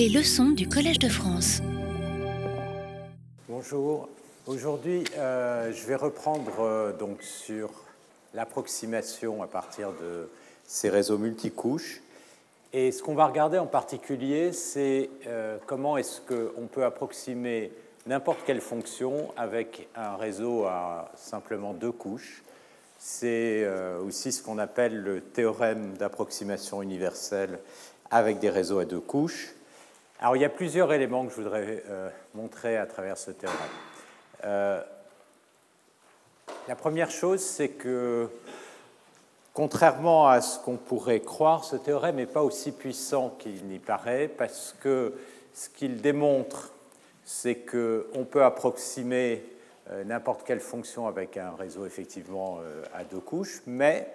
[0.00, 1.60] Les leçons du Collège de France.
[3.46, 4.08] Bonjour.
[4.46, 7.68] Aujourd'hui, euh, je vais reprendre euh, donc sur
[8.32, 10.30] l'approximation à partir de
[10.64, 12.00] ces réseaux multicouches.
[12.72, 17.70] Et ce qu'on va regarder en particulier, c'est euh, comment est-ce qu'on peut approximer
[18.06, 22.42] n'importe quelle fonction avec un réseau à simplement deux couches.
[22.98, 23.66] C'est
[24.02, 27.58] aussi ce qu'on appelle le théorème d'approximation universelle
[28.10, 29.54] avec des réseaux à deux couches.
[30.22, 31.82] Alors il y a plusieurs éléments que je voudrais
[32.34, 33.58] montrer à travers ce théorème.
[34.44, 34.82] Euh,
[36.68, 38.28] la première chose, c'est que,
[39.54, 44.28] contrairement à ce qu'on pourrait croire, ce théorème n'est pas aussi puissant qu'il n'y paraît,
[44.28, 45.14] parce que
[45.54, 46.72] ce qu'il démontre,
[47.24, 49.42] c'est qu'on peut approximer
[49.90, 54.06] euh, n'importe quelle fonction avec un réseau effectivement euh, à deux couches, mais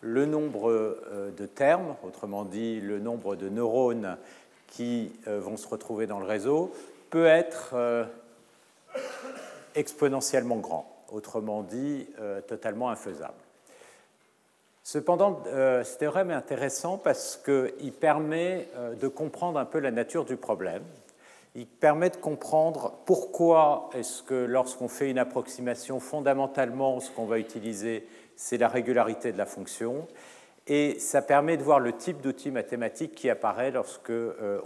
[0.00, 0.98] le nombre
[1.38, 4.16] de termes, autrement dit le nombre de neurones
[4.72, 6.72] qui vont se retrouver dans le réseau,
[7.10, 7.74] peut être
[9.74, 13.34] exponentiellement grand, autrement dit euh, totalement infaisable.
[14.82, 19.90] Cependant, euh, ce théorème est intéressant parce qu'il permet euh, de comprendre un peu la
[19.90, 20.82] nature du problème.
[21.54, 27.38] Il permet de comprendre pourquoi est-ce que lorsqu'on fait une approximation, fondamentalement, ce qu'on va
[27.38, 28.06] utiliser,
[28.36, 30.08] c'est la régularité de la fonction.
[30.66, 34.12] Et ça permet de voir le type d'outil mathématique qui apparaît lorsque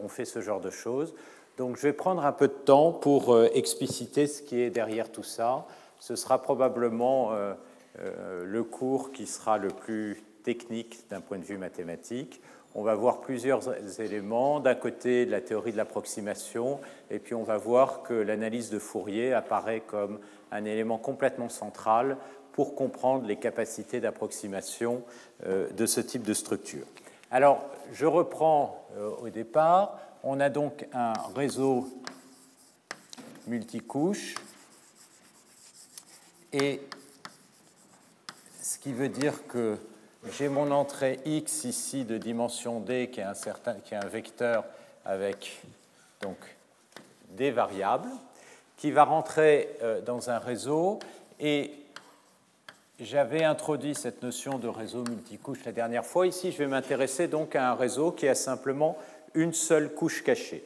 [0.02, 1.14] on fait ce genre de choses.
[1.56, 5.10] Donc je vais prendre un peu de temps pour euh, expliciter ce qui est derrière
[5.10, 5.64] tout ça.
[5.98, 7.54] Ce sera probablement euh,
[7.98, 12.42] euh, le cours qui sera le plus technique d'un point de vue mathématique.
[12.74, 13.62] On va voir plusieurs
[14.02, 14.60] éléments.
[14.60, 16.78] D'un côté, la théorie de l'approximation,
[17.10, 20.18] et puis on va voir que l'analyse de Fourier apparaît comme
[20.52, 22.18] un élément complètement central
[22.56, 25.02] pour comprendre les capacités d'approximation
[25.46, 26.86] de ce type de structure.
[27.30, 27.62] Alors,
[27.92, 28.84] je reprends
[29.20, 29.98] au départ.
[30.22, 31.86] On a donc un réseau
[33.46, 34.34] multicouche
[36.52, 36.80] et
[38.62, 39.76] ce qui veut dire que
[40.32, 44.08] j'ai mon entrée x ici de dimension d qui est un, certain, qui est un
[44.08, 44.64] vecteur
[45.04, 45.62] avec
[46.20, 46.36] donc
[47.30, 48.10] des variables
[48.76, 50.98] qui va rentrer euh, dans un réseau
[51.38, 51.70] et
[53.00, 56.26] j'avais introduit cette notion de réseau multicouche la dernière fois.
[56.26, 58.96] Ici, je vais m'intéresser donc à un réseau qui a simplement
[59.34, 60.64] une seule couche cachée.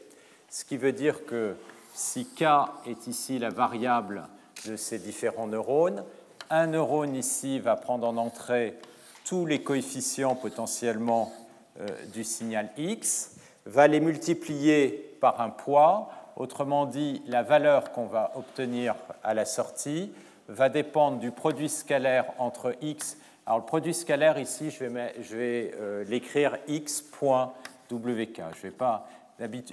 [0.49, 1.57] Ce qui veut dire que
[1.95, 2.45] si k
[2.87, 4.29] est ici la variable
[4.67, 6.05] de ces différents neurones,
[6.51, 8.79] un neurone ici va prendre en entrée
[9.25, 11.33] tous les coefficients potentiellement
[11.81, 13.33] euh, du signal x,
[13.67, 19.45] va les multiplier par un poids, autrement dit, la valeur qu'on va obtenir à la
[19.45, 20.13] sortie
[20.51, 23.17] va dépendre du produit scalaire entre x.
[23.47, 27.53] Alors le produit scalaire ici, je vais, vais euh, l'écrire x point
[27.91, 28.43] WK.
[28.57, 29.09] Je vais pas,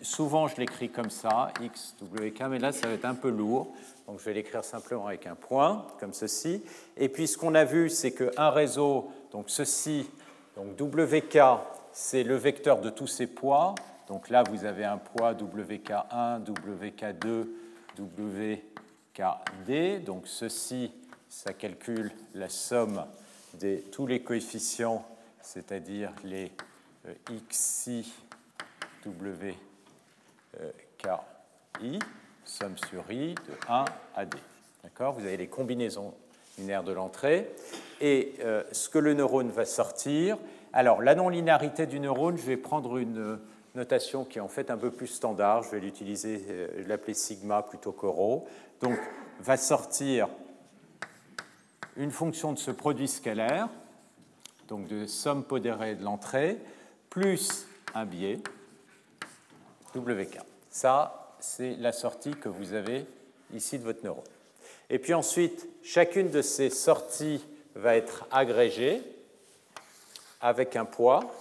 [0.01, 3.73] souvent je l'écris comme ça, X, WK, mais là ça va être un peu lourd.
[4.07, 6.63] Donc je vais l'écrire simplement avec un point, comme ceci.
[6.95, 10.09] Et puis ce qu'on a vu, c'est qu'un réseau, donc ceci,
[10.55, 11.39] donc WK,
[11.91, 13.75] c'est le vecteur de tous ces poids.
[14.07, 17.47] Donc là, vous avez un poids WK1, WK2,
[19.17, 20.03] WKD.
[20.03, 20.91] Donc ceci,
[21.29, 23.05] ça calcule la somme
[23.59, 25.05] de tous les coefficients,
[25.41, 26.51] c'est-à-dire les
[27.07, 27.13] euh,
[27.49, 28.05] xi
[29.05, 29.55] w
[30.97, 31.99] ki,
[32.43, 33.85] somme sur i de 1
[34.15, 34.37] à d.
[34.83, 35.13] D'accord?
[35.13, 36.13] Vous avez les combinaisons
[36.57, 37.49] linéaires de l'entrée.
[38.01, 40.37] Et euh, ce que le neurone va sortir,
[40.73, 43.39] alors la non-linéarité du neurone, je vais prendre une
[43.75, 47.61] notation qui est en fait un peu plus standard, je vais l'utiliser, euh, l'appeler sigma
[47.61, 48.47] plutôt que rho.
[48.81, 48.97] Donc
[49.39, 50.29] va sortir
[51.95, 53.69] une fonction de ce produit scalaire,
[54.67, 56.59] donc de somme pondérée de l'entrée,
[57.09, 58.39] plus un biais,
[59.95, 60.39] WK.
[60.69, 63.05] Ça, c'est la sortie que vous avez
[63.53, 64.23] ici de votre neurone.
[64.89, 67.43] Et puis ensuite, chacune de ces sorties
[67.75, 69.01] va être agrégée
[70.39, 71.33] avec un poids.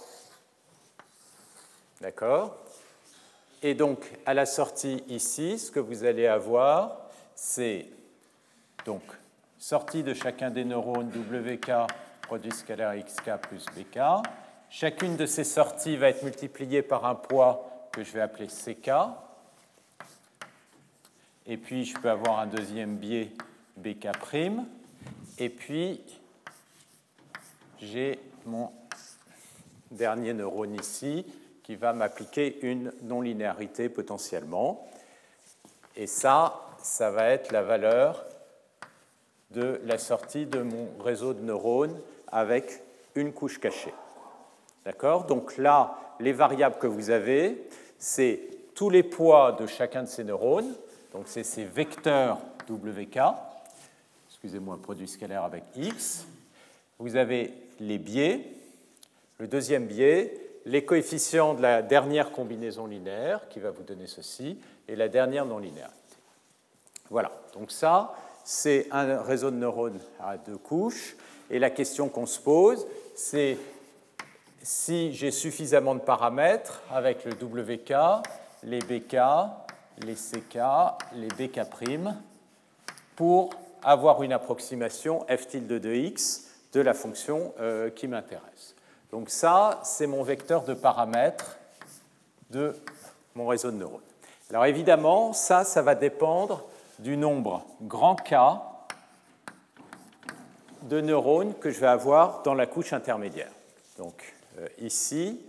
[2.01, 2.57] D'accord?
[3.63, 7.06] Et donc, à la sortie ici, ce que vous allez avoir,
[7.37, 7.85] c'est
[8.83, 9.03] donc
[9.57, 11.71] sortie de chacun des neurones WK,
[12.23, 13.99] produit scalaire XK plus BK,
[14.69, 18.91] Chacune de ces sorties va être multipliée par un poids que je vais appeler CK.
[21.45, 23.31] Et puis, je peux avoir un deuxième biais
[23.77, 24.09] BK'.
[25.39, 26.01] Et puis,
[27.81, 28.71] j'ai mon
[29.89, 31.25] dernier neurone ici
[31.63, 34.85] qui va m'appliquer une non-linéarité potentiellement.
[35.95, 38.25] Et ça, ça va être la valeur
[39.51, 41.97] de la sortie de mon réseau de neurones
[42.27, 42.81] avec
[43.15, 43.93] une couche cachée.
[44.85, 45.25] D'accord?
[45.25, 48.39] Donc là, les variables que vous avez, c'est
[48.75, 50.73] tous les poids de chacun de ces neurones,
[51.13, 52.39] donc c'est ces vecteurs
[52.69, 53.19] WK,
[54.29, 56.25] excusez-moi, produit scalaire avec X.
[56.99, 58.41] Vous avez les biais,
[59.39, 60.33] le deuxième biais,
[60.65, 65.45] les coefficients de la dernière combinaison linéaire, qui va vous donner ceci, et la dernière
[65.45, 66.06] non linéarité.
[67.09, 68.13] Voilà, donc ça,
[68.43, 71.15] c'est un réseau de neurones à deux couches,
[71.49, 73.57] et la question qu'on se pose, c'est
[74.61, 77.93] si j'ai suffisamment de paramètres avec le WK,
[78.63, 79.15] les BK,
[79.99, 80.57] les CK,
[81.13, 81.61] les BK',
[83.15, 83.51] pour
[83.83, 88.75] avoir une approximation f tilde de x de la fonction euh, qui m'intéresse.
[89.11, 91.57] Donc ça, c'est mon vecteur de paramètres
[92.49, 92.75] de
[93.35, 94.01] mon réseau de neurones.
[94.49, 96.63] Alors évidemment, ça, ça va dépendre
[96.99, 98.35] du nombre grand K
[100.83, 103.51] de neurones que je vais avoir dans la couche intermédiaire.
[103.97, 105.41] Donc euh, ici,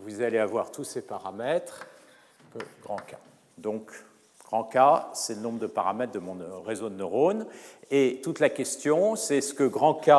[0.00, 1.86] vous allez avoir tous ces paramètres,
[2.82, 3.16] grand K.
[3.58, 3.90] Donc
[4.44, 4.78] grand K,
[5.12, 7.46] c'est le nombre de paramètres de mon réseau de neurones.
[7.90, 10.10] Et toute la question, c'est ce que grand K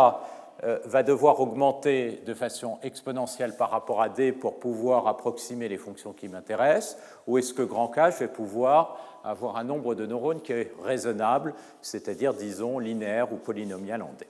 [0.63, 5.78] euh, va devoir augmenter de façon exponentielle par rapport à D pour pouvoir approximer les
[5.78, 6.98] fonctions qui m'intéressent,
[7.28, 8.98] ou est-ce que grand K, je vais pouvoir
[9.30, 14.26] avoir un nombre de neurones qui est raisonnable, c'est-à-dire, disons, linéaire ou polynomial en D.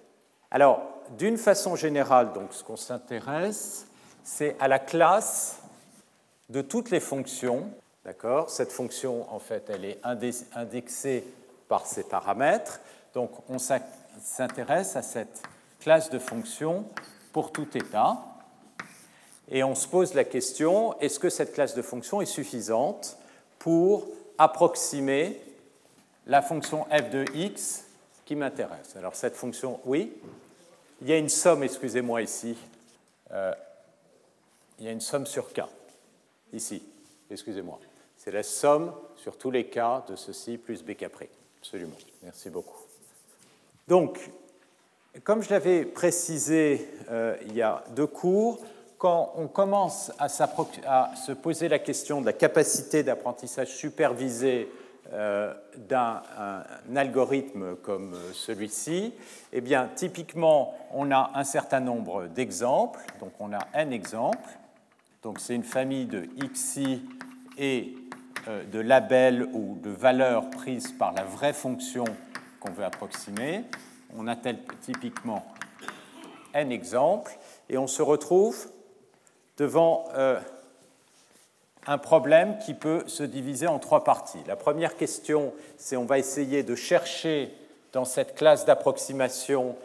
[0.49, 0.81] Alors,
[1.17, 3.87] d'une façon générale, donc, ce qu'on s'intéresse,
[4.23, 5.59] c'est à la classe
[6.49, 7.69] de toutes les fonctions.
[8.05, 8.49] D'accord?
[8.49, 9.99] Cette fonction, en fait, elle est
[10.55, 11.23] indexée
[11.67, 12.79] par ses paramètres.
[13.13, 15.41] Donc, on s'intéresse à cette
[15.79, 16.85] classe de fonctions
[17.33, 18.17] pour tout état.
[19.49, 23.17] Et on se pose la question, est-ce que cette classe de fonctions est suffisante
[23.59, 25.39] pour approximer
[26.25, 27.85] la fonction f de x
[28.25, 30.13] qui m'intéresse Alors cette fonction, oui,
[31.01, 32.57] il y a une somme, excusez-moi ici,
[33.31, 33.53] euh,
[34.79, 35.61] il y a une somme sur k,
[36.53, 36.83] ici,
[37.31, 37.79] excusez-moi.
[38.17, 41.29] C'est la somme sur tous les cas de ceci plus bk'.
[41.59, 42.77] Absolument, merci beaucoup.
[43.87, 44.29] Donc,
[45.23, 48.59] comme je l'avais précisé euh, il y a deux cours,
[48.97, 54.71] quand on commence à, se poser la question de la capacité d'apprentissage supervisé
[55.13, 56.21] euh, d'un
[56.95, 59.13] algorithme comme celui-ci,
[59.53, 62.99] eh bien, typiquement, on a un certain nombre d'exemples.
[63.19, 64.49] Donc, on a un exemple.
[65.23, 67.03] Donc, c'est une famille de xi
[67.57, 67.95] et
[68.47, 72.05] euh, de labels ou de valeurs prises par la vraie fonction
[72.59, 73.63] qu'on veut approximer
[74.15, 74.35] on a
[74.81, 75.45] typiquement
[76.53, 77.37] un exemple,
[77.69, 78.69] et on se retrouve
[79.57, 80.39] devant euh,
[81.85, 84.43] un problème qui peut se diviser en trois parties.
[84.47, 87.51] La première question, c'est on va essayer de chercher
[87.93, 89.75] dans cette classe d'approximation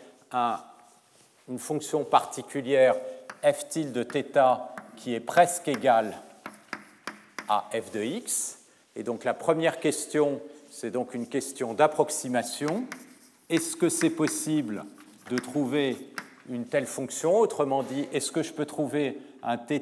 [1.48, 2.96] une fonction particulière
[3.44, 4.58] f tilde θ
[4.96, 6.16] qui est presque égale
[7.48, 8.58] à f de x.
[8.96, 10.40] Et donc la première question,
[10.70, 12.84] c'est donc une question d'approximation
[13.52, 14.84] est-ce que c'est possible
[15.30, 15.96] de trouver
[16.48, 17.38] une telle fonction.
[17.38, 19.80] Autrement dit, est-ce que je peux trouver un θ,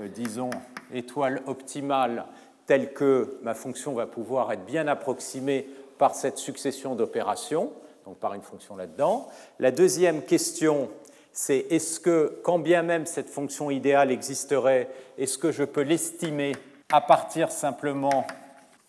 [0.00, 0.50] euh, disons,
[0.92, 2.26] étoile optimale,
[2.66, 5.68] tel que ma fonction va pouvoir être bien approximée
[5.98, 7.72] par cette succession d'opérations,
[8.04, 9.28] donc par une fonction là-dedans?
[9.58, 10.88] La deuxième question,
[11.32, 14.88] c'est est-ce que, quand bien même cette fonction idéale existerait,
[15.18, 16.52] est-ce que je peux l'estimer
[16.92, 18.26] à partir simplement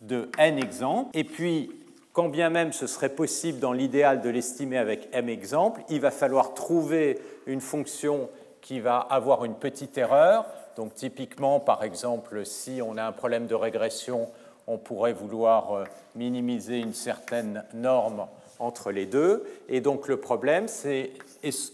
[0.01, 1.09] de n exemples?
[1.13, 1.71] Et puis,
[2.13, 6.11] quand bien même ce serait possible dans l'idéal de l'estimer avec m exemples, il va
[6.11, 8.29] falloir trouver une fonction
[8.61, 10.45] qui va avoir une petite erreur.
[10.75, 14.29] Donc typiquement, par exemple, si on a un problème de régression,
[14.67, 15.83] on pourrait vouloir euh,
[16.15, 18.27] minimiser une certaine norme
[18.59, 19.43] entre les deux.
[19.67, 21.11] Et donc le problème, c'est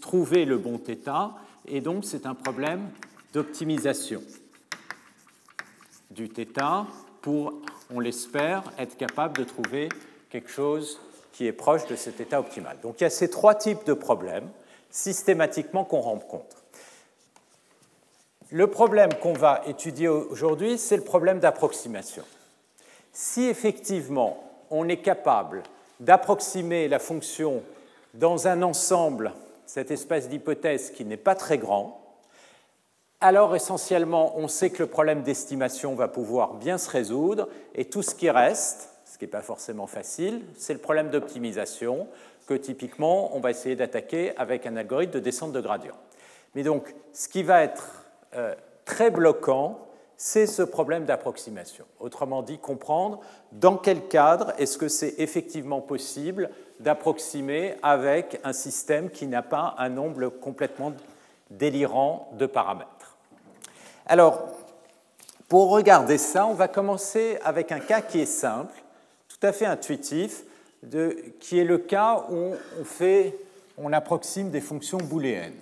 [0.00, 1.32] trouver le bon θ.
[1.66, 2.88] Et donc c'est un problème
[3.32, 4.22] d'optimisation
[6.10, 6.86] du θ
[7.20, 7.52] pour,
[7.90, 9.88] on l'espère, être capable de trouver
[10.30, 11.00] quelque chose
[11.32, 12.76] qui est proche de cet état optimal.
[12.82, 14.48] Donc il y a ces trois types de problèmes
[14.90, 16.56] systématiquement qu'on rencontre.
[18.50, 22.24] Le problème qu'on va étudier aujourd'hui, c'est le problème d'approximation.
[23.12, 25.62] Si effectivement on est capable
[26.00, 27.62] d'approximer la fonction
[28.14, 29.32] dans un ensemble,
[29.66, 32.00] cette espèce d'hypothèse qui n'est pas très grand,
[33.20, 38.02] alors essentiellement on sait que le problème d'estimation va pouvoir bien se résoudre et tout
[38.02, 42.06] ce qui reste, ce qui n'est pas forcément facile, c'est le problème d'optimisation
[42.46, 45.96] que typiquement on va essayer d'attaquer avec un algorithme de descente de gradient.
[46.54, 48.04] Mais donc, ce qui va être
[48.36, 49.80] euh, très bloquant,
[50.16, 51.84] c'est ce problème d'approximation.
[51.98, 53.18] Autrement dit, comprendre
[53.50, 59.74] dans quel cadre est-ce que c'est effectivement possible d'approximer avec un système qui n'a pas
[59.78, 60.92] un nombre complètement
[61.50, 63.16] délirant de paramètres.
[64.06, 64.46] Alors,
[65.48, 68.74] Pour regarder ça, on va commencer avec un cas qui est simple,
[69.38, 70.42] tout à fait intuitif,
[70.82, 73.36] de, qui est le cas où on, fait,
[73.76, 75.60] on approxime des fonctions booléennes.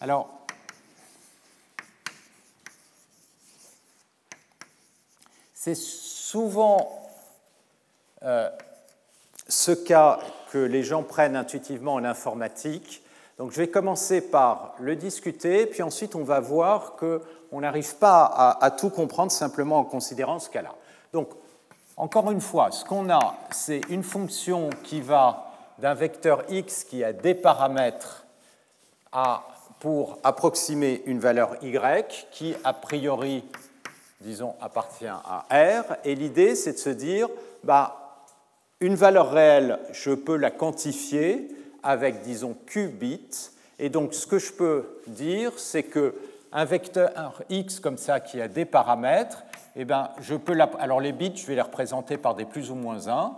[0.00, 0.28] Alors,
[5.54, 7.02] c'est souvent
[8.22, 8.48] euh,
[9.48, 10.20] ce cas
[10.50, 13.02] que les gens prennent intuitivement en informatique.
[13.38, 18.24] Donc je vais commencer par le discuter, puis ensuite on va voir qu'on n'arrive pas
[18.24, 20.74] à, à, tout comprendre simplement en considérant ce cas-là.
[21.12, 21.28] Donc
[21.96, 27.02] encore une fois, ce qu'on a, c'est une fonction qui va d'un vecteur x qui
[27.02, 28.26] a des paramètres
[29.12, 29.46] à,
[29.80, 31.78] pour approximer une valeur y
[32.30, 33.44] qui a priori,
[34.20, 35.96] disons, appartient à R.
[36.04, 37.28] Et l'idée, c'est de se dire,
[37.64, 38.24] bah,
[38.80, 41.48] une valeur réelle, je peux la quantifier
[41.82, 43.50] avec, disons, q bits.
[43.78, 46.14] Et donc, ce que je peux dire, c'est que
[46.52, 49.44] un vecteur x comme ça qui a des paramètres,
[49.76, 52.74] eh ben, je peux alors les bits, je vais les représenter par des plus ou
[52.74, 53.34] moins 1.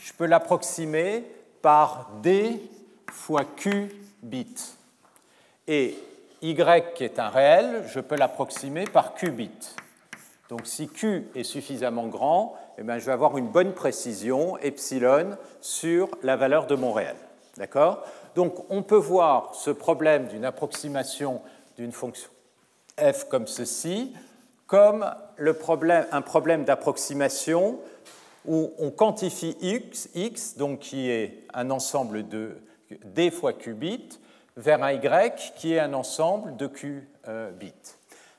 [0.00, 1.24] Je peux l'approximer
[1.62, 2.60] par d
[3.10, 3.90] fois q
[4.22, 4.76] bits.
[5.66, 5.98] Et
[6.42, 6.54] y
[6.94, 9.74] qui est un réel, je peux l'approximer par q bits.
[10.48, 15.36] Donc si q est suffisamment grand, eh bien, je vais avoir une bonne précision, epsilon,
[15.60, 17.16] sur la valeur de mon réel.
[17.56, 18.04] D'accord?
[18.34, 21.40] Donc, on peut voir ce problème d'une approximation
[21.76, 22.30] d'une fonction
[22.98, 24.12] f comme ceci,
[24.66, 25.06] comme
[25.38, 27.78] un problème d'approximation
[28.46, 32.56] où on quantifie x, x, donc qui est un ensemble de
[33.04, 33.76] d fois q
[34.56, 37.72] vers un y qui est un ensemble de q euh, bits.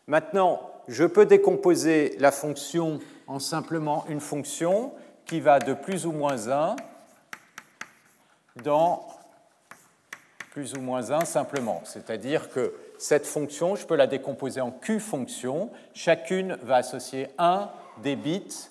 [0.08, 4.94] Maintenant, je peux décomposer la fonction en simplement une fonction
[5.26, 6.76] qui va de plus ou moins 1
[8.64, 9.08] dans
[10.52, 11.82] plus ou moins 1 simplement.
[11.86, 15.70] C'est-à-dire que cette fonction, je peux la décomposer en Q fonctions.
[15.94, 17.70] Chacune va associer un
[18.04, 18.70] des bits,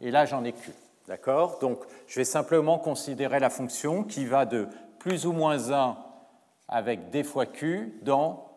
[0.00, 0.72] et là j'en ai Q.
[1.08, 1.58] D'accord?
[1.60, 5.96] Donc je vais simplement considérer la fonction qui va de plus ou moins 1
[6.68, 8.50] avec d fois Q dans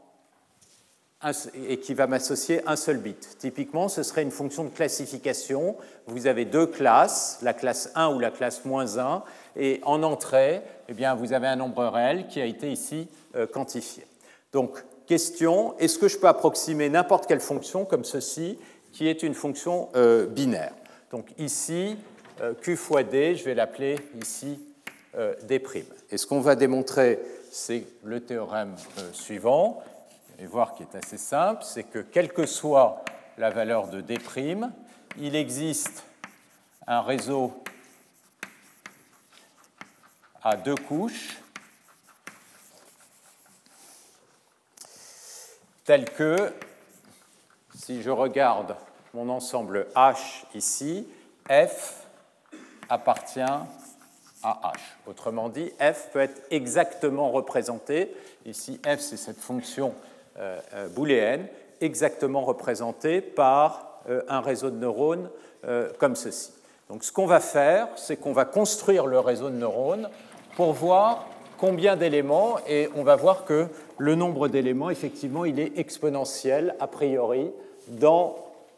[1.53, 3.38] et qui va m'associer un seul bit.
[3.39, 5.77] Typiquement, ce serait une fonction de classification.
[6.05, 9.24] Vous avez deux classes, la classe 1 ou la classe moins 1,
[9.55, 13.48] et en entrée, eh bien, vous avez un nombre réel qui a été ici euh,
[13.48, 14.05] quantifié.
[14.51, 14.83] Donc,
[15.15, 18.60] est-ce que je peux approximer n'importe quelle fonction comme ceci,
[18.91, 20.74] qui est une fonction euh, binaire?
[21.12, 21.98] Donc ici,
[22.41, 24.60] euh, q fois d, je vais l'appeler ici
[25.15, 25.62] d'.
[26.10, 27.20] Et ce qu'on va démontrer,
[27.51, 28.75] c'est le théorème
[29.12, 29.84] suivant
[30.39, 33.05] et voir qui est assez simple, c'est que quelle que soit
[33.38, 34.17] la valeur de D',
[35.20, 36.03] il existe
[36.88, 37.53] un réseau
[40.41, 41.42] à deux couches
[45.86, 46.54] tel que,
[47.75, 48.75] si je regarde
[49.13, 51.08] mon ensemble H ici,
[51.50, 52.08] F
[52.90, 53.68] appartient à
[54.44, 54.78] H.
[55.08, 58.13] Autrement dit, F peut être exactement représenté.
[58.46, 59.94] Ici, F, c'est cette fonction
[60.38, 61.48] euh, euh, booléenne,
[61.82, 65.30] exactement représentée par euh, un réseau de neurones
[65.98, 66.52] comme ceci.
[66.90, 70.10] Donc ce qu'on va faire, c'est qu'on va construire le réseau de neurones
[70.58, 71.25] pour voir
[71.63, 76.88] combien d'éléments, et on va voir que le nombre d'éléments, effectivement, il est exponentiel a
[76.88, 77.53] priori
[77.88, 78.36] dans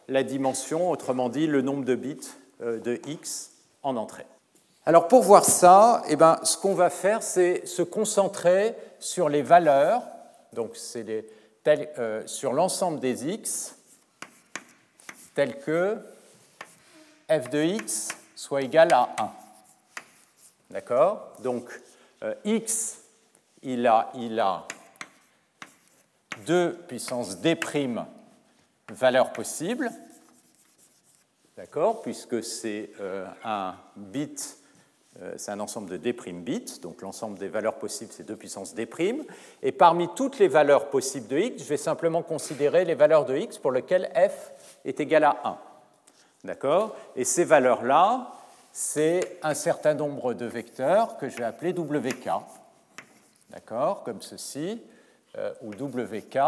[0.08, 4.28] la dimension, autrement dit le nombre de bits de x en entrée.
[4.86, 9.42] Alors pour voir ça, eh ben, ce qu'on va faire, c'est se concentrer sur les
[9.42, 10.04] valeurs,
[10.54, 11.28] donc c'est les,
[11.98, 13.78] euh, sur l'ensemble des x
[15.34, 15.98] tel que
[17.32, 19.32] f de x soit égal à 1.
[20.70, 21.34] D'accord?
[21.42, 21.85] Donc, euh,
[22.44, 23.02] x,
[23.64, 24.68] il a, il a
[26.46, 27.58] 2 puissance d'
[28.92, 29.92] valeurs possibles.
[31.58, 34.58] D'accord Puisque c'est euh, un bit
[35.22, 38.76] euh, c'est un ensemble de D' bits, donc l'ensemble des valeurs possibles, c'est 2 puissance
[38.76, 38.86] D'.
[39.64, 43.38] Et parmi toutes les valeurs possibles de x, je vais simplement considérer les valeurs de
[43.38, 44.52] x pour lesquelles f
[44.84, 45.58] est égal à 1.
[46.44, 48.30] D'accord Et ces valeurs-là,
[48.78, 52.30] c'est un certain nombre de vecteurs que je vais appeler WK.
[53.50, 54.82] D'accord Comme ceci,
[55.38, 56.40] euh, où WK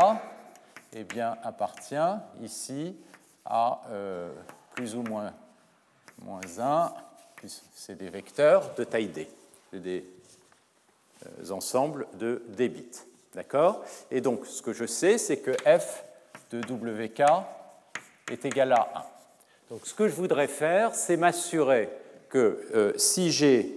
[0.91, 1.96] eh appartient
[2.41, 2.98] ici
[3.46, 4.29] à euh,
[4.75, 5.34] plus ou moins
[6.22, 6.91] moins 1
[7.74, 9.29] c'est des vecteurs de taille d,
[9.72, 10.03] des
[11.25, 13.05] euh, ensembles de d bits.
[13.36, 16.03] D'accord Et donc, ce que je sais, c'est que f
[16.51, 17.24] de wk
[18.29, 18.91] est égal à
[19.69, 19.74] 1.
[19.74, 21.89] Donc, ce que je voudrais faire, c'est m'assurer
[22.38, 23.74] euh, si j'ai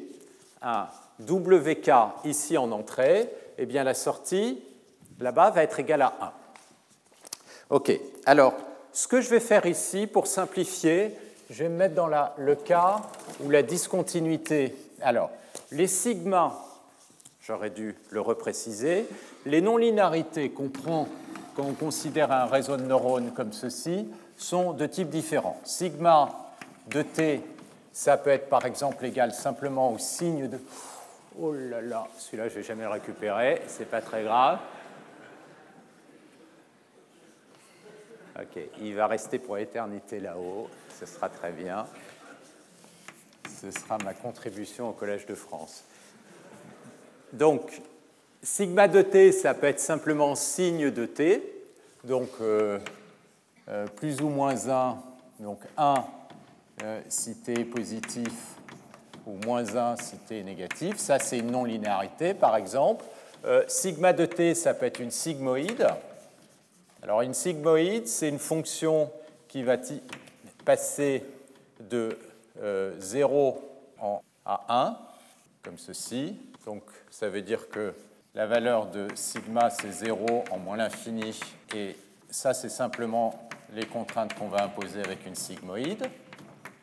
[0.62, 0.86] un
[1.28, 1.90] wk
[2.24, 4.62] ici en entrée, eh bien la sortie
[5.20, 6.32] là-bas va être égale à 1.
[7.76, 7.92] OK.
[8.26, 8.54] Alors,
[8.92, 11.16] ce que je vais faire ici, pour simplifier,
[11.50, 12.96] je vais me mettre dans le cas
[13.40, 14.74] où la discontinuité.
[15.00, 15.30] Alors,
[15.70, 16.54] les sigmas,
[17.42, 19.06] j'aurais dû le repréciser,
[19.46, 21.08] les non-linéarités qu'on prend
[21.54, 25.60] quand on considère un réseau de neurones comme ceci sont de types différents.
[25.64, 26.30] Sigma
[26.88, 27.42] de t,
[28.00, 30.58] ça peut être par exemple égal simplement au signe de.
[31.38, 34.58] Oh là là, celui-là, je ne vais jamais le récupérer, c'est pas très grave.
[38.40, 41.86] Ok, il va rester pour l'éternité là-haut, ce sera très bien.
[43.60, 45.84] Ce sera ma contribution au Collège de France.
[47.34, 47.82] Donc,
[48.42, 51.42] sigma de t, ça peut être simplement signe de t,
[52.04, 52.78] donc euh,
[53.68, 54.96] euh, plus ou moins 1,
[55.40, 56.19] donc 1 euh,
[57.08, 58.32] si t est positif
[59.26, 60.96] ou moins 1 si t est négatif.
[60.96, 63.04] Ça, c'est une non-linéarité, par exemple.
[63.68, 65.86] sigma de t, ça peut être une sigmoïde.
[67.02, 69.10] Alors une sigmoïde, c'est une fonction
[69.48, 69.76] qui va
[70.64, 71.24] passer
[71.80, 72.18] de
[72.98, 73.62] 0
[74.02, 74.98] euh, à 1,
[75.62, 76.36] comme ceci.
[76.66, 77.94] Donc ça veut dire que
[78.34, 81.38] la valeur de sigma, c'est 0 en moins l'infini,
[81.74, 81.96] et
[82.28, 86.04] ça, c'est simplement les contraintes qu'on va imposer avec une sigmoïde.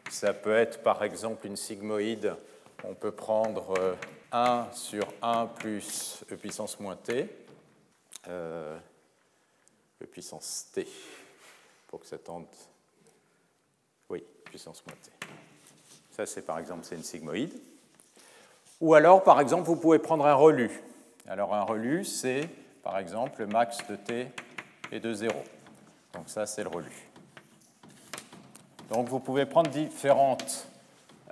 [0.10, 2.36] Ça peut être par exemple une sigmoïde,
[2.84, 3.98] on peut prendre
[4.32, 7.30] 1 euh, sur 1 plus e puissance moins t.
[8.28, 8.78] Euh,
[10.02, 10.88] E puissance t,
[11.88, 12.46] pour que ça tende.
[14.10, 15.12] Oui, puissance moins t.
[16.12, 17.54] Ça, c'est par exemple, c'est une sigmoïde.
[18.80, 20.70] Ou alors, par exemple, vous pouvez prendre un relu.
[21.28, 22.48] Alors, un relu, c'est
[22.84, 24.28] par exemple le max de t
[24.92, 25.34] est de 0.
[26.14, 27.07] Donc, ça, c'est le relu.
[28.90, 30.68] Donc, vous pouvez prendre différentes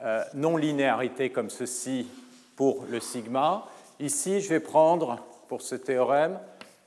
[0.02, 2.08] euh, non-linéarités comme ceci
[2.56, 3.66] pour le sigma.
[4.00, 6.38] Ici, je vais prendre, pour ce théorème,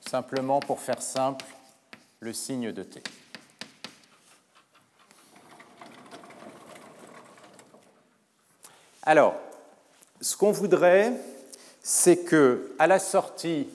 [0.00, 1.46] simplement pour faire simple,
[2.20, 3.02] le signe de t.
[9.02, 9.36] Alors,
[10.20, 11.12] ce qu'on voudrait,
[11.82, 13.68] c'est que à la sortie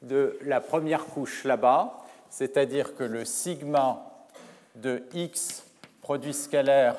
[0.00, 4.02] de la première couche là-bas, c'est-à-dire que le sigma
[4.76, 5.64] de x
[6.08, 6.96] produit scalaire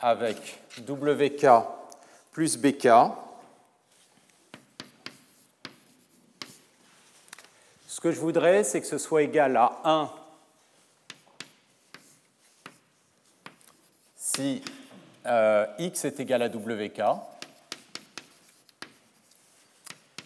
[0.00, 1.46] avec wk
[2.32, 2.88] plus bk,
[7.86, 10.10] Ce que je voudrais, c'est que ce soit égal à 1
[14.16, 14.64] si
[15.26, 17.00] euh, x est égal à wk,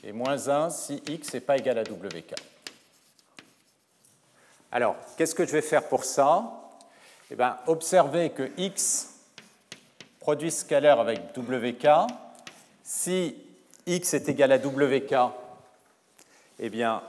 [0.03, 2.35] et moins 1 si x n'est pas égal à wk.
[4.73, 6.68] Alors, qu'est-ce que je vais faire pour ça?
[7.31, 9.15] Eh bien, observez que x
[10.19, 11.87] produit scalaire avec wk.
[12.83, 13.37] Si
[13.87, 15.15] x est égal à wk,
[16.59, 17.03] eh bien,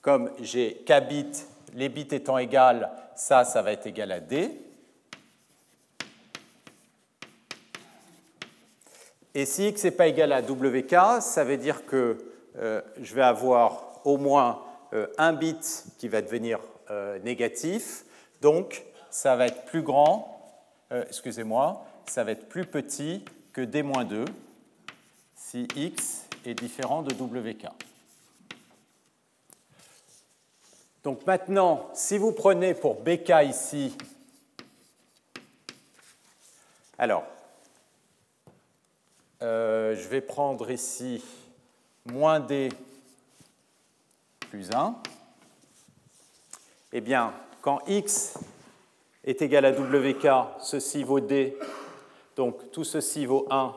[0.00, 1.44] comme j'ai k bits,
[1.74, 4.50] les bits étant égales, ça, ça va être égal à d.
[9.34, 12.16] Et si x n'est pas égal à wk, ça veut dire que
[12.56, 14.62] euh, je vais avoir au moins
[14.94, 18.06] euh, un bit qui va devenir euh, négatif.
[18.40, 20.36] Donc, ça va être plus grand,
[20.90, 24.24] excusez-moi, ça va être plus petit que d-2
[25.34, 27.66] si x est différent de wk.
[31.02, 33.96] Donc maintenant, si vous prenez pour BK ici,
[36.98, 37.24] alors,
[39.40, 41.24] euh, je vais prendre ici
[42.04, 42.68] moins D
[44.50, 44.96] plus 1.
[46.92, 48.34] Eh bien, quand X
[49.24, 50.26] est égal à WK,
[50.60, 51.56] ceci vaut D,
[52.36, 53.74] donc tout ceci vaut 1.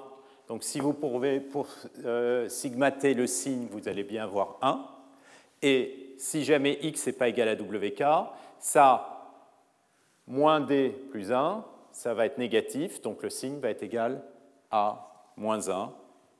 [0.48, 1.68] Donc si vous pouvez pour
[2.06, 4.86] euh, sigmater le signe, vous allez bien voir 1.
[5.62, 8.04] Et si jamais x n'est pas égal à wk,
[8.60, 9.32] ça,
[10.28, 14.22] moins d plus 1, ça va être négatif, donc le signe va être égal
[14.72, 15.92] à moins 1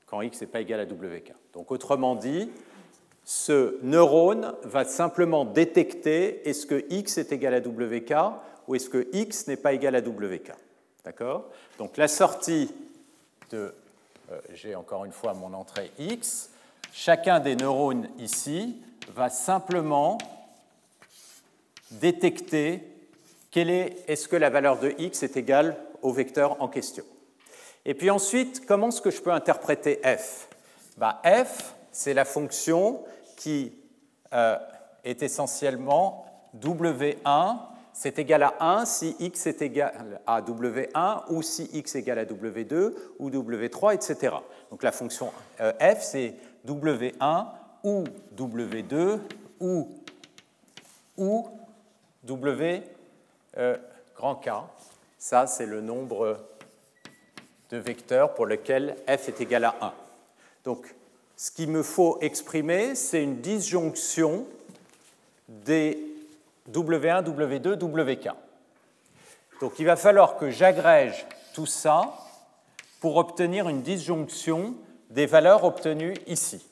[0.06, 1.32] quand x n'est pas égal à wk.
[1.52, 2.50] Donc autrement dit,
[3.24, 8.14] ce neurone va simplement détecter est-ce que x est égal à wk
[8.66, 10.52] ou est-ce que x n'est pas égal à wk.
[11.04, 11.50] D'accord?
[11.78, 12.74] Donc la sortie
[13.50, 13.74] de,
[14.30, 16.50] euh, j'ai encore une fois mon entrée x,
[16.92, 18.80] chacun des neurones ici
[19.14, 20.18] va simplement
[21.90, 22.82] détecter
[23.50, 27.04] quelle est, est-ce que la valeur de x est égale au vecteur en question.
[27.84, 30.48] Et puis ensuite, comment est-ce que je peux interpréter f?
[30.96, 33.02] Bah, F, c'est la fonction
[33.36, 33.72] qui
[34.32, 34.56] euh,
[35.04, 36.24] est essentiellement
[36.58, 37.58] W1,
[37.94, 42.18] c'est égal à 1 si x est égal à W1 ou si x est égal
[42.18, 44.34] à W2 ou W3, etc.
[44.70, 46.34] Donc la fonction euh, f, c'est
[46.66, 47.46] W1
[47.84, 48.04] ou
[48.36, 49.20] W2
[49.60, 49.88] ou,
[51.16, 51.46] ou
[52.26, 52.82] W3.
[53.58, 53.76] euh,
[54.16, 54.50] grand K.
[55.16, 56.40] Ça, c'est le nombre
[57.70, 59.92] de vecteurs pour lequel f est égal à 1.
[60.64, 60.94] Donc,
[61.36, 64.46] ce qu'il me faut exprimer, c'est une disjonction
[65.48, 66.13] des
[66.70, 68.30] W1, W2, WK.
[69.60, 72.14] Donc il va falloir que j'agrège tout ça
[73.00, 74.74] pour obtenir une disjonction
[75.10, 76.66] des valeurs obtenues ici.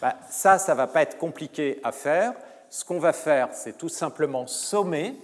[0.00, 2.34] Ben, ça, ça ne va pas être compliqué à faire.
[2.70, 5.16] Ce qu'on va faire, c'est tout simplement sommer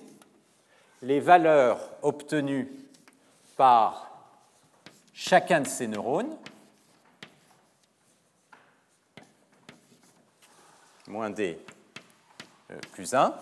[1.02, 2.70] les valeurs obtenues
[3.56, 4.10] par
[5.12, 6.36] chacun de ces neurones,
[11.06, 11.58] moins d
[12.70, 13.34] euh, plus 1.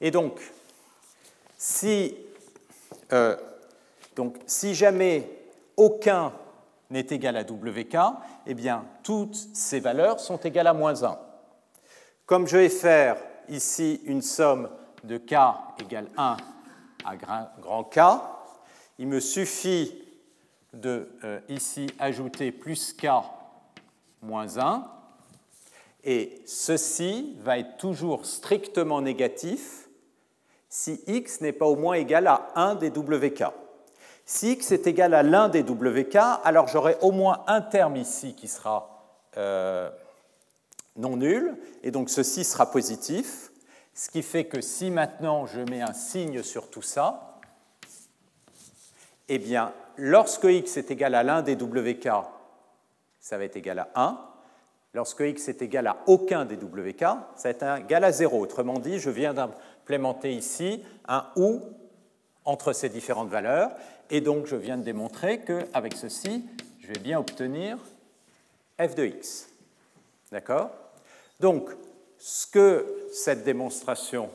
[0.00, 0.40] Et donc,
[1.56, 2.14] si,
[3.12, 3.36] euh,
[4.16, 5.28] donc, si jamais
[5.76, 6.32] aucun
[6.90, 7.96] n'est égal à WK,
[8.46, 11.18] eh bien, toutes ces valeurs sont égales à moins 1.
[12.26, 13.16] Comme je vais faire
[13.48, 14.68] ici une somme
[15.04, 15.34] de K
[15.80, 16.36] égale 1
[17.04, 17.16] à
[17.60, 17.98] grand K,
[18.98, 20.02] il me suffit
[20.72, 23.06] de euh, ici ajouter plus K
[24.22, 24.84] moins 1,
[26.04, 29.87] et ceci va être toujours strictement négatif
[30.68, 33.44] si x n'est pas au moins égal à 1 des WK.
[34.26, 38.34] Si x est égal à l'un des WK, alors j'aurai au moins un terme ici
[38.34, 39.90] qui sera euh,
[40.96, 43.50] non nul, et donc ceci sera positif,
[43.94, 47.38] ce qui fait que si maintenant je mets un signe sur tout ça,
[49.28, 52.08] eh bien, lorsque x est égal à l'un des WK,
[53.20, 54.24] ça va être égal à 1.
[54.94, 58.40] Lorsque x est égal à aucun des WK, ça va être égal à 0.
[58.40, 59.34] Autrement dit, je viens
[59.88, 61.62] d'implémenter ici un OU
[62.44, 63.70] entre ces différentes valeurs,
[64.10, 66.44] et donc, je viens de démontrer qu'avec ceci,
[66.80, 67.78] je vais bien obtenir
[68.78, 69.48] f de x.
[70.30, 70.70] D'accord?
[71.40, 71.70] Donc,
[72.18, 74.28] ce que cette démonstration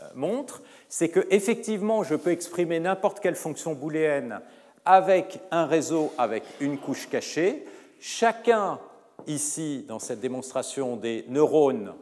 [0.00, 4.40] euh, montre, c'est qu'effectivement, je peux exprimer n'importe quelle fonction booléenne
[4.84, 7.64] avec un réseau avec une couche cachée.
[8.00, 8.80] Chacun,
[9.26, 11.94] ici, dans cette démonstration des neurones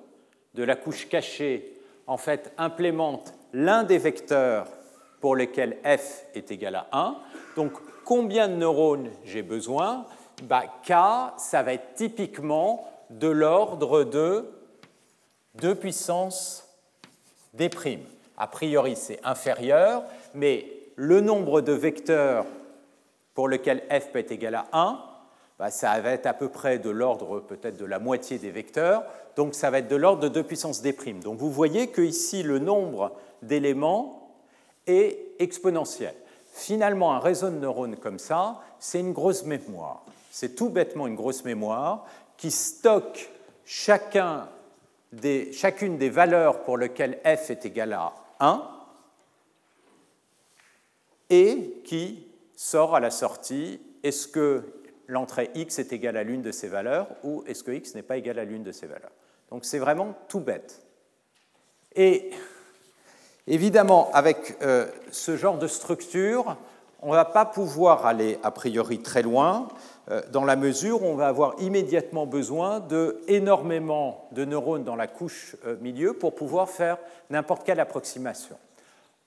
[0.55, 1.76] de la couche cachée,
[2.07, 4.67] en fait, implémente l'un des vecteurs
[5.21, 7.17] pour lesquels f est égal à 1.
[7.57, 7.73] Donc,
[8.05, 10.07] combien de neurones j'ai besoin?
[10.45, 10.93] Bah, K,
[11.39, 14.45] ça va être typiquement de l'ordre de
[15.57, 16.69] 2 puissance
[17.55, 17.71] d'.
[18.37, 20.03] A priori, c'est inférieur,
[20.35, 20.67] mais
[20.97, 22.45] le nombre de vecteurs
[23.35, 25.01] pour lequel f peut être égal à 1,
[25.59, 29.05] bah, ça va être à peu près de l'ordre peut-être de la moitié des vecteurs,
[29.37, 30.95] donc ça va être de l'ordre de 2 puissance d'.
[31.23, 34.35] Donc vous voyez que ici le nombre d'éléments
[34.87, 36.15] et exponentielle.
[36.53, 40.05] Finalement, un réseau de neurones comme ça, c'est une grosse mémoire.
[40.31, 43.31] C'est tout bêtement une grosse mémoire qui stocke
[43.65, 44.49] chacune
[45.15, 48.63] des valeurs pour lesquelles f est égal à 1
[51.31, 54.63] et qui sort à la sortie est-ce que
[55.07, 58.17] l'entrée x est égale à l'une de ces valeurs ou est-ce que x n'est pas
[58.17, 59.13] égal à l'une de ces valeurs.
[59.51, 60.83] Donc c'est vraiment tout bête.
[61.95, 62.31] Et
[63.49, 66.57] Évidemment, avec euh, ce genre de structure,
[67.01, 69.69] on ne va pas pouvoir aller a priori très loin,
[70.11, 75.07] euh, dans la mesure où on va avoir immédiatement besoin de de neurones dans la
[75.07, 76.99] couche euh, milieu pour pouvoir faire
[77.31, 78.57] n'importe quelle approximation.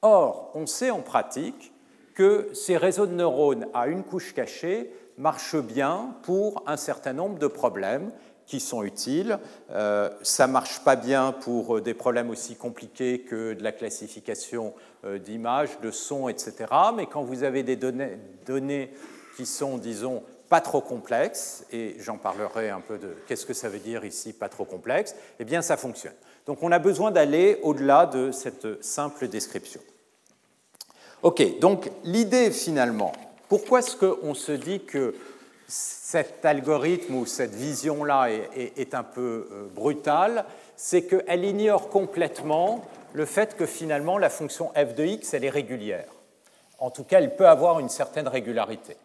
[0.02, 1.72] Or, on sait en pratique
[2.14, 7.38] que ces réseaux de neurones à une couche cachée marchent bien pour un certain nombre
[7.38, 8.12] de problèmes
[8.48, 9.38] qui sont utiles.
[9.70, 13.72] Euh, ça ne marche pas bien pour euh, des problèmes aussi compliqués que de la
[13.72, 14.74] classification
[15.06, 16.66] euh, d'images, de sons, etc.
[16.96, 18.92] Mais quand vous avez des données, données
[19.38, 23.70] qui sont, disons, pas trop complexes, et j'en parlerai un peu de qu'est-ce que ça
[23.70, 26.16] veut dire ici, pas trop complexe, eh bien ça fonctionne.
[26.48, 29.82] Donc on a besoin d'aller au-delà de cette simple description.
[31.22, 33.12] Ok, donc l'idée finalement,
[33.50, 35.16] pourquoi est-ce qu'on se dit que
[35.68, 43.26] cet algorithme ou cette vision-là est, un peu euh, brutale, c'est qu'elle ignore complètement le
[43.26, 46.08] fait que finalement la fonction f de x, elle est régulière.
[46.80, 48.96] En tout cas, elle peut avoir une certaine régularité.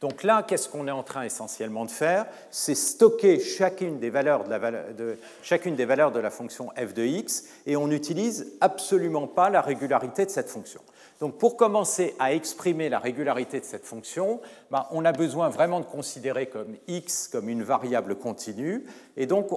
[0.00, 2.26] Donc là, qu'est-ce qu'on est en train essentiellement de faire?
[2.50, 7.44] C'est stocker chacune des, valeurs de chacune des valeurs de la fonction f de x
[7.66, 10.80] et on n'utilise absolument pas la régularité de cette fonction.
[11.24, 15.80] Donc pour commencer à exprimer la régularité de cette fonction, ben, on a besoin vraiment
[15.80, 18.84] de considérer comme x comme une variable continue.
[19.16, 19.48] Et donc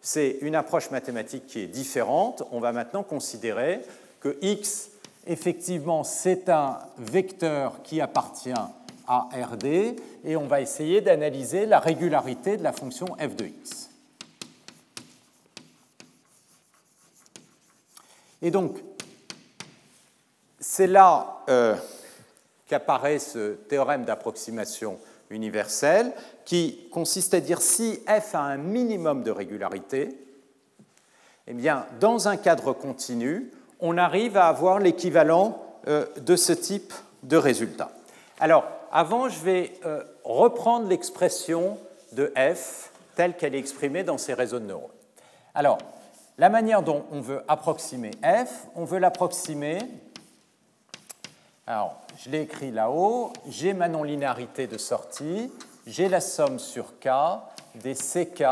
[0.00, 2.42] c'est une approche mathématique qui est différente.
[2.50, 3.82] On va maintenant considérer
[4.18, 4.90] que x,
[5.28, 8.50] effectivement, c'est un vecteur qui appartient
[9.06, 13.90] à RD, et on va essayer d'analyser la régularité de la fonction f de x.
[18.42, 18.76] Et donc,
[20.62, 21.74] c'est là euh,
[22.68, 24.98] qu'apparaît ce théorème d'approximation
[25.28, 26.12] universelle
[26.44, 30.16] qui consiste à dire si f a un minimum de régularité,
[31.48, 36.94] eh bien, dans un cadre continu, on arrive à avoir l'équivalent euh, de ce type
[37.24, 37.90] de résultat.
[38.38, 41.76] Alors, avant, je vais euh, reprendre l'expression
[42.12, 44.90] de f telle qu'elle est exprimée dans ces réseaux de neurones.
[45.54, 45.78] Alors,
[46.38, 49.78] la manière dont on veut approximer f, on veut l'approximer.
[51.66, 53.32] Alors, je l'ai écrit là-haut.
[53.48, 55.52] J'ai ma non-linéarité de sortie.
[55.86, 57.08] J'ai la somme sur k
[57.76, 58.44] des ck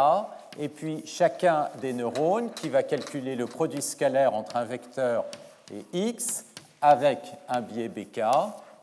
[0.58, 5.24] et puis chacun des neurones qui va calculer le produit scalaire entre un vecteur
[5.72, 6.44] et x
[6.80, 7.18] avec
[7.48, 8.20] un biais bk.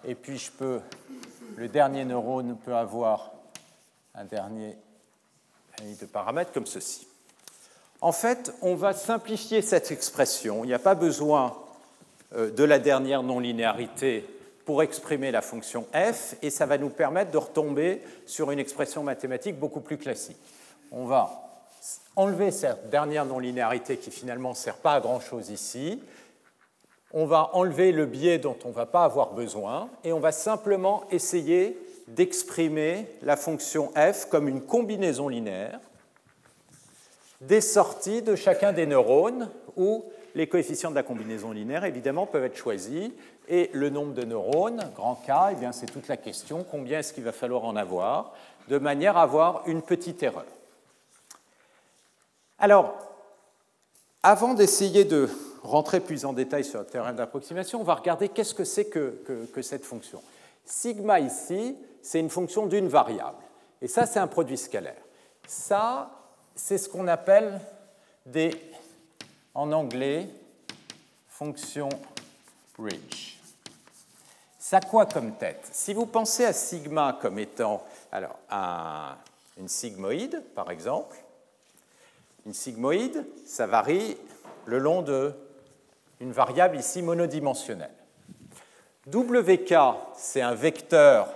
[0.06, 0.82] Et puis je peux,
[1.56, 3.32] le dernier neurone peut avoir
[4.14, 4.78] un dernier
[5.82, 7.08] de paramètres comme ceci.
[8.02, 10.64] En fait, on va simplifier cette expression.
[10.64, 11.56] Il n'y a pas besoin
[12.36, 14.26] de la dernière non-linéarité
[14.66, 19.02] pour exprimer la fonction f, et ça va nous permettre de retomber sur une expression
[19.02, 20.38] mathématique beaucoup plus classique.
[20.92, 21.44] On va
[22.18, 26.04] enlever cette dernière non-linéarité qui finalement ne sert pas à grand-chose ici.
[27.14, 30.34] On va enlever le biais dont on ne va pas avoir besoin, et on va
[30.34, 31.78] simplement essayer
[32.10, 35.80] d'exprimer la fonction f comme une combinaison linéaire
[37.40, 40.04] des sorties de chacun des neurones où
[40.38, 43.10] les coefficients de la combinaison linéaire, évidemment, peuvent être choisis.
[43.50, 46.64] Et le nombre de neurones, grand K, eh c'est toute la question.
[46.70, 48.34] Combien est-ce qu'il va falloir en avoir
[48.68, 50.46] De manière à avoir une petite erreur?
[52.60, 52.96] Alors,
[54.22, 55.28] avant d'essayer de
[55.64, 59.62] rentrer plus en détail sur le terrain d'approximation, on va regarder qu'est-ce que c'est que
[59.64, 60.22] cette fonction.
[60.66, 63.42] Sigma ici, c'est une fonction d'une variable.
[63.82, 65.02] Et ça, c'est un produit scalaire.
[65.48, 66.12] Ça,
[66.54, 67.60] c'est ce qu'on appelle
[68.28, 68.52] des,
[69.58, 70.30] en anglais,
[71.28, 71.90] fonctions
[72.78, 73.38] bridge.
[74.60, 75.68] Ça quoi comme tête?
[75.72, 78.38] Si vous pensez à sigma comme étant alors,
[79.58, 81.18] une sigmoïde, par exemple,
[82.46, 84.16] une sigmoïde, ça varie
[84.66, 87.96] le long d'une variable ici monodimensionnelle.
[89.12, 89.74] WK,
[90.16, 91.34] c'est un vecteur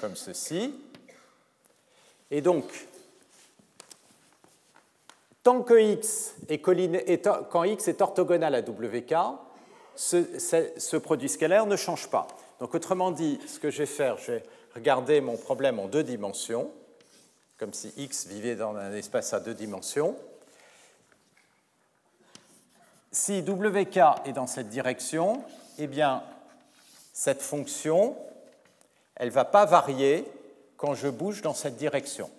[0.00, 0.74] comme ceci.
[2.32, 2.64] Et donc,
[5.42, 9.14] Tant que x est, orthogonal à wk,
[9.94, 12.26] ce, produit scalaire ne change pas.
[12.58, 14.42] Donc autrement dit, ce que je vais faire, je vais
[14.74, 16.70] regarder mon problème en deux dimensions,
[17.58, 20.14] comme si x vivait dans un espace à deux dimensions.
[23.10, 25.42] Si wk est dans cette direction,
[25.78, 26.22] eh bien,
[27.14, 28.14] cette fonction,
[29.16, 30.24] elle ne va pas varier
[30.76, 32.30] quand je bouge dans cette direction.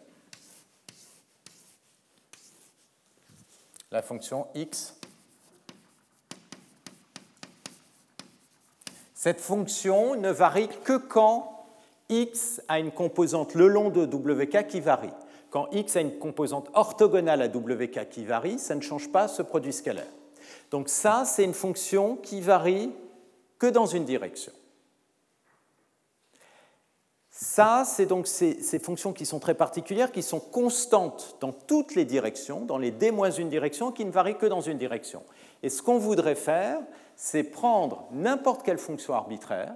[3.91, 4.95] La fonction x.
[9.13, 11.65] Cette fonction ne varie que quand
[12.09, 15.13] x a une composante le long de wk qui varie.
[15.49, 19.41] Quand x a une composante orthogonale à wk qui varie, ça ne change pas ce
[19.41, 20.07] produit scalaire.
[20.71, 22.91] Donc ça, c'est une fonction qui varie
[23.59, 24.53] que dans une direction.
[27.43, 32.05] Ça, c'est donc ces, fonctions qui sont très particulières, qui sont constantes dans toutes les
[32.05, 35.23] directions, dans les d-1 directions, qui ne varient que dans une direction.
[35.63, 36.77] Et ce qu'on voudrait faire,
[37.15, 39.73] c'est prendre n'importe quelle fonction arbitraire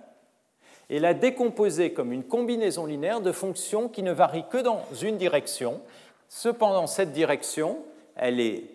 [0.91, 5.17] et la décomposer comme une combinaison linéaire de fonctions qui ne varient que dans une
[5.17, 5.81] direction.
[6.29, 7.79] Cependant, cette direction,
[8.15, 8.65] elle est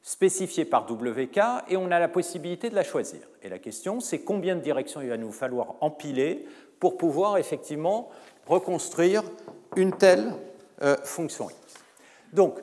[0.00, 3.20] spécifiée par WK et on a la possibilité de la choisir.
[3.42, 6.46] Et la question, c'est combien de directions il va nous falloir empiler
[6.82, 8.10] pour pouvoir effectivement
[8.44, 9.22] reconstruire
[9.76, 10.34] une telle
[10.82, 11.56] euh, fonction x.
[12.32, 12.58] Donc,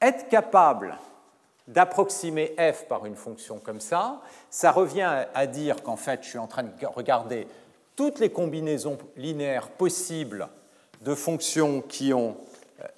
[0.00, 0.96] être capable
[1.66, 4.20] d'approximer f par une fonction comme ça,
[4.50, 7.48] ça revient à dire qu'en fait, je suis en train de regarder
[7.96, 10.46] toutes les combinaisons linéaires possibles
[11.00, 12.30] de fonctions qui, euh,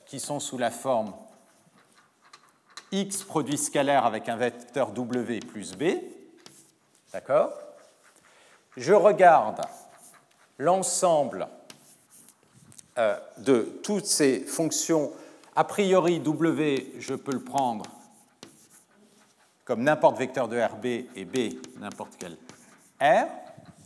[0.05, 1.14] qui sont sous la forme
[2.92, 5.85] x produit scalaire avec un vecteur w plus b.
[7.11, 7.55] D'accord?
[8.77, 9.62] Je regarde
[10.58, 11.48] l'ensemble
[12.98, 15.12] euh, de toutes ces fonctions,
[15.54, 17.84] a priori W, je peux le prendre
[19.64, 22.36] comme n'importe vecteur de RB et B n'importe quel
[23.00, 23.26] R,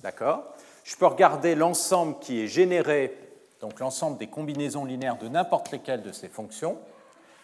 [0.02, 0.54] d'accord?
[0.85, 3.16] Je peux regarder l'ensemble qui est généré,
[3.61, 6.78] donc l'ensemble des combinaisons linéaires de n'importe lesquelles de ces fonctions.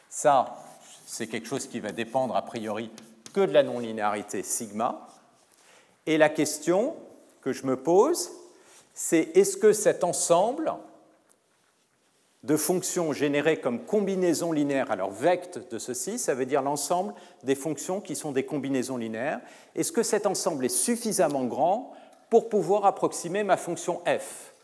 [0.08, 0.56] Ça,
[1.06, 2.90] c'est quelque chose qui va dépendre a priori
[3.32, 5.08] que de la non-linéarité sigma.
[6.04, 6.94] Et la question
[7.40, 8.30] que je me pose,
[8.96, 10.74] c'est est-ce que cet ensemble
[12.46, 14.90] de fonctions générées comme combinaisons linéaires.
[14.90, 19.40] Alors vect de ceci, ça veut dire l'ensemble des fonctions qui sont des combinaisons linéaires.
[19.74, 21.92] Est-ce que cet ensemble est suffisamment grand
[22.30, 24.54] pour pouvoir approximer ma fonction f?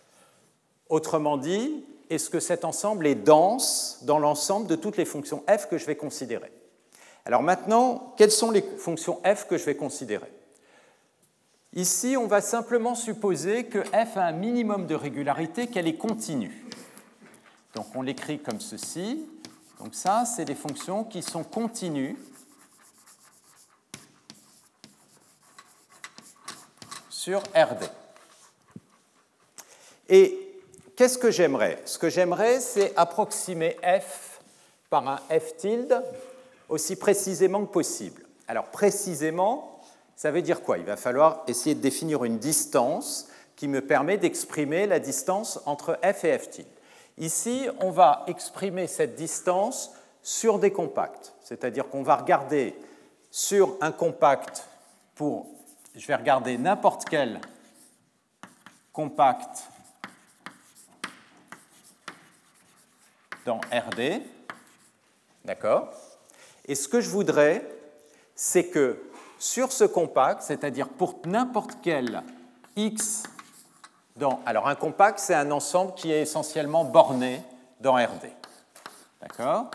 [0.88, 5.68] Autrement dit, est-ce que cet ensemble est dense dans l'ensemble de toutes les fonctions f
[5.68, 6.52] que je vais considérer?
[7.24, 10.30] Alors maintenant, quelles sont les fonctions f que je vais considérer?
[11.74, 16.66] Ici, on va simplement supposer que f a un minimum de régularité, qu'elle est continue.
[17.74, 19.26] Donc on l'écrit comme ceci.
[19.78, 22.18] Donc ça, c'est des fonctions qui sont continues
[27.08, 27.88] sur RD.
[30.10, 30.60] Et
[30.94, 31.80] qu'est-ce que j'aimerais?
[31.86, 34.42] Ce que j'aimerais, c'est approximer f
[34.90, 36.02] par un f tilde
[36.68, 38.26] aussi précisément que possible.
[38.46, 39.71] Alors précisément,
[40.22, 40.78] ça veut dire quoi?
[40.78, 45.98] Il va falloir essayer de définir une distance qui me permet d'exprimer la distance entre
[46.00, 46.60] f et f.
[47.18, 49.90] Ici, on va exprimer cette distance
[50.22, 52.78] sur des compacts, c'est-à-dire qu'on va regarder
[53.32, 54.68] sur un compact
[55.16, 55.48] pour,
[55.96, 57.40] je vais regarder n'importe quel
[58.92, 59.64] compact
[63.44, 64.22] dans RD,
[65.44, 65.88] d'accord?
[66.66, 67.66] Et ce que je voudrais,
[68.36, 69.02] c'est que
[69.42, 72.22] sur ce compact, c'est-à-dire pour n'importe quel
[72.76, 73.24] x
[74.14, 74.40] dans...
[74.46, 77.42] Alors un compact, c'est un ensemble qui est essentiellement borné
[77.80, 78.30] dans RD.
[79.20, 79.68] D'accord?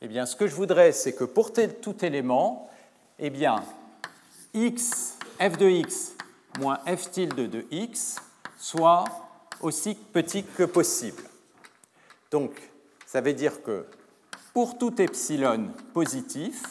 [0.00, 2.68] Eh bien, ce que je voudrais, c'est que pour tout élément,
[3.20, 3.62] eh bien,
[4.52, 6.14] x, f de x
[6.58, 8.16] moins f tilde de x
[8.58, 9.04] soit
[9.60, 11.22] aussi petit que possible.
[12.32, 12.50] Donc,
[13.06, 13.86] ça veut dire que
[14.52, 16.64] pour tout epsilon positif,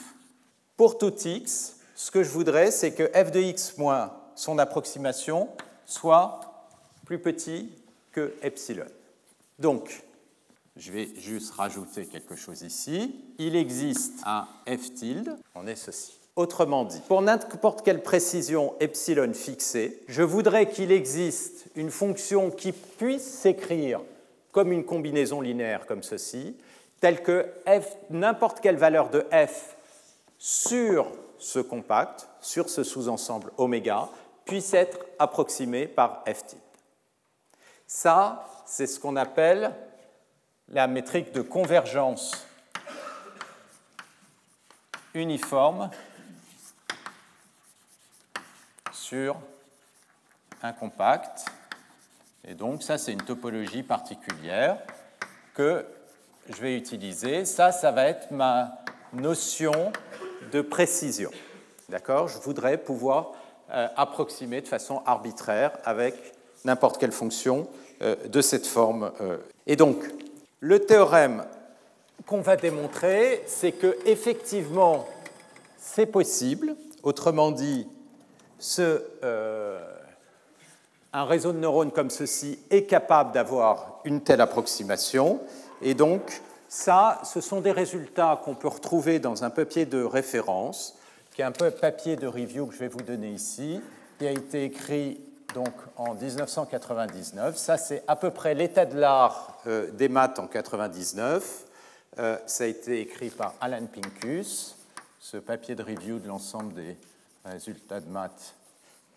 [0.76, 5.49] pour tout x, ce que je voudrais, c'est que f de x moins son approximation
[5.85, 6.39] soit
[7.05, 7.69] plus petit
[8.11, 8.87] que epsilon.
[9.59, 10.01] Donc,
[10.75, 13.23] je vais juste rajouter quelque chose ici.
[13.37, 16.17] Il existe un f tilde, on est ceci.
[16.35, 22.71] Autrement dit, pour n'importe quelle précision epsilon fixée, je voudrais qu'il existe une fonction qui
[22.71, 24.01] puisse s'écrire
[24.51, 26.57] comme une combinaison linéaire comme ceci,
[26.99, 27.45] telle que
[28.09, 29.75] n'importe quelle valeur de f
[30.39, 31.05] sur
[31.41, 34.08] ce compact, sur ce sous-ensemble oméga,
[34.45, 36.60] puisse être approximé par f type.
[37.88, 39.75] Ça, c'est ce qu'on appelle
[40.67, 42.45] la métrique de convergence
[45.15, 45.89] uniforme
[48.91, 49.36] sur
[50.62, 51.45] un compact.
[52.45, 54.77] Et donc, ça, c'est une topologie particulière
[55.56, 55.86] que
[56.47, 57.45] je vais utiliser.
[57.45, 58.77] Ça, ça va être ma
[59.12, 59.91] notion
[60.51, 61.32] de précision.
[61.89, 62.27] D'accord?
[62.27, 63.34] Je voudrais pouvoir
[63.73, 66.15] euh, approximer de façon arbitraire avec
[66.65, 67.67] n'importe quelle fonction
[68.01, 69.12] euh, de cette forme.
[69.21, 69.38] Euh.
[69.65, 69.97] Et donc,
[70.60, 71.45] le théorème
[72.25, 75.08] qu'on va démontrer, c'est que effectivement,
[75.77, 76.75] c'est possible.
[77.04, 77.88] Autrement dit,
[81.13, 85.39] un réseau de neurones comme ceci est capable d'avoir une telle approximation.
[85.82, 90.95] Et donc, ça, ce sont des résultats qu'on peut retrouver dans un papier de référence,
[91.36, 93.81] qui est un peu papier de review que je vais vous donner ici,
[94.17, 95.19] qui a été écrit
[95.53, 97.57] donc en 1999.
[97.57, 101.65] Ça, c'est à peu près l'état de l'art euh, des maths en 1999.
[102.19, 104.77] Euh, ça a été écrit par Alan Pincus,
[105.19, 106.95] ce papier de review de l'ensemble des
[107.43, 108.55] résultats de maths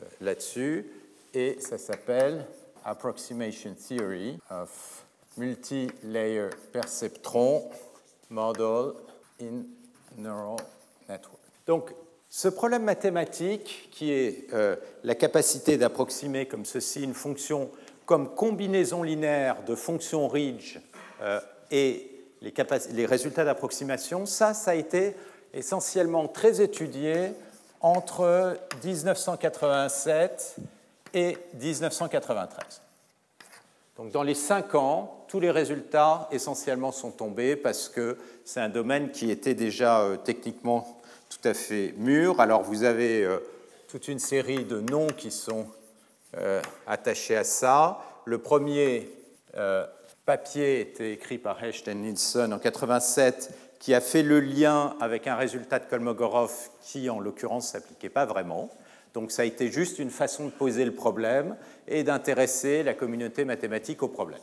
[0.03, 0.90] euh, là-dessus.
[1.33, 2.47] Et ça s'appelle
[2.85, 5.04] Approximation Theory of
[5.37, 7.68] multi-layer perceptron
[8.31, 8.92] model
[9.40, 9.64] in
[10.16, 10.57] neural
[11.09, 11.40] network.
[11.66, 11.94] Donc,
[12.29, 17.70] ce problème mathématique, qui est euh, la capacité d'approximer comme ceci une fonction
[18.07, 20.79] comme combinaison linéaire de fonctions Ridge
[21.23, 22.11] euh, et
[22.42, 22.53] les,
[22.92, 25.14] les résultats d'approximation, ça, ça a été
[25.55, 27.33] essentiellement très étudié
[27.81, 30.57] entre 1987
[31.14, 32.83] et 1993.
[33.97, 38.69] Donc dans les cinq ans, tous les résultats essentiellement sont tombés parce que c'est un
[38.69, 42.40] domaine qui était déjà euh, techniquement tout à fait mûr.
[42.40, 43.38] Alors vous avez euh,
[43.88, 45.67] toute une série de noms qui sont
[46.37, 47.98] euh, attachés à ça.
[48.27, 49.11] Le premier
[50.25, 55.35] papier était écrit par Hecht Nielsen en 87 qui a fait le lien avec un
[55.35, 58.71] résultat de Kolmogorov qui, en l'occurrence, s'appliquait pas vraiment.
[59.15, 61.56] Donc ça a été juste une façon de poser le problème
[61.88, 64.40] et d'intéresser la communauté mathématique au problème.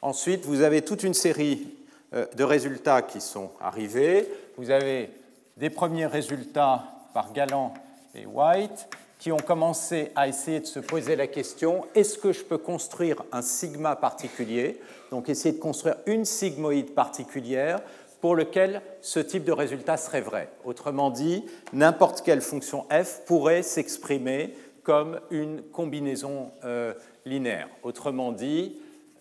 [0.00, 1.66] Ensuite, vous avez toute une série
[2.14, 4.28] euh, de résultats qui sont arrivés.
[4.56, 5.10] Vous avez
[5.56, 7.74] des premiers résultats par Galland
[8.14, 8.88] et White,
[9.18, 13.22] qui ont commencé à essayer de se poser la question est-ce que je peux construire
[13.32, 14.80] un sigma particulier?
[15.10, 17.80] Donc essayer de construire une sigmoïde particulière
[18.20, 20.48] pour lequel ce type de résultat serait vrai.
[20.64, 26.94] Autrement dit, n'importe quelle fonction f pourrait s'exprimer comme une combinaison euh,
[27.24, 27.68] linéaire.
[27.82, 28.76] Autrement dit,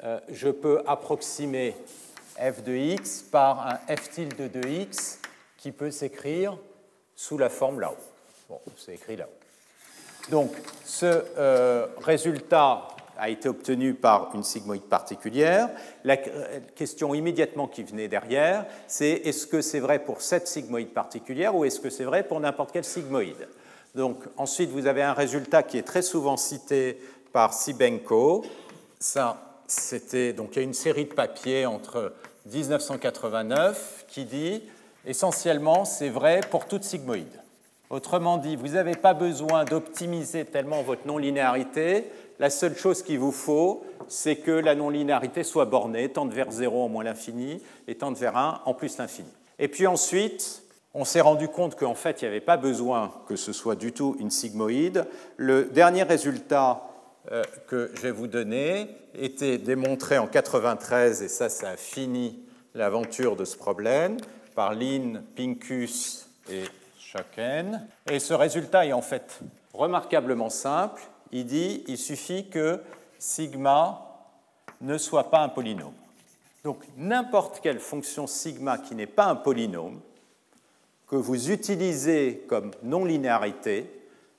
[0.07, 1.75] euh, je peux approximer
[2.39, 5.19] f de x par un f tilde de x
[5.57, 6.57] qui peut s'écrire
[7.13, 7.97] sous la forme là-haut.
[8.47, 10.29] Bon, c'est écrit là-haut.
[10.29, 10.51] Donc,
[10.85, 12.87] ce euh, résultat
[13.17, 15.69] a été obtenu par une sigmoïde particulière.
[16.05, 21.53] La question immédiatement qui venait derrière, c'est est-ce que c'est vrai pour cette sigmoïde particulière
[21.53, 23.49] ou est-ce que c'est vrai pour n'importe quelle sigmoïde?
[23.95, 27.01] Donc ensuite, vous avez un résultat qui est très souvent cité
[27.33, 28.45] par Sibenko.
[28.99, 32.13] Ça, c'était donc il y a une série de papiers entre
[32.51, 34.63] 1989 qui dit
[35.05, 37.41] essentiellement c'est vrai pour toute sigmoïde.
[37.89, 42.05] Autrement dit, vous n'avez pas besoin d'optimiser tellement votre non-linéarité
[42.39, 46.83] la seule chose qu'il vous faut, c'est que la non-linéarité soit bornée, tende vers 0
[46.83, 49.31] en moins l'infini et tende vers 1 en plus l'infini.
[49.57, 50.63] Et puis ensuite,
[50.93, 53.91] on s'est rendu compte qu'en fait, il n'y avait pas besoin que ce soit du
[53.91, 55.05] tout une sigmoïde.
[55.35, 56.83] Le dernier résultat
[57.67, 62.39] que je vais vous donner était démontré en 93, et ça, ça a fini
[62.73, 64.17] l'aventure de ce problème,
[64.55, 66.63] par Lin, Pincus et
[66.99, 67.87] Schocken.
[68.09, 69.39] Et ce résultat est en fait
[69.73, 71.01] remarquablement simple
[71.31, 72.81] il dit il suffit que
[73.19, 74.03] sigma
[74.81, 75.93] ne soit pas un polynôme.
[76.63, 79.99] Donc n'importe quelle fonction sigma qui n'est pas un polynôme,
[81.07, 83.89] que vous utilisez comme non-linéarité,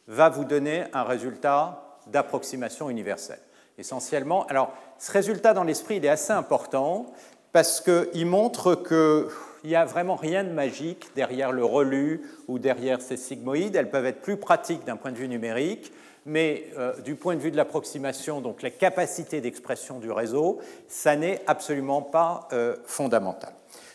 [0.06, 3.40] va vous donner un résultat d'approximation universelle.
[3.78, 7.06] Essentiellement, alors ce résultat dans l'esprit, il est assez important
[7.52, 13.00] parce qu'il montre qu'il n'y a vraiment rien de magique derrière le relu ou derrière
[13.00, 13.76] ces sigmoïdes.
[13.76, 15.92] Elles peuvent être plus pratiques d'un point de vue numérique,
[16.26, 21.16] mais euh, du point de vue de l'approximation, donc la capacité d'expression du réseau, ça
[21.16, 23.52] n'est absolument pas euh, fondamental.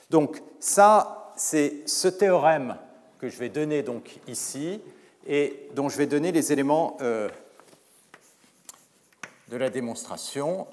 [0.10, 2.76] Donc ça, c'est ce théorème
[3.20, 4.82] que je vais donner donc ici
[5.28, 7.30] et dont je vais donner les éléments euh,
[9.50, 10.68] de la démonstration.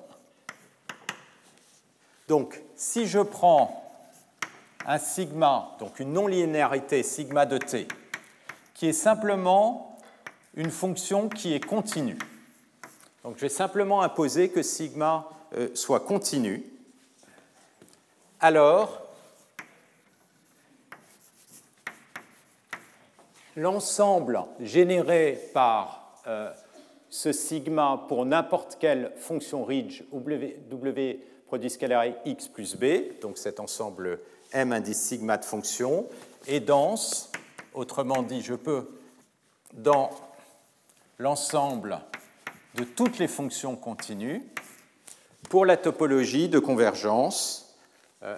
[2.28, 3.92] Donc, si je prends
[4.86, 7.88] un sigma, donc une non-linéarité sigma de t,
[8.74, 9.98] qui est simplement
[10.54, 12.18] une fonction qui est continue.
[13.22, 16.64] Donc je vais simplement imposer que sigma euh, soit continu.
[18.40, 19.02] Alors,
[23.56, 26.50] l'ensemble généré par euh,
[27.10, 33.36] ce sigma pour n'importe quelle fonction ridge w, w produit scalaire x plus b, donc
[33.36, 34.20] cet ensemble
[34.52, 36.06] m indice sigma de fonction,
[36.46, 37.32] est dense.
[37.74, 38.88] Autrement dit, je peux,
[39.74, 40.10] dans
[41.18, 42.00] l'ensemble
[42.74, 44.44] de toutes les fonctions continues
[45.48, 47.76] pour la topologie de convergence,
[48.22, 48.36] euh,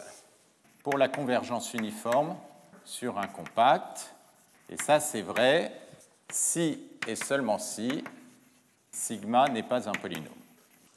[0.82, 2.36] pour la convergence uniforme
[2.84, 4.14] sur un compact.
[4.70, 5.72] Et ça, c'est vrai
[6.30, 8.04] si et seulement si
[8.92, 10.28] sigma n'est pas un polynôme.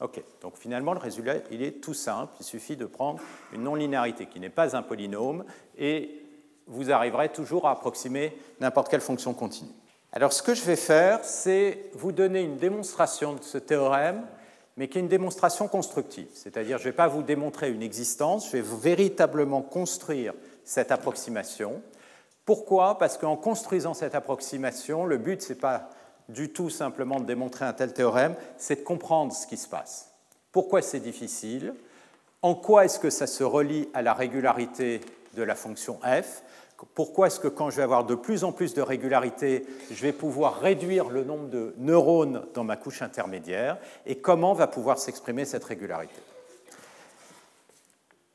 [0.00, 2.34] OK, donc finalement, le résultat, il est tout simple.
[2.40, 3.20] Il suffit de prendre
[3.52, 5.44] une non-linéarité qui n'est pas un polynôme
[5.78, 6.22] et
[6.66, 9.70] vous arriverez toujours à approximer n'importe quelle fonction continue.
[10.12, 14.26] Alors ce que je vais faire, c'est vous donner une démonstration de ce théorème,
[14.76, 16.28] mais qui est une démonstration constructive.
[16.34, 20.34] C'est-à-dire, je ne vais pas vous démontrer une existence, je vais véritablement construire
[20.64, 21.80] cette approximation.
[22.44, 22.98] Pourquoi?
[22.98, 25.88] Parce qu'en construisant cette approximation, le but, ce n'est pas
[26.28, 30.12] du tout simplement de démontrer un tel théorème, c'est de comprendre ce qui se passe.
[30.52, 31.74] Pourquoi c'est difficile?
[32.42, 35.00] En quoi est-ce que ça se relie à la régularité
[35.34, 36.42] de la fonction f?
[36.94, 40.12] Pourquoi est-ce que quand je vais avoir de plus en plus de régularité, je vais
[40.12, 43.78] pouvoir réduire le nombre de neurones dans ma couche intermédiaire?
[44.04, 46.20] Et comment va pouvoir s'exprimer cette régularité?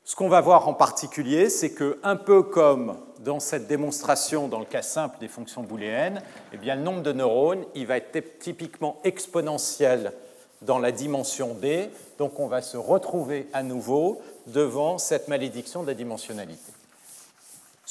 [0.04, 4.58] Ce qu'on va voir en particulier, c'est que, un peu comme dans cette démonstration dans
[4.58, 8.38] le cas simple des fonctions booléennes, eh bien, le nombre de neurones il va être
[8.38, 10.12] typiquement exponentiel
[10.60, 15.88] dans la dimension d, donc on va se retrouver à nouveau devant cette malédiction de
[15.88, 16.72] la dimensionnalité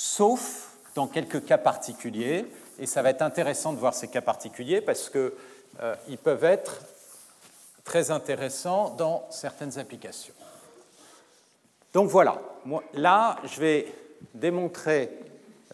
[0.01, 2.45] sauf dans quelques cas particuliers.
[2.79, 5.31] Et ça va être intéressant de voir ces cas particuliers parce qu'ils
[5.81, 6.81] euh, peuvent être
[7.83, 10.33] très intéressants dans certaines applications.
[11.93, 12.41] Donc voilà,
[12.93, 13.93] là, je vais
[14.33, 15.09] démontrer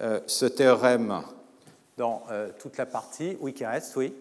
[0.02, 1.22] euh, ce théorème
[1.98, 3.38] dans euh, toute la partie.
[3.40, 4.14] Oui, qui reste, oui.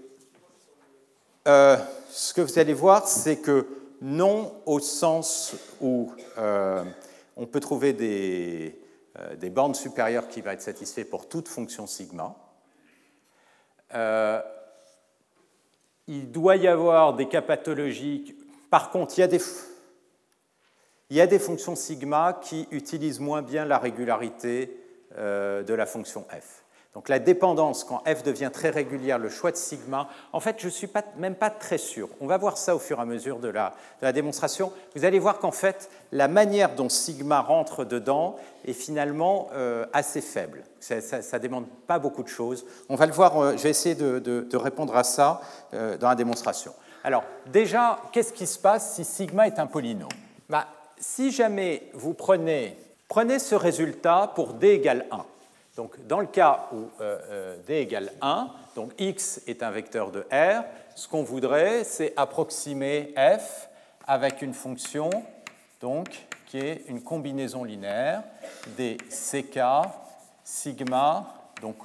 [1.45, 3.67] ce que vous allez voir, c'est que
[4.01, 6.13] non au sens où
[7.37, 8.79] on peut trouver des,
[9.19, 12.35] euh, des bornes supérieures qui va être satisfait pour toute fonction sigma.
[13.95, 14.43] Euh,
[16.07, 18.35] il doit y avoir des cas pathologiques.
[18.69, 19.41] Par contre, il y a des,
[21.11, 24.77] il y a des fonctions sigma qui utilisent moins bien la régularité
[25.17, 26.65] euh, de la fonction f.
[26.97, 30.65] Donc la dépendance, quand f devient très régulière, le choix de sigma, en fait, je
[30.65, 30.89] ne suis
[31.19, 32.09] même pas très sûr.
[32.23, 33.75] On va voir ça au fur et à mesure de la,
[34.15, 34.73] démonstration.
[34.95, 40.23] Vous allez voir qu'en fait, la manière dont sigma rentre dedans est finalement euh, assez
[40.23, 40.63] faible.
[40.81, 42.65] Ça ne demande pas beaucoup de choses.
[42.89, 45.43] On va le voir, euh, je vais essayer de, répondre à ça
[45.75, 46.73] euh, dans la démonstration.
[47.05, 50.09] Alors, déjà, qu'est-ce qui se passe si sigma est un polynôme?
[50.49, 50.67] Bah,
[50.99, 52.77] Si jamais vous prenez,
[53.09, 55.25] prenez ce résultat pour d égale 1.
[55.77, 60.11] Donc, dans le cas où euh, euh, d égale 1, donc x est un vecteur
[60.11, 63.69] de R, ce qu'on voudrait, c'est approximer f
[64.07, 65.11] avec une fonction
[65.81, 68.23] donc, qui est une combinaison linéaire
[68.77, 69.61] des ck,
[70.43, 71.77] sigma, donc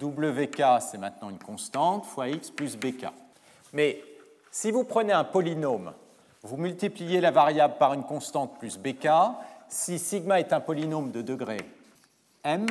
[0.00, 3.06] wk, c'est maintenant une constante, fois x plus bk.
[3.72, 4.02] Mais
[4.50, 5.92] si vous prenez un polynôme,
[6.42, 9.08] vous multipliez la variable par une constante plus bk,
[9.68, 11.58] si sigma est un polynôme de degré
[12.44, 12.66] m,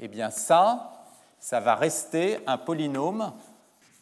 [0.00, 1.04] eh bien ça,
[1.38, 3.32] ça va rester un polynôme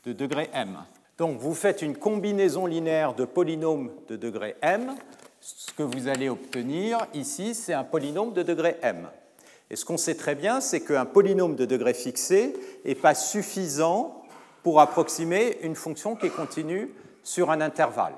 [0.04, 0.78] de degré m.
[1.18, 4.96] Donc vous faites une combinaison linéaire de polynômes de degré m.
[5.40, 9.08] Ce que vous allez obtenir ici, c'est un polynôme de degré m.
[9.70, 12.54] Et ce qu'on sait très bien, c'est qu'un polynôme de degré fixé
[12.84, 14.22] n'est pas suffisant
[14.62, 16.90] pour approximer une fonction qui est continue
[17.22, 18.14] sur un intervalle.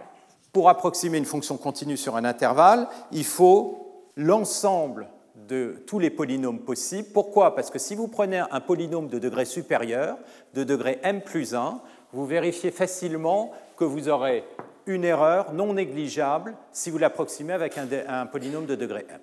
[0.55, 5.09] Pour approximer une fonction continue sur un intervalle, il faut l'ensemble
[5.49, 7.09] de tous les polynômes possibles.
[7.13, 7.57] Pourquoi?
[7.57, 10.17] Parce que si vous prenez un polynôme de degré supérieur,
[10.55, 11.81] de degré m plus 1,
[12.13, 14.45] vous vérifiez facilement que vous aurez
[14.87, 19.19] une erreur non négligeable si vous l'approximez avec un, polynôme de degré m.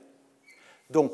[0.90, 1.14] Donc,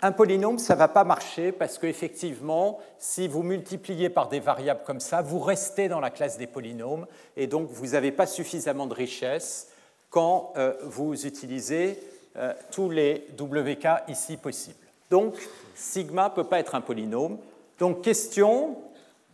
[0.00, 4.82] un polynôme, ça ne va pas marcher parce qu'effectivement, si vous multipliez par des variables
[4.84, 8.86] comme ça, vous restez dans la classe des polynômes et donc vous n'avez pas suffisamment
[8.86, 9.68] de richesse
[10.10, 12.00] quand euh, vous utilisez
[12.36, 14.76] euh, tous les WK ici possibles.
[15.10, 15.34] Donc,
[15.74, 17.38] sigma ne peut pas être un polynôme.
[17.78, 18.76] Donc, question,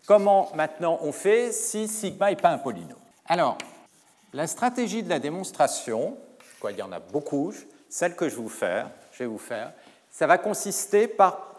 [0.07, 2.97] comment maintenant on fait si sigma n'est pas un polynôme?
[3.27, 3.59] Alors,
[4.33, 6.17] la stratégie de la démonstration,
[6.61, 7.53] quoi, il y en a beaucoup,
[7.89, 9.73] celle que je vais vous faire, je vais vous faire
[10.15, 11.57] ça va consister par,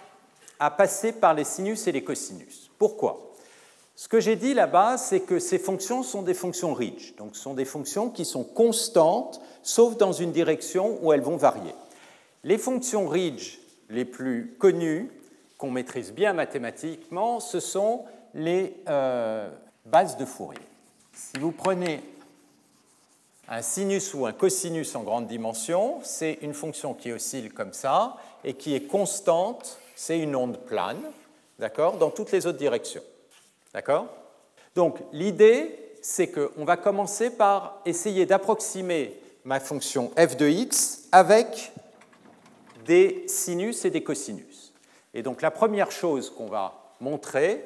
[0.59, 2.71] à passer par les sinus et les cosinus.
[2.79, 3.33] Pourquoi?
[3.97, 7.41] Ce que j'ai dit là-bas, c'est que ces fonctions sont des fonctions ridge, donc ce
[7.41, 11.75] sont des fonctions qui sont constantes sauf dans une direction où elles vont varier.
[12.45, 15.11] Les fonctions ridge les plus connues,
[15.57, 19.49] qu'on maîtrise bien mathématiquement, ce sont les euh,
[19.85, 20.59] bases de Fourier.
[21.13, 22.01] Si vous prenez
[23.47, 28.17] un sinus ou un cosinus en grande dimension, c'est une fonction qui oscille comme ça
[28.45, 31.01] et qui est constante, c'est une onde plane,
[31.59, 33.01] d'accord, dans toutes les autres directions.
[33.73, 34.07] D'accord
[34.75, 41.73] Donc l'idée, c'est qu'on va commencer par essayer d'approximer ma fonction f de x avec
[42.85, 44.73] des sinus et des cosinus.
[45.15, 47.65] Et donc la première chose qu'on va montrer,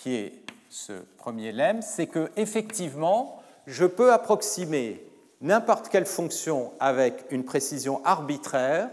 [0.00, 0.32] qui est
[0.68, 5.00] ce premier lemme, c'est que effectivement, je peux approximer
[5.40, 8.90] n'importe quelle fonction avec une précision arbitraire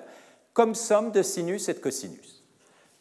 [0.56, 2.42] comme somme de sinus et de cosinus.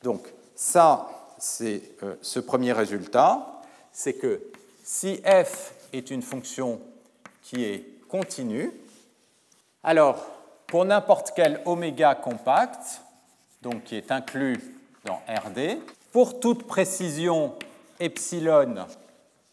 [0.03, 4.43] Donc ça, c'est euh, ce premier résultat, c'est que
[4.83, 6.81] si f est une fonction
[7.43, 8.73] qui est continue,
[9.85, 10.27] alors,
[10.67, 13.03] pour n'importe quel oméga compact,
[13.63, 14.59] donc qui est inclus
[15.05, 15.79] dans RD,
[16.11, 17.55] pour toute précision
[18.01, 18.87] epsilon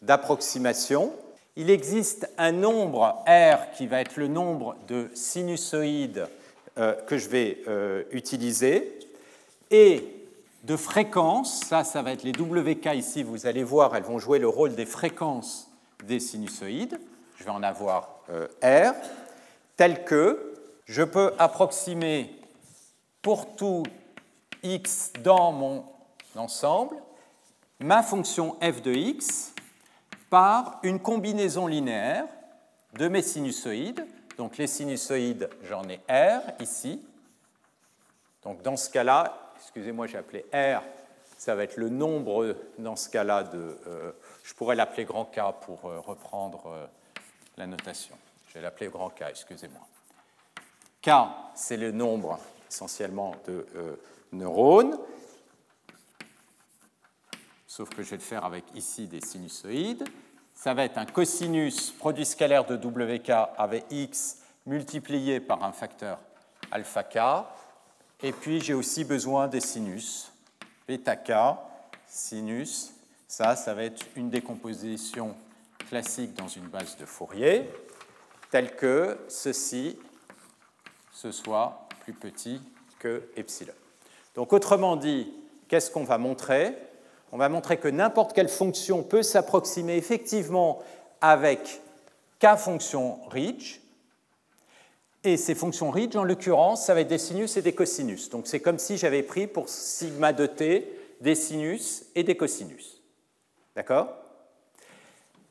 [0.00, 1.12] d'approximation,
[1.54, 6.26] il existe un nombre R qui va être le nombre de sinusoïdes
[6.78, 8.98] euh, que je vais euh, utiliser
[9.70, 10.04] et
[10.64, 14.38] de fréquences, ça, ça va être les WK ici, vous allez voir, elles vont jouer
[14.38, 15.70] le rôle des fréquences
[16.04, 17.00] des sinusoïdes.
[17.36, 18.94] Je vais en avoir euh, R
[19.76, 20.54] tel que
[20.86, 22.30] je peux approximer
[23.22, 23.82] pour tout
[24.62, 25.84] x dans mon
[26.36, 26.96] ensemble
[27.82, 29.52] ma fonction f de x
[30.30, 32.26] par une combinaison linéaire
[32.98, 34.06] de mes sinusoïdes.
[34.36, 37.04] Donc les sinusoïdes, j'en ai R ici.
[38.42, 40.82] Donc dans ce cas-là, excusez-moi, j'ai appelé R,
[41.36, 43.76] ça va être le nombre dans ce cas-là de...
[43.86, 44.12] Euh,
[44.44, 46.86] je pourrais l'appeler grand K pour euh, reprendre euh,
[47.56, 48.16] la notation.
[48.48, 49.86] Je vais l'appeler grand K, excusez-moi.
[51.02, 51.10] K,
[51.54, 52.38] c'est le nombre
[52.70, 53.66] essentiellement de
[54.30, 54.98] neurones,
[57.66, 60.04] sauf que je vais le faire avec ici des sinusoïdes.
[60.62, 66.20] Ça va être un cosinus produit scalaire de WK avec x multiplié par un facteur
[66.70, 67.18] alpha k.
[68.22, 70.30] Et puis j'ai aussi besoin des sinus.
[70.86, 71.32] Bêta k,
[72.06, 72.92] sinus,
[73.26, 75.34] ça, ça va être une décomposition
[75.88, 77.68] classique dans une base de Fourier,
[78.52, 79.98] tel que ceci,
[81.12, 82.60] ce soit plus petit
[83.00, 83.74] que epsilon.
[84.36, 85.28] Donc autrement dit,
[85.66, 86.76] qu'est-ce qu'on va montrer?
[87.32, 90.80] On va montrer que n'importe quelle fonction peut s'approximer effectivement
[91.22, 91.80] avec
[92.38, 93.80] k fonctions Ridge.
[95.24, 98.28] Et ces fonctions Ridge, en l'occurrence, ça va être des sinus et des cosinus.
[98.28, 103.00] Donc c'est comme si j'avais pris pour sigma de t des sinus et des cosinus.
[103.74, 104.08] D'accord?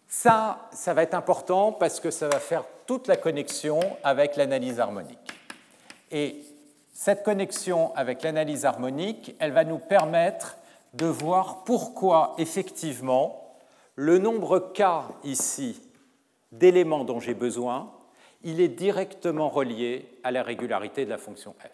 [0.08, 4.80] Ça, ça va être important parce que ça va faire toute la connexion avec l'analyse
[4.80, 5.18] harmonique.
[6.12, 6.44] Et
[6.94, 10.58] cette connexion avec l'analyse harmonique, elle va nous permettre
[10.94, 13.58] de voir pourquoi effectivement
[13.96, 14.84] le nombre k
[15.24, 15.82] ici
[16.52, 17.92] d'éléments dont j'ai besoin,
[18.44, 21.70] il est directement relié à la régularité de la fonction f.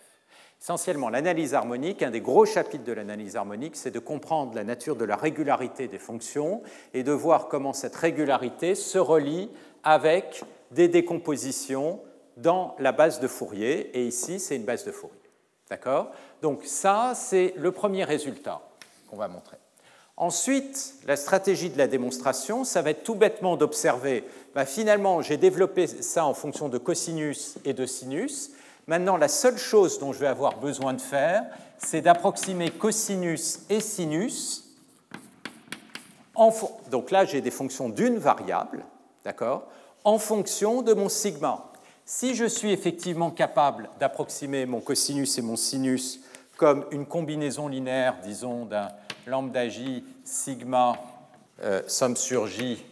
[0.59, 4.95] Essentiellement, l'analyse harmonique, un des gros chapitres de l'analyse harmonique, c'est de comprendre la nature
[4.95, 6.63] de la régularité des fonctions
[6.93, 9.49] et de voir comment cette régularité se relie
[9.83, 12.01] avec des décompositions
[12.37, 13.97] dans la base de Fourier.
[13.97, 15.15] Et ici, c'est une base de Fourier.
[15.69, 16.11] D'accord?
[16.41, 18.66] Donc ça, c'est le premier résultat
[19.09, 19.57] qu'on va montrer.
[20.15, 24.23] Ensuite, la stratégie de la démonstration, ça va être tout bêtement d'observer,
[24.55, 28.51] bah, finalement, j'ai développé ça en fonction de cosinus et de sinus,
[28.87, 31.43] Maintenant, la seule chose dont je vais avoir besoin de faire,
[31.77, 34.63] c'est d'approximer cosinus et sinus.
[36.89, 38.85] Donc là, j'ai des fonctions d'une variable,
[39.25, 39.67] d'accord,
[40.05, 41.65] en fonction de mon sigma.
[42.05, 46.21] Si je suis effectivement capable d'approximer mon cosinus et mon sinus
[46.57, 48.89] comme une combinaison linéaire, disons, d'un
[49.27, 50.93] lambda j sigma
[51.63, 52.83] euh, somme sur j,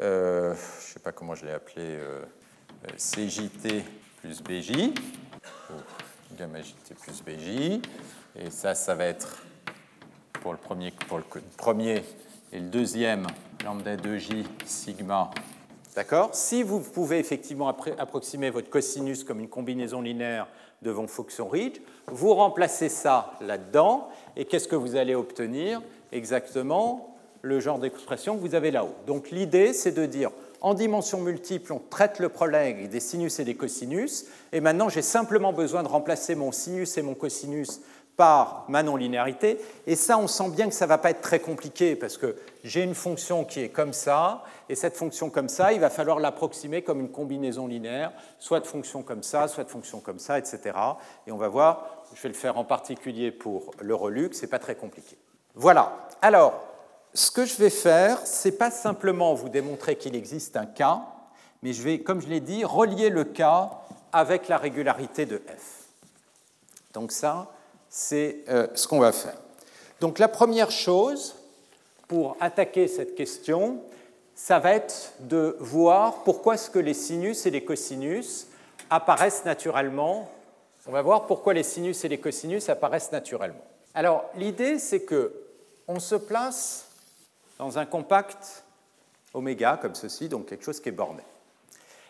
[0.00, 2.24] euh, je ne sais pas comment je l'ai appelé, euh,
[2.96, 3.84] CJT
[4.20, 4.92] plus BJ,
[5.70, 5.74] ou
[6.38, 7.80] gamma JT plus BJ.
[8.36, 9.42] Et ça, ça va être
[10.40, 11.24] pour le premier, pour le
[11.56, 12.04] premier
[12.52, 13.26] et le deuxième,
[13.64, 15.30] lambda 2J sigma.
[15.96, 16.32] D'accord?
[16.32, 20.46] Si vous pouvez effectivement approximer votre cosinus comme une combinaison linéaire
[20.82, 27.16] de vos fonctions Ridge, vous remplacez ça là-dedans, et qu'est-ce que vous allez obtenir Exactement?
[27.42, 28.94] Le genre d'expression que vous avez là-haut.
[29.06, 33.44] Donc l'idée, c'est de dire, en dimension multiple, on traite le problème des sinus et
[33.44, 37.80] des cosinus, et maintenant j'ai simplement besoin de remplacer mon sinus et mon cosinus
[38.18, 41.38] par ma non-linéarité, et ça on sent bien que ça ne va pas être très
[41.38, 45.72] compliqué, parce que j'ai une fonction qui est comme ça, et cette fonction comme ça,
[45.72, 48.10] il va falloir l'approximer comme une combinaison linéaire,
[48.40, 50.76] soit de fonctions comme ça, soit de fonctions comme ça, etc.
[51.28, 54.58] Et on va voir, je vais le faire en particulier pour le relux, c'est pas
[54.58, 55.16] très compliqué.
[55.54, 56.08] Voilà.
[56.20, 56.60] Alors,
[57.14, 61.02] ce que je vais faire, ce n'est pas simplement vous démontrer qu'il existe un cas,
[61.62, 63.70] mais je vais, comme je l'ai dit, relier le cas
[64.12, 65.86] avec la régularité de f.
[66.94, 67.52] Donc ça,
[67.98, 69.36] c'est euh, ce qu'on va faire.
[70.00, 71.34] Donc la première chose
[72.06, 73.82] pour attaquer cette question,
[74.36, 78.46] ça va être de voir pourquoi est-ce que les sinus et les cosinus
[78.88, 80.30] apparaissent naturellement.
[80.86, 83.64] On va voir pourquoi les sinus et les cosinus apparaissent naturellement.
[83.94, 85.34] Alors l'idée, c'est que
[85.88, 86.86] on se place
[87.58, 88.62] dans un compact
[89.34, 91.24] oméga comme ceci, donc quelque chose qui est borné.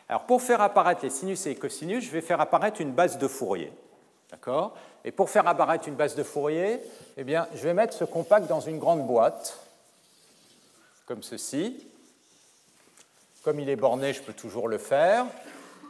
[0.07, 3.17] Alors pour faire apparaître les sinus et les cosinus, je vais faire apparaître une base
[3.17, 3.73] de Fourier.
[4.31, 4.77] D'accord?
[5.05, 6.81] Et pour faire apparaître une base de Fourier,
[7.17, 9.59] eh bien, je vais mettre ce compact dans une grande boîte,
[11.07, 11.87] comme ceci.
[13.43, 15.25] Comme il est borné, je peux toujours le faire,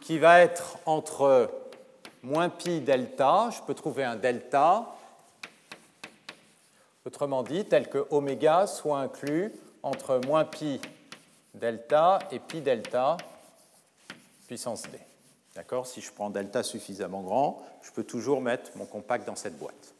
[0.02, 1.50] qui va être entre
[2.22, 4.86] moins pi delta, je peux trouver un delta,
[7.08, 9.50] Autrement dit, tel que oméga soit inclus
[9.82, 10.78] entre moins pi
[11.54, 13.16] delta et pi delta
[14.46, 15.07] puissance d.
[15.58, 15.88] D'accord?
[15.88, 19.92] Si je prends delta suffisamment grand, je peux toujours mettre mon compact dans cette boîte.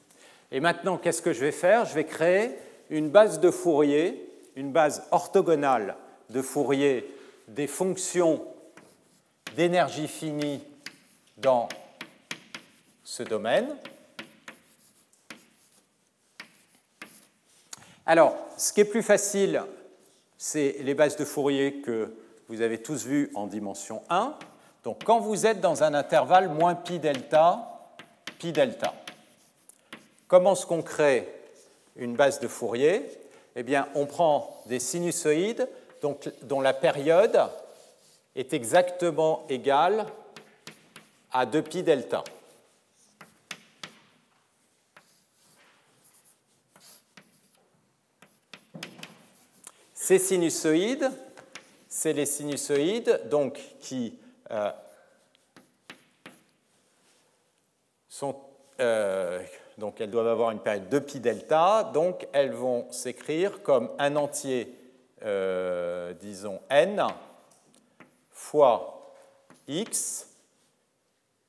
[0.53, 1.85] Et maintenant, qu'est-ce que je vais faire?
[1.85, 2.53] Je vais créer
[2.91, 5.97] une base de Fourier, une base orthogonale
[6.31, 7.13] de Fourier
[7.49, 8.41] des fonctions
[9.57, 10.63] d'énergie finie
[11.39, 11.69] dans
[13.03, 13.77] ce domaine.
[18.07, 19.65] Alors, ce qui est plus facile,
[20.37, 22.15] c'est les bases de Fourier que
[22.47, 24.39] vous avez tous vues en dimension 1.
[24.89, 27.93] Donc, quand vous êtes dans un intervalle moins pi delta,
[28.39, 28.95] pi delta,
[30.27, 31.29] comment est-ce qu'on crée
[31.97, 33.07] une base de Fourier?
[33.55, 35.69] Eh bien, on prend des sinusoïdes
[36.01, 37.39] dont la période
[38.35, 40.07] est exactement égale
[41.33, 42.25] à 2 pi delta.
[49.93, 51.11] Ces sinusoïdes,
[51.91, 54.19] c'est les sinusoïdes donc, qui
[54.51, 54.73] euh.
[58.81, 59.43] Euh,
[59.77, 64.17] donc elles doivent avoir une période de pi delta, donc elles vont s'écrire comme un
[64.17, 64.75] entier
[65.25, 67.05] euh, disons, n
[68.31, 69.15] fois
[69.67, 70.29] x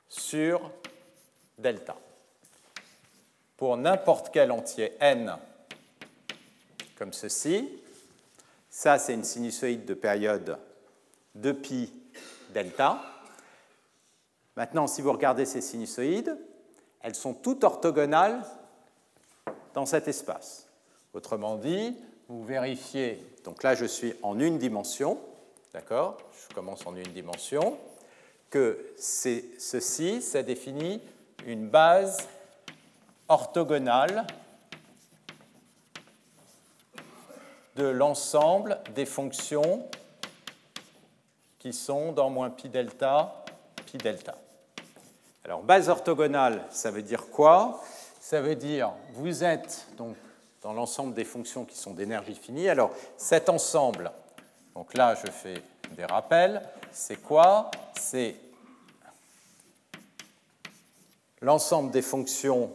[0.07, 0.71] sur
[1.57, 1.95] delta.
[3.57, 5.35] Pour n'importe quel entier n
[6.97, 7.81] comme ceci,
[8.69, 10.57] ça c'est une sinusoïde de période
[11.35, 11.93] de pi
[12.49, 13.01] delta.
[14.55, 16.37] Maintenant, si vous regardez ces sinusoïdes,
[17.01, 18.43] elles sont toutes orthogonales
[19.73, 20.67] dans cet espace.
[21.13, 21.97] Autrement dit,
[22.27, 25.19] vous vérifiez, donc là je suis en une dimension,
[25.73, 26.17] d'accord?
[26.49, 27.77] Je commence en une dimension,
[28.49, 31.01] que ceci, ça définit
[31.45, 32.27] une base
[33.27, 34.25] orthogonale
[37.75, 39.87] de l'ensemble des fonctions
[41.59, 43.43] qui sont dans moins pi delta,
[43.85, 44.35] pi delta.
[45.43, 47.81] Alors, base orthogonale, ça veut dire quoi?
[48.19, 50.15] Ça veut dire, vous êtes donc
[50.61, 52.69] dans l'ensemble des fonctions qui sont d'énergie finie.
[52.69, 54.11] Alors, cet ensemble,
[54.75, 55.61] donc là, je fais
[55.95, 57.71] des rappels, c'est quoi?
[57.99, 58.35] C'est
[61.41, 62.71] l'ensemble des fonctions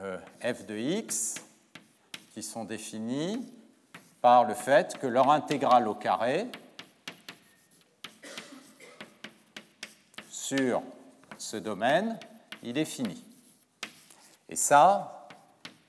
[0.00, 1.34] euh, f de x
[2.34, 3.46] qui sont définies
[4.20, 6.46] par le fait que leur intégrale au carré
[10.56, 10.82] sur
[11.38, 12.18] ce domaine,
[12.62, 13.24] il est fini.
[14.50, 15.28] Et ça,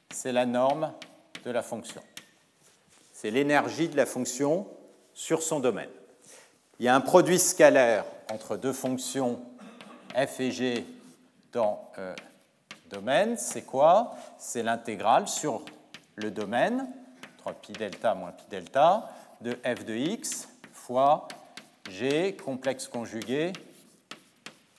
[0.10, 0.94] c'est la norme
[1.44, 2.02] de la fonction.
[3.12, 4.66] C'est l'énergie de la fonction
[5.14, 5.90] sur son domaine.
[6.80, 9.42] Il y a un produit scalaire entre deux fonctions
[10.16, 10.86] f et g
[11.52, 12.16] dans euh,
[12.90, 13.36] domaine.
[13.38, 14.16] C'est quoi?
[14.38, 15.66] C'est l'intégrale sur
[16.16, 16.88] le domaine,
[17.40, 19.10] 3 pi delta moins pi delta,
[19.42, 21.28] de f de x fois
[21.90, 23.52] g complexe conjugué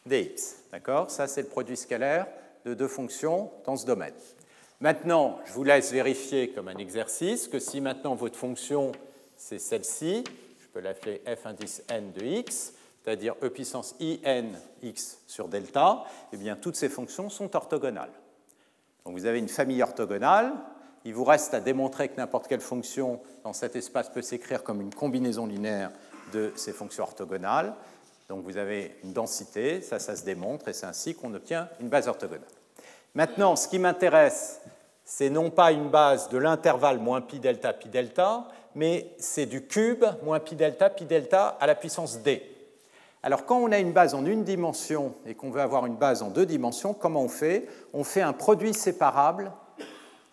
[0.06, 0.56] dx.
[0.70, 1.10] D'accord?
[1.10, 2.26] Ça, c'est le produit scalaire
[2.64, 4.14] de deux fonctions dans ce domaine.
[4.80, 8.92] Maintenant, je vous laisse vérifier comme un exercice que si maintenant votre fonction,
[9.36, 10.24] c'est celle-ci,
[10.60, 15.48] je peux l'appeler f indice n de x, c'est-à-dire e puissance i n x sur
[15.48, 18.12] delta, eh bien, toutes ces fonctions sont orthogonales.
[19.04, 20.52] Donc vous avez une famille orthogonale.
[21.04, 24.80] Il vous reste à démontrer que n'importe quelle fonction dans cet espace peut s'écrire comme
[24.80, 25.92] une combinaison linéaire
[26.32, 27.74] de ces fonctions orthogonales.
[28.28, 31.88] Donc vous avez une densité, ça, ça se démontre, et c'est ainsi qu'on obtient une
[31.88, 32.46] base orthogonale.
[33.14, 34.60] Maintenant, ce qui m'intéresse,
[35.04, 39.66] c'est non pas une base de l'intervalle moins pi delta pi delta, mais c'est du
[39.66, 42.42] cube moins pi delta pi delta à la puissance d.
[43.22, 46.22] Alors quand on a une base en une dimension et qu'on veut avoir une base
[46.22, 47.68] en deux dimensions, comment on fait?
[47.92, 49.52] On fait un produit séparable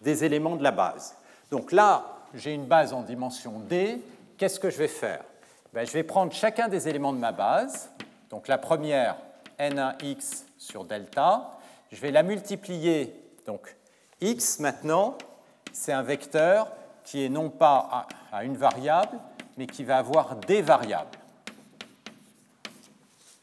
[0.02, 1.16] des éléments de la base.
[1.52, 4.02] Donc là, j'ai une base en dimension d.
[4.38, 5.24] Qu'est-ce que je vais faire?
[5.74, 7.90] Ben, je vais prendre chacun des éléments de ma base.
[8.30, 9.18] Donc la première,
[9.60, 11.58] n1x sur delta.
[11.92, 13.16] Je vais la multiplier.
[13.46, 13.76] Donc
[14.20, 15.18] x maintenant,
[15.72, 16.72] c'est un vecteur
[17.04, 19.18] qui est non pas à une variable,
[19.58, 21.18] mais qui va avoir des variables.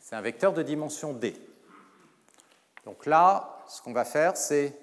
[0.00, 1.36] C'est un vecteur de dimension d.
[2.84, 4.74] Donc là, ce qu'on va faire, c'est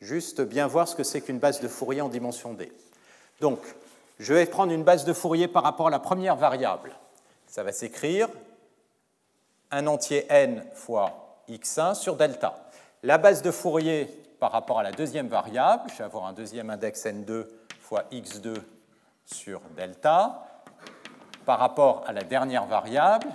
[0.00, 2.72] juste bien voir ce que c'est qu'une base de Fourier en dimension d.
[3.40, 3.60] Donc,
[4.18, 6.92] je vais prendre une base de Fourier par rapport à la première variable.
[7.46, 8.28] Ça va s'écrire
[9.70, 12.68] un entier n fois x1 sur delta.
[13.02, 14.06] La base de Fourier
[14.38, 17.46] par rapport à la deuxième variable, je vais avoir un deuxième index n2
[17.80, 18.56] fois x2
[19.24, 20.46] sur delta.
[21.44, 23.28] Par rapport à la dernière variable,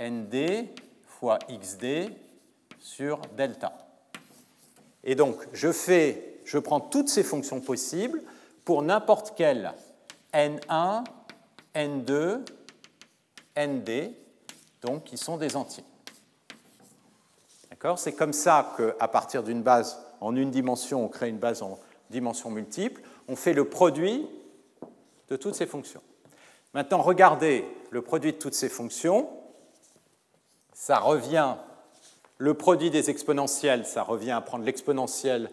[0.00, 0.68] nd
[1.06, 2.10] fois xd
[2.78, 3.72] sur delta.
[5.04, 8.20] Et donc, je, fais, je prends toutes ces fonctions possibles
[8.64, 9.72] pour n'importe quel
[10.32, 11.04] n1,
[11.74, 12.40] n2,
[13.56, 14.14] nd,
[14.80, 15.84] donc qui sont des entiers.
[17.70, 17.98] D'accord?
[17.98, 21.78] C'est comme ça qu'à partir d'une base en une dimension, on crée une base en
[22.10, 23.02] dimension multiple.
[23.28, 24.26] On fait le produit
[25.28, 26.02] de toutes ces fonctions.
[26.74, 29.28] Maintenant, regardez le produit de toutes ces fonctions.
[30.72, 31.56] Ça revient,
[32.38, 35.50] le produit des exponentielles, ça revient à prendre l'exponentielle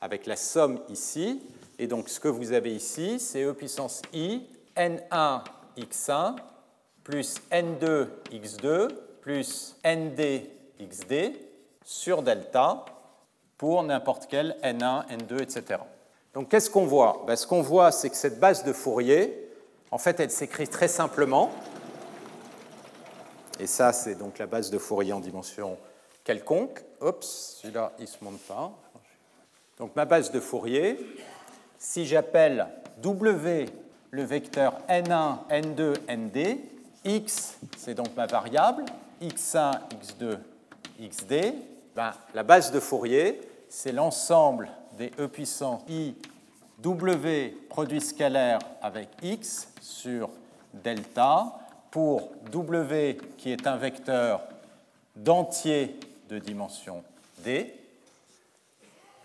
[0.00, 1.42] avec la somme ici.
[1.78, 4.42] Et donc, ce que vous avez ici, c'est e puissance i,
[4.76, 5.42] n1
[5.76, 6.36] x1
[7.04, 8.88] plus n2 x2
[9.20, 10.42] plus nd
[10.80, 11.32] xd
[11.84, 12.84] sur delta
[13.56, 15.80] pour n'importe quel n1, n2, etc.
[16.34, 17.24] Donc qu'est-ce qu'on voit?
[17.26, 19.50] Ben, Ce qu'on voit, c'est que cette base de Fourier,
[19.90, 21.50] en fait, elle s'écrit très simplement.
[23.58, 25.78] Et ça, c'est donc la base de Fourier en dimension
[26.22, 26.84] quelconque.
[27.00, 28.70] Oups, celui-là, il ne se monte pas.
[29.78, 30.98] Donc ma base de Fourier,
[31.78, 32.66] si j'appelle
[33.02, 33.66] W
[34.10, 36.58] le vecteur n1, n2, nd,
[37.04, 38.84] x, c'est donc ma variable,
[39.22, 40.38] x1, x2,
[41.00, 41.54] xd,
[41.94, 46.14] ben, la base de Fourier, c'est l'ensemble des e puissant i
[46.80, 50.30] W produit scalaire avec X sur
[50.72, 51.58] delta
[51.90, 54.42] pour W qui est un vecteur
[55.16, 55.98] d'entier
[56.28, 57.02] de dimension
[57.38, 57.74] D.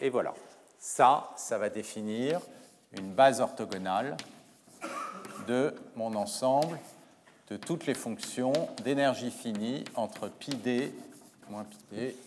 [0.02, 0.34] Et voilà.
[0.86, 2.42] Ça, ça va définir
[2.92, 4.18] une base orthogonale
[5.48, 6.78] de mon ensemble
[7.50, 8.52] de toutes les fonctions
[8.84, 10.94] d'énergie finie entre pi d
[11.50, 12.18] moins pi d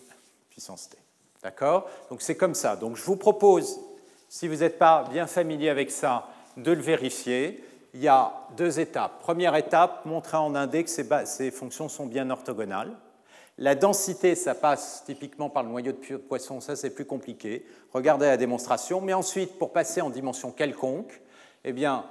[0.48, 0.96] puissance t.
[1.42, 1.86] D'accord?
[2.09, 2.76] Donc c'est comme ça.
[2.76, 3.78] Donc je vous propose,
[4.30, 6.26] si vous n'êtes pas bien familier avec ça,
[6.57, 7.62] de le vérifier.
[7.92, 9.20] Il y a deux étapes.
[9.20, 12.92] Première étape, montrer en indé que ces, ces fonctions sont bien orthogonales.
[13.59, 17.64] La densité, ça passe typiquement par le noyau de poisson, ça c'est plus compliqué.
[17.92, 19.00] Regardez la démonstration.
[19.00, 21.22] Mais ensuite, pour passer en dimension quelconque,
[21.64, 22.04] eh bien,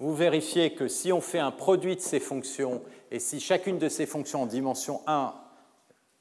[0.00, 3.88] vous vérifiez que si on fait un produit de ces fonctions et si chacune de
[3.88, 5.34] ces fonctions en dimension 1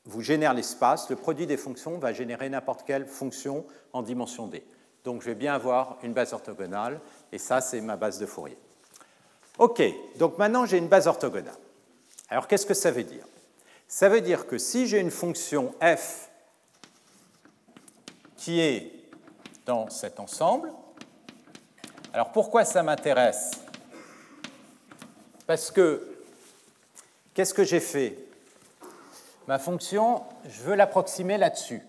[0.05, 4.63] vous génère l'espace, le produit des fonctions va générer n'importe quelle fonction en dimension D.
[5.03, 7.01] Donc je vais bien avoir une base orthogonale
[7.32, 8.57] et ça c'est ma base de Fourier.
[9.57, 9.82] OK,
[10.17, 11.57] donc maintenant j'ai une base orthogonale.
[12.30, 13.25] Alors qu'est-ce que ça veut dire?
[13.88, 16.29] Ça veut dire que si j'ai une fonction f
[18.35, 18.91] qui est
[19.65, 20.73] dans cet ensemble,
[22.11, 23.51] alors pourquoi ça m'intéresse?
[25.45, 26.17] Parce que,
[27.33, 28.17] qu'est-ce que j'ai fait?
[29.47, 31.81] Ma fonction, je veux l'approximer là-dessus.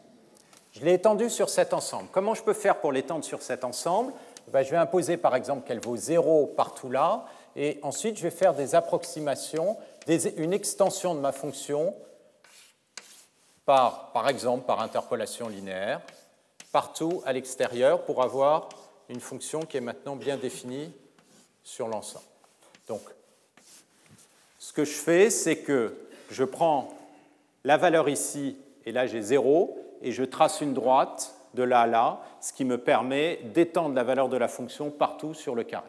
[0.73, 2.09] Je l'ai étendue sur cet ensemble.
[2.13, 4.13] Comment je peux faire pour l'étendre sur cet ensemble?
[4.53, 7.27] Ben, Je vais imposer par exemple qu'elle vaut 0 partout là,
[7.57, 9.77] et ensuite je vais faire des approximations,
[10.09, 11.95] une extension de ma fonction
[13.65, 16.01] par, par exemple par interpolation linéaire,
[16.73, 18.71] partout à l'extérieur pour avoir
[19.11, 20.93] une fonction qui est maintenant bien définie
[21.63, 22.25] sur l'ensemble.
[22.87, 23.03] Donc,
[24.59, 25.95] ce que je fais, c'est que
[26.31, 26.89] je prends
[27.65, 28.57] la valeur ici,
[28.87, 32.65] et là j'ai 0, et je trace une droite de là à là, ce qui
[32.65, 35.89] me permet d'étendre la valeur de la fonction partout sur le carré.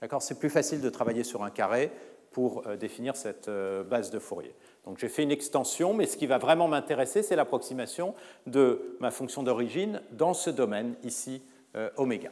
[0.00, 0.22] D'accord?
[0.22, 1.92] C'est plus facile de travailler sur un carré
[2.32, 4.54] pour euh, définir cette euh, base de Fourier.
[4.84, 8.14] Donc j'ai fait une extension, mais ce qui va vraiment m'intéresser, c'est l'approximation
[8.46, 11.42] de ma fonction d'origine dans ce domaine ici,
[11.76, 12.30] euh, oméga.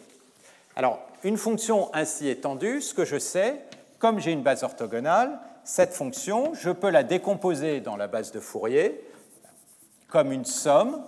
[0.76, 3.60] Alors, une fonction ainsi étendue, ce que je sais,
[3.98, 8.40] comme j'ai une base orthogonale, cette fonction, je peux la décomposer dans la base de
[8.40, 9.04] Fourier
[10.08, 11.02] comme une somme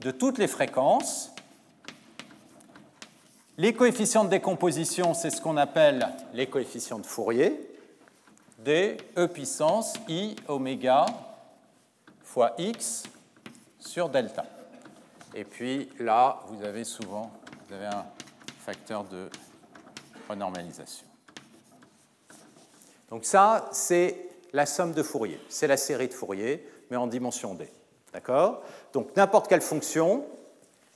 [0.00, 1.32] de toutes les fréquences.
[3.58, 7.71] Les coefficients de décomposition, c'est ce qu'on appelle les coefficients de Fourier,
[8.64, 11.06] d e puissance i oméga
[12.22, 13.04] fois x
[13.78, 14.44] sur delta.
[15.34, 17.30] Et puis là, vous avez souvent
[17.68, 18.04] vous avez un
[18.60, 19.28] facteur de
[20.28, 21.06] renormalisation.
[23.08, 25.40] Donc ça, c'est la somme de Fourier.
[25.48, 27.68] C'est la série de Fourier, mais en dimension d.
[28.12, 28.62] D'accord?
[28.92, 30.26] Donc n'importe quelle fonction,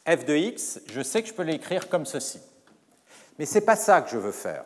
[0.06, 2.40] f de x, je sais que je peux l'écrire comme ceci.
[3.38, 4.64] Mais ce n'est pas ça que je veux faire.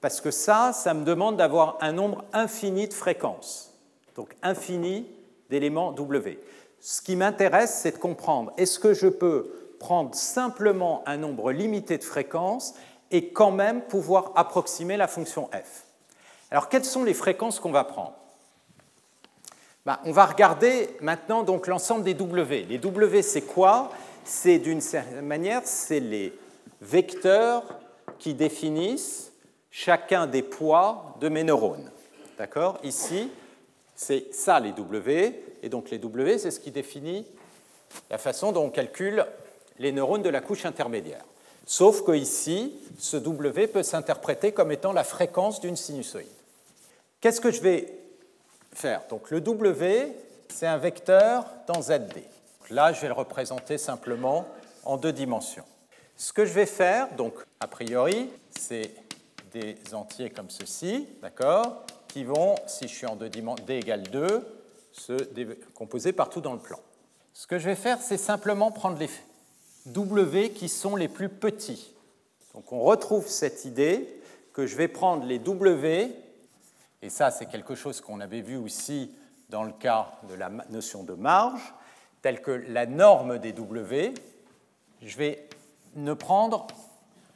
[0.00, 3.74] Parce que ça, ça me demande d'avoir un nombre infini de fréquences.
[4.14, 5.06] Donc infini
[5.50, 6.38] d'éléments W.
[6.80, 11.98] Ce qui m'intéresse, c'est de comprendre, est-ce que je peux prendre simplement un nombre limité
[11.98, 12.74] de fréquences
[13.10, 15.84] et quand même pouvoir approximer la fonction f?
[16.50, 18.14] Alors, quelles sont les fréquences qu'on va prendre?
[19.84, 22.64] Ben, On va regarder maintenant donc l'ensemble des W.
[22.68, 23.90] Les W, c'est quoi?
[24.24, 26.38] C'est d'une certaine manière, c'est les
[26.80, 27.64] vecteurs
[28.18, 29.27] qui définissent
[29.70, 31.90] chacun des poids de mes neurones.
[32.38, 32.78] D'accord?
[32.82, 33.30] Ici,
[33.94, 37.26] c'est ça les W, et donc les W, c'est ce qui définit
[38.10, 39.26] la façon dont on calcule
[39.78, 41.24] les neurones de la couche intermédiaire.
[41.66, 46.26] Sauf que ici, ce W peut s'interpréter comme étant la fréquence d'une sinusoïde.
[47.20, 47.92] Qu'est-ce que je vais
[48.72, 49.02] faire?
[49.10, 50.12] Donc le W,
[50.48, 52.22] c'est un vecteur dans ZD.
[52.70, 54.46] là, je vais le représenter simplement
[54.84, 55.64] en deux dimensions.
[56.16, 58.90] Ce que je vais faire, donc a priori, c'est
[59.58, 64.02] des entiers comme ceci, d'accord, qui vont, si je suis en deux dimensions, d égale
[64.04, 64.46] 2,
[64.92, 66.78] se décomposer partout dans le plan.
[67.32, 69.10] Ce que je vais faire, c'est simplement prendre les
[69.86, 71.94] W qui sont les plus petits.
[72.54, 74.20] Donc on retrouve cette idée
[74.52, 76.10] que je vais prendre les W
[77.00, 79.12] et ça, c'est quelque chose qu'on avait vu aussi
[79.48, 81.74] dans le cas de la notion de marge,
[82.22, 84.14] telle que la norme des W,
[85.02, 85.48] je vais
[85.94, 86.66] ne prendre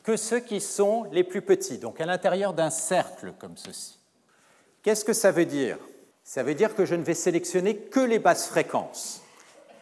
[0.03, 3.99] que ceux qui sont les plus petits, donc à l'intérieur d'un cercle comme ceci.
[4.83, 5.79] Qu'est-ce que ça veut dire?
[6.25, 9.23] Ça veut dire que je ne vais sélectionner que les basses fréquences.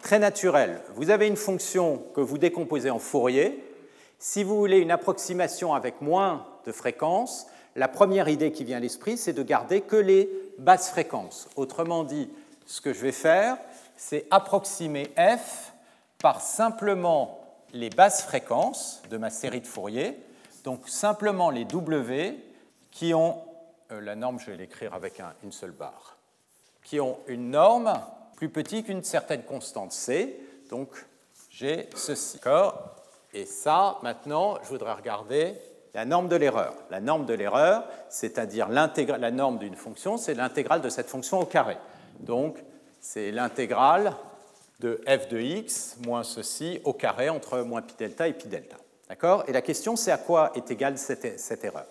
[0.03, 0.81] Très naturel.
[0.95, 3.65] Vous avez une fonction que vous décomposez en Fourier.
[4.19, 7.47] Si vous voulez une approximation avec moins de fréquences,
[7.77, 11.49] la première idée qui vient à l'esprit, c'est de garder que les basses fréquences.
[11.57, 12.31] Autrement dit,
[12.67, 13.57] ce que je vais faire,
[13.97, 15.73] c'est approximer f
[16.19, 17.40] par simplement
[17.73, 20.19] les basses fréquences de ma série de Fourier,
[20.65, 22.37] donc simplement les W
[22.91, 23.43] qui ont,
[23.93, 26.17] euh, la norme je vais l'écrire avec une seule barre,
[26.83, 27.93] qui ont une norme
[28.37, 30.41] plus petite qu'une certaine constante C,
[30.71, 30.89] donc
[31.51, 32.41] j'ai ceci.
[33.33, 35.55] Et ça, maintenant, je voudrais regarder
[35.95, 36.75] la norme de l'erreur.
[36.91, 41.47] La norme de l'erreur, c'est-à-dire la norme d'une fonction, c'est l'intégrale de cette fonction au
[41.47, 41.77] carré.
[42.21, 42.57] Donc,
[43.01, 44.15] c'est l'intégrale
[44.81, 48.77] de f de x moins ceci au carré entre moins pi delta et pi delta.
[49.09, 49.45] D'accord?
[49.47, 51.87] Et la question, c'est à quoi est égale cette, cette erreur?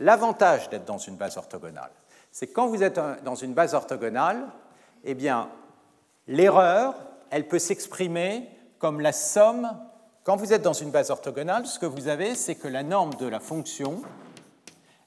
[0.00, 1.92] L'avantage d'être dans une base orthogonale,
[2.32, 4.44] c'est quand vous êtes dans une base orthogonale,
[5.04, 5.48] eh bien,
[6.26, 6.94] l'erreur,
[7.30, 9.70] elle peut s'exprimer comme la somme.
[10.24, 13.14] Quand vous êtes dans une base orthogonale, ce que vous avez, c'est que la norme
[13.14, 14.02] de la fonction,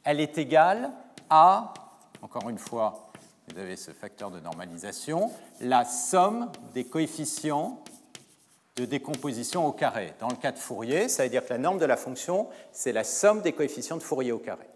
[0.06, 0.92] elle est égale
[1.30, 1.74] à,
[2.22, 3.07] encore une fois,
[3.48, 5.32] vous avez ce facteur de normalisation,
[5.62, 7.84] la somme des coefficients
[8.76, 10.14] de décomposition au carré.
[10.20, 12.92] Dans le cas de Fourier, ça veut dire que la norme de la fonction, c'est
[12.92, 14.68] la somme des coefficients de Fourier au carré.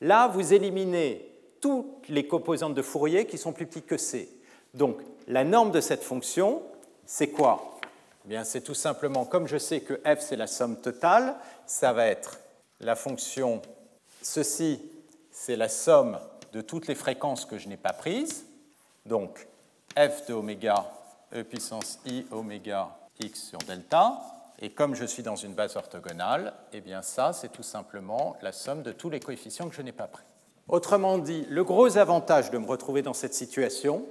[0.00, 4.28] Là, vous éliminez toutes les composantes de Fourier qui sont plus petites que C.
[4.74, 6.62] Donc, la norme de cette fonction,
[7.06, 7.78] c'est quoi?
[8.28, 12.06] Eh c'est tout simplement, comme je sais que f c'est la somme totale, ça va
[12.06, 12.40] être
[12.80, 13.62] la fonction,
[14.20, 14.82] ceci
[15.30, 16.18] c'est la somme
[16.56, 18.46] de toutes les fréquences que je n'ai pas prises,
[19.04, 19.46] donc
[19.94, 20.86] f de oméga
[21.30, 24.22] e puissance i oméga x sur delta,
[24.58, 28.52] et comme je suis dans une base orthogonale, eh bien ça c'est tout simplement la
[28.52, 30.24] somme de tous les coefficients que je n'ai pas pris.
[30.68, 34.06] Autrement dit, le gros avantage de me retrouver dans cette situation,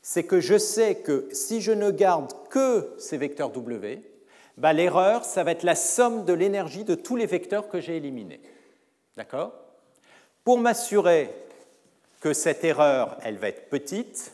[0.00, 4.00] c'est que je sais que si je ne garde que ces vecteurs W,
[4.58, 7.96] bah, l'erreur, ça va être la somme de l'énergie de tous les vecteurs que j'ai
[7.96, 8.40] éliminés.
[9.16, 9.52] D'accord?
[10.44, 11.34] Pour m'assurer
[12.20, 14.32] que cette erreur, elle va être petite,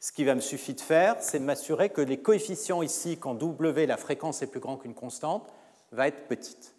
[0.00, 3.34] ce qui va me suffire de faire, c'est de m'assurer que les coefficients ici, quand
[3.34, 5.50] W, la fréquence est plus grande qu'une constante,
[5.92, 6.74] va être petite.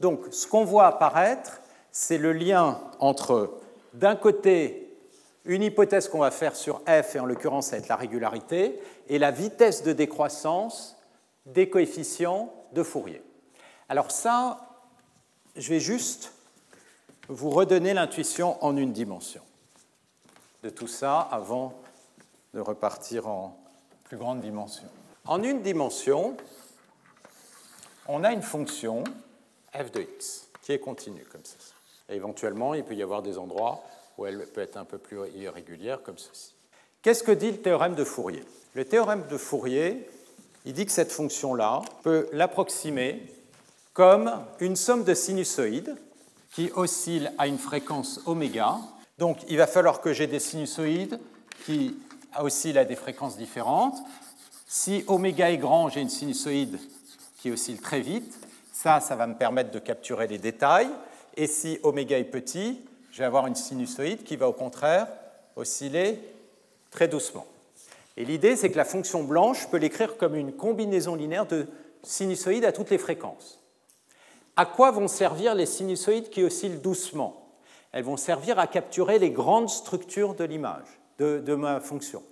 [0.00, 1.60] Donc, ce qu'on voit apparaître,
[1.92, 3.60] c'est le lien entre,
[3.94, 4.96] d'un côté,
[5.44, 8.80] une hypothèse qu'on va faire sur f, et en l'occurrence ça va être la régularité,
[9.08, 10.96] et la vitesse de décroissance
[11.46, 13.22] des coefficients de Fourier.
[13.88, 14.68] Alors ça,
[15.54, 16.32] je vais juste
[17.28, 19.42] vous redonner l'intuition en une dimension
[20.62, 21.74] de tout ça avant
[22.54, 23.58] de repartir en
[24.04, 24.88] plus grande dimension.
[25.24, 26.36] En une dimension,
[28.08, 29.04] on a une fonction
[29.74, 31.42] f de x qui est continue comme.
[32.08, 33.82] Et éventuellement, il peut y avoir des endroits
[34.18, 36.54] ou elle peut être un peu plus irrégulière comme ceci.
[37.00, 38.44] Qu'est-ce que dit le théorème de Fourier?
[38.74, 40.08] Le théorème de Fourier,
[40.64, 43.22] il dit que cette fonction-là peut l'approximer
[43.92, 45.96] comme une somme de sinusoïdes
[46.52, 48.78] qui oscillent à une fréquence oméga.
[49.18, 51.18] Donc il va falloir que j'ai des sinusoïdes
[51.64, 51.96] qui
[52.38, 53.98] oscillent à des fréquences différentes.
[54.66, 56.78] Si oméga est grand, j'ai une sinusoïde
[57.38, 58.38] qui oscille très vite.
[58.72, 60.90] Ça, ça va me permettre de capturer les détails.
[61.36, 62.80] Et si oméga est petit,
[63.10, 65.08] je vais avoir une sinusoïde qui va au contraire
[65.56, 66.20] osciller
[66.90, 67.46] très doucement.
[68.16, 71.66] Et l'idée, c'est que la fonction blanche peut l'écrire comme une combinaison linéaire de
[72.02, 73.61] sinusoïdes à toutes les fréquences.
[74.56, 77.48] À quoi vont servir les sinusoïdes qui oscillent doucement
[77.92, 80.86] Elles vont servir à capturer les grandes structures de l'image,
[81.18, 82.22] de, ma fonction.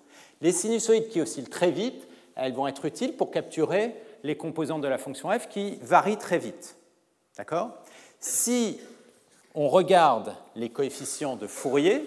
[0.40, 2.06] Les sinusoïdes qui oscillent très vite,
[2.36, 6.38] elles vont être utiles pour capturer les composantes de la fonction f qui varient très
[6.38, 6.76] vite.
[7.36, 7.70] D'accord?
[8.18, 8.78] Si
[9.54, 12.04] on regarde les coefficients de Fourier.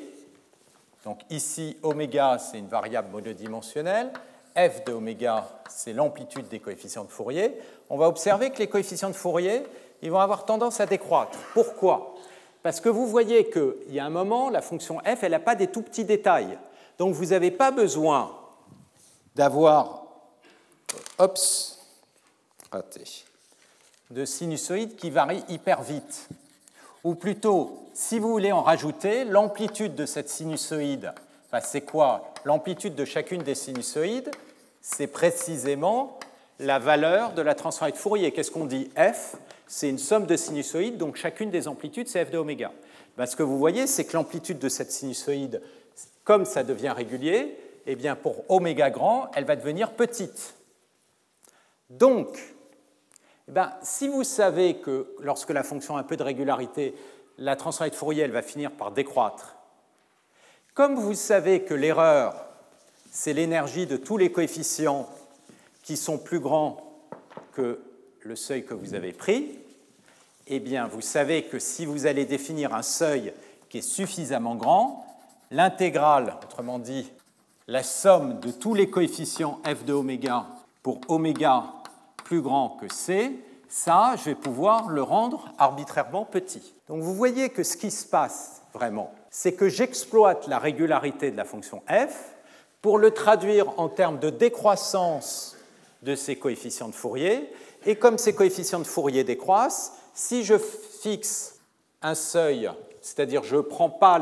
[1.03, 4.11] Donc ici, oméga, c'est une variable monodimensionnelle.
[4.55, 7.57] f de oméga, c'est l'amplitude des coefficients de Fourier.
[7.89, 9.63] On va observer que les coefficients de Fourier,
[10.03, 11.39] ils vont avoir tendance à décroître.
[11.53, 12.13] Pourquoi?
[12.61, 15.55] Parce que vous voyez qu'il y a un moment, la fonction f, elle n'a pas
[15.55, 16.57] des tout petits détails.
[16.99, 18.37] Donc vous n'avez pas besoin
[19.35, 20.03] d'avoir
[24.11, 26.27] de sinusoïdes qui varient hyper vite
[27.03, 31.13] ou plutôt, si vous voulez en rajouter, l'amplitude de cette sinusoïde,
[31.61, 32.33] c'est quoi?
[32.45, 34.31] L'amplitude de chacune des sinusoïdes,
[34.81, 36.19] c'est précisément
[36.59, 38.31] la valeur de la transformée de Fourier.
[38.31, 38.89] Qu'est-ce qu'on dit?
[38.97, 39.35] F
[39.67, 42.71] C'est une somme de sinusoïdes, donc chacune des amplitudes, c'est f de oméga.
[43.17, 45.61] Ben, ce que vous voyez, c'est que l'amplitude de cette sinusoïde,
[46.23, 50.55] comme ça devient régulier, eh bien pour oméga grand, elle va devenir petite.
[51.89, 52.55] Donc,
[53.47, 56.95] eh ben, si vous savez que lorsque la fonction a un peu de régularité,
[57.37, 59.55] la transformée de Fourier elle va finir par décroître,
[60.73, 62.47] comme vous savez que l'erreur,
[63.11, 65.07] c'est l'énergie de tous les coefficients
[65.83, 66.99] qui sont plus grands
[67.51, 67.79] que
[68.25, 69.59] le seuil que vous avez pris,
[70.47, 73.33] eh bien, vous savez que si vous allez définir un seuil
[73.69, 75.05] qui est suffisamment grand,
[75.51, 77.11] l'intégrale, autrement dit,
[77.67, 80.45] la somme de tous les coefficients f de oméga
[80.81, 81.63] pour oméga
[82.23, 83.31] plus grand que C,
[83.69, 86.73] ça, je vais pouvoir le rendre arbitrairement petit.
[86.87, 91.37] Donc vous voyez que ce qui se passe vraiment, c'est que j'exploite la régularité de
[91.37, 92.35] la fonction f
[92.81, 95.55] pour le traduire en termes de décroissance
[96.03, 97.49] de ces coefficients de Fourier.
[97.85, 101.59] Et comme ces coefficients de Fourier décroissent, si je fixe
[102.01, 102.69] un seuil,
[103.01, 104.21] c'est-à-dire je prends pas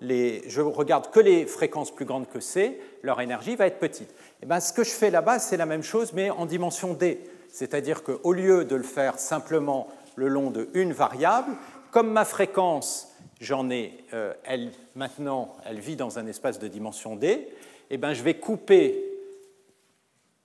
[0.00, 4.10] les, je regarde que les fréquences plus grandes que c, leur énergie va être petite.
[4.10, 6.94] Et eh bien, ce que je fais là-bas, c'est la même chose, mais en dimension
[6.94, 7.20] d.
[7.48, 11.52] C'est-à-dire qu'au lieu de le faire simplement le long de une variable,
[11.90, 17.16] comme ma fréquence, j'en ai, euh, elle, maintenant, elle vit dans un espace de dimension
[17.16, 17.48] d,
[17.90, 19.11] eh ben, je vais couper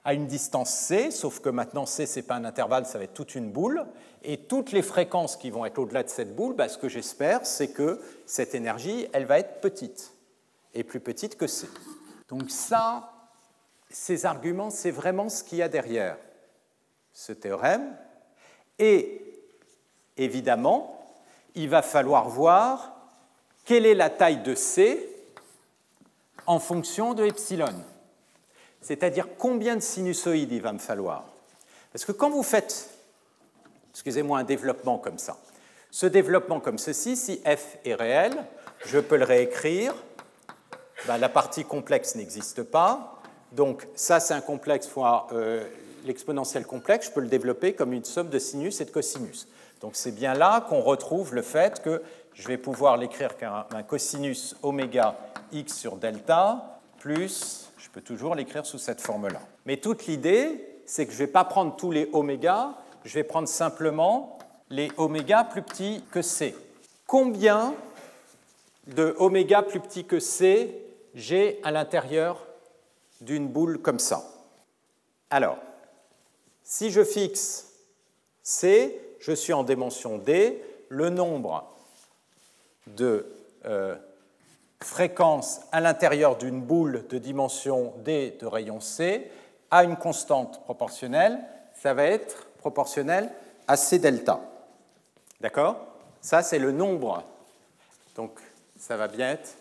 [0.07, 3.03] à une distance c, sauf que maintenant c, ce n'est pas un intervalle, ça va
[3.03, 3.85] être toute une boule,
[4.23, 7.45] et toutes les fréquences qui vont être au-delà de cette boule, ben, ce que j'espère,
[7.45, 10.13] c'est que cette énergie, elle va être petite,
[10.73, 11.67] et plus petite que c.
[12.29, 13.11] Donc ça,
[13.89, 16.15] ces arguments, c'est vraiment ce qu'il y a derrière
[17.11, 17.93] ce théorème.
[18.79, 19.21] Et
[20.15, 21.05] évidemment,
[21.53, 22.95] il va falloir voir
[23.65, 25.05] quelle est la taille de C
[26.45, 27.75] en fonction de epsilon.
[28.81, 31.25] C'est-à-dire combien de sinusoïdes il va me falloir.
[31.91, 32.89] Parce que quand vous faites,
[33.91, 35.37] excusez-moi, un développement comme ça,
[35.91, 38.33] ce développement comme ceci, si f est réel,
[38.85, 39.93] je peux le réécrire.
[41.07, 43.21] Ben, la partie complexe n'existe pas.
[43.51, 45.65] Donc ça, c'est un complexe fois euh,
[46.05, 49.47] l'exponentiel complexe, je peux le développer comme une somme de sinus et de cosinus.
[49.81, 52.01] Donc c'est bien là qu'on retrouve le fait que
[52.33, 55.15] je vais pouvoir l'écrire comme un cosinus oméga
[55.51, 57.66] x sur delta plus,
[58.01, 59.41] toujours l'écrire sous cette forme-là.
[59.65, 63.23] Mais toute l'idée, c'est que je ne vais pas prendre tous les oméga, je vais
[63.23, 64.37] prendre simplement
[64.69, 66.55] les oméga plus petits que c.
[67.05, 67.73] Combien
[68.87, 70.83] de oméga plus petits que c
[71.15, 72.45] j'ai à l'intérieur
[73.21, 74.23] d'une boule comme ça?
[75.29, 75.57] Alors,
[76.63, 77.73] si je fixe
[78.43, 81.69] C, je suis en dimension D, le nombre
[82.87, 83.25] de
[83.65, 83.95] euh,
[84.81, 89.31] fréquences à l'intérieur d'une boule de dimension D de rayon C
[89.71, 91.39] a une constante proportionnelle,
[91.73, 93.31] ça va être proportionnel
[93.67, 94.39] à C delta.
[95.41, 95.77] D'accord?
[96.21, 97.23] Ça, c'est le nombre.
[98.15, 98.39] Donc,
[98.77, 99.55] ça va bien être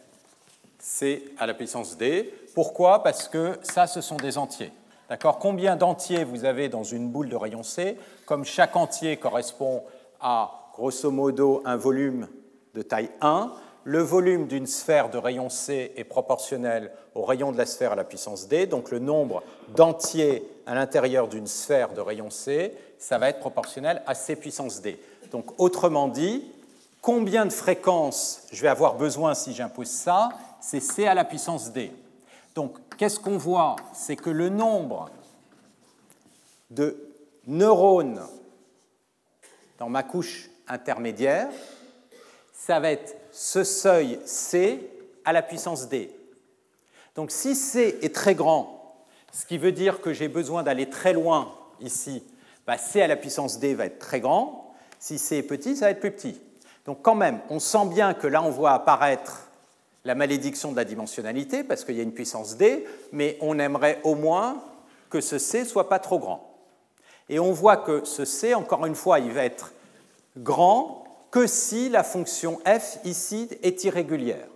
[0.79, 2.33] C à la puissance D.
[2.55, 3.03] Pourquoi?
[3.03, 4.73] Parce que ça, ce sont des entiers.
[5.09, 5.39] D'accord?
[5.39, 7.99] Combien d'entiers vous avez dans une boule de rayon C?
[8.25, 9.85] Comme chaque entier correspond
[10.21, 12.29] à, grosso modo, un volume
[12.75, 13.53] de taille 1,
[13.87, 17.95] le volume d'une sphère de rayon C est proportionnel au rayon de la sphère à
[17.95, 19.45] la puissance D, donc le nombre
[19.77, 24.83] d'entiers à l'intérieur d'une sphère de rayon C, ça va être proportionnel à C puissance
[24.83, 25.01] D.
[25.31, 26.51] Donc autrement dit,
[27.01, 30.31] combien de fréquences je vais avoir besoin si j'impose ça
[30.61, 31.93] C'est C à la puissance D.
[32.57, 33.77] Donc, qu'est-ce qu'on voit?
[33.93, 35.11] C'est que le nombre
[36.71, 36.97] de
[37.47, 38.23] neurones
[39.79, 41.51] dans ma couche intermédiaire,
[42.53, 44.81] ça va être ce seuil C
[45.27, 46.11] à la puissance D.
[47.15, 48.97] Donc si C est très grand,
[49.31, 52.25] ce qui veut dire que j'ai besoin d'aller très loin ici,
[52.67, 54.75] bah, C à la puissance D va être très grand.
[54.99, 56.41] Si C est petit, ça va être plus petit.
[56.87, 59.51] Donc quand même, on sent bien que là, on voit apparaître
[60.07, 64.01] la malédiction de la dimensionnalité, parce qu'il y a une puissance d, mais on aimerait
[64.03, 64.63] au moins
[65.11, 66.55] que ce c soit pas trop grand.
[67.29, 69.75] Et on voit que ce c, encore une fois, il va être
[70.39, 71.06] grand
[71.37, 74.49] que si la fonction f ici est irrégulière.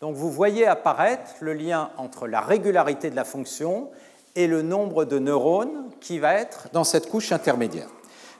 [0.00, 3.88] Donc vous voyez apparaître le lien entre la régularité de la fonction
[4.34, 7.88] et le nombre de neurones qui va être dans cette couche intermédiaire.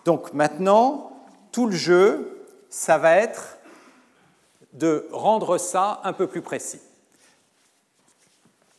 [0.04, 1.12] Donc maintenant,
[1.52, 3.58] tout le jeu, ça va être
[4.72, 6.80] de rendre ça un peu plus précis.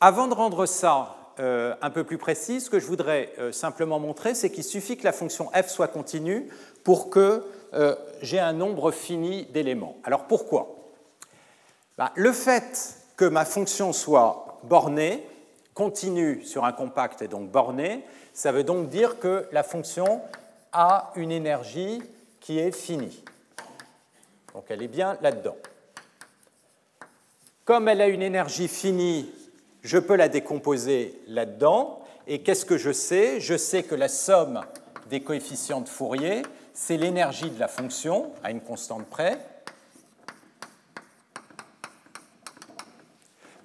[0.02, 3.98] Avant de rendre ça euh, un peu plus précis, ce que je voudrais euh, simplement
[3.98, 6.50] montrer, c'est qu'il suffit que la fonction f soit continue
[6.84, 9.96] pour que euh, j'ai un nombre fini d'éléments.
[10.04, 10.76] Alors pourquoi?
[11.98, 15.26] Ben, Le fait que ma fonction soit bornée,
[15.74, 20.20] continue sur un compact et donc bornée, ça veut donc dire que la fonction
[20.72, 22.02] a une énergie
[22.40, 23.22] qui est finie.
[24.54, 25.56] Donc elle est bien là-dedans.
[27.64, 29.30] Comme elle a une énergie finie,
[29.82, 32.00] je peux la décomposer là-dedans.
[32.26, 33.40] Et qu'est-ce que je sais?
[33.40, 34.60] Je sais que la somme
[35.08, 36.42] des coefficients de Fourier,
[36.80, 39.38] c'est l'énergie de la fonction à une constante près.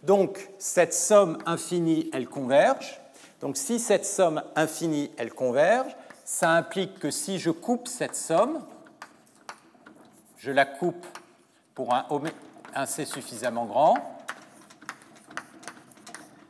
[0.04, 3.00] Donc cette somme infinie, elle converge.
[3.40, 8.62] Donc si cette somme infinie, elle converge, ça implique que si je coupe cette somme,
[10.38, 11.06] je la coupe
[11.74, 13.96] pour un, C suffisamment grand,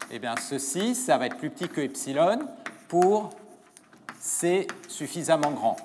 [0.09, 2.39] eh bien ceci, ça va être plus petit que epsilon
[2.87, 3.29] pour
[4.19, 5.77] C suffisamment grand.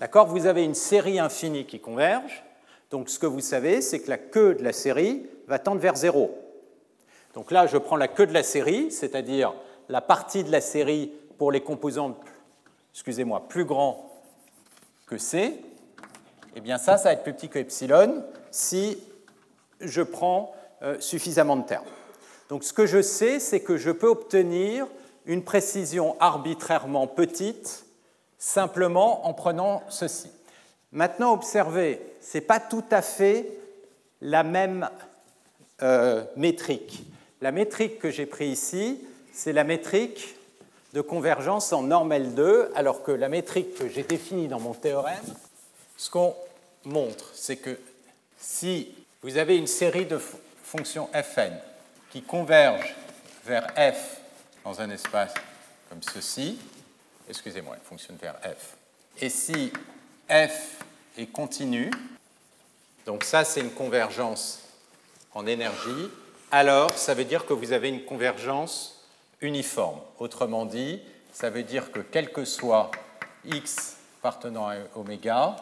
[0.00, 0.28] D'accord?
[0.28, 2.44] Vous avez une série infinie qui converge.
[2.90, 5.96] Donc ce que vous savez, c'est que la queue de la série va tendre vers
[5.96, 6.30] 0.
[7.34, 9.52] Donc là, je prends la queue de la série, c'est-à-dire
[9.88, 12.16] la partie de la série pour les composants,
[12.92, 14.10] excusez-moi, plus grands
[15.06, 15.60] que C.
[16.54, 19.02] Eh bien ça, ça va être plus petit que epsilon si
[19.80, 21.84] je prends euh, suffisamment de termes.
[22.48, 24.86] Donc ce que je sais, c'est que je peux obtenir
[25.26, 27.84] une précision arbitrairement petite
[28.38, 30.30] simplement en prenant ceci.
[30.92, 33.46] Maintenant, observez, ce n'est pas tout à fait
[34.20, 34.88] la même
[35.82, 37.04] euh, métrique.
[37.40, 39.00] La métrique que j'ai prise ici,
[39.32, 40.36] c'est la métrique
[40.94, 45.16] de convergence en norme L2, alors que la métrique que j'ai définie dans mon théorème,
[45.96, 46.34] ce qu'on
[46.84, 47.78] montre, c'est que
[48.38, 50.18] si vous avez une série de
[50.62, 51.52] fonctions fn
[52.10, 52.94] qui convergent
[53.44, 54.20] vers f
[54.64, 55.34] dans un espace
[55.88, 56.58] comme ceci,
[57.28, 58.76] excusez-moi, elle fonctionne vers f,
[59.20, 59.72] et si
[60.28, 60.82] f
[61.16, 61.90] est continu,
[63.06, 64.60] donc ça c'est une convergence
[65.34, 66.10] en énergie,
[66.50, 69.04] alors ça veut dire que vous avez une convergence
[69.40, 70.00] uniforme.
[70.18, 71.00] Autrement dit,
[71.32, 72.90] ça veut dire que quel que soit
[73.44, 75.56] x appartenant à oméga,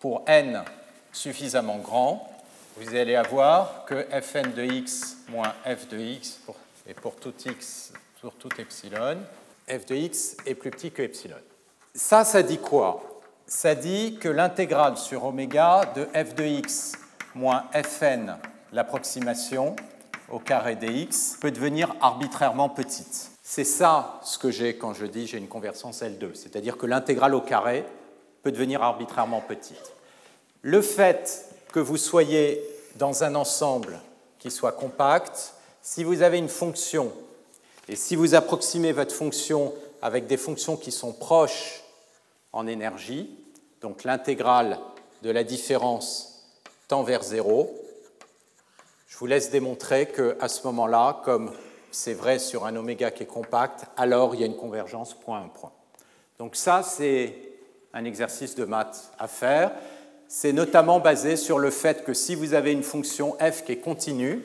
[0.00, 0.64] pour n
[1.12, 2.32] suffisamment grand,
[2.76, 6.40] vous allez avoir que fn de x moins f de x,
[6.86, 9.18] et pour tout x, pour tout epsilon,
[9.68, 11.36] f de x est plus petit que epsilon.
[11.94, 13.02] Ça, ça dit quoi?
[13.46, 16.92] Ça dit que l'intégrale sur oméga de f de x
[17.34, 18.36] moins fn,
[18.72, 19.76] l'approximation
[20.30, 23.30] au carré dx, peut devenir arbitrairement petite.
[23.42, 27.34] C'est ça ce que j'ai quand je dis j'ai une convergence L2, c'est-à-dire que l'intégrale
[27.34, 27.84] au carré
[28.42, 29.92] peut devenir arbitrairement petite.
[30.62, 32.62] Le fait que vous soyez
[32.96, 33.98] dans un ensemble
[34.38, 37.12] qui soit compact, si vous avez une fonction
[37.88, 41.82] et si vous approximez votre fonction avec des fonctions qui sont proches
[42.52, 43.30] en énergie,
[43.80, 44.78] donc l'intégrale
[45.22, 46.46] de la différence
[46.86, 47.74] tend vers zéro,
[49.06, 51.52] je vous laisse démontrer qu'à ce moment-là, comme
[51.90, 55.40] c'est vrai sur un oméga qui est compact, alors il y a une convergence point
[55.40, 55.72] un point.
[56.38, 57.34] Donc ça, c'est
[57.92, 59.72] un exercice de maths à faire
[60.28, 63.76] c'est notamment basé sur le fait que si vous avez une fonction f qui est
[63.76, 64.44] continue,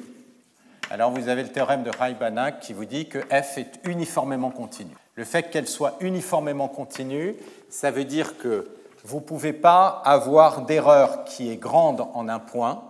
[0.93, 4.93] alors vous avez le théorème de Reibanac qui vous dit que f est uniformément continue.
[5.15, 7.35] Le fait qu'elle soit uniformément continue,
[7.67, 8.69] ça veut dire que
[9.03, 12.83] vous ne pouvez pas avoir d'erreur qui est grande en un point,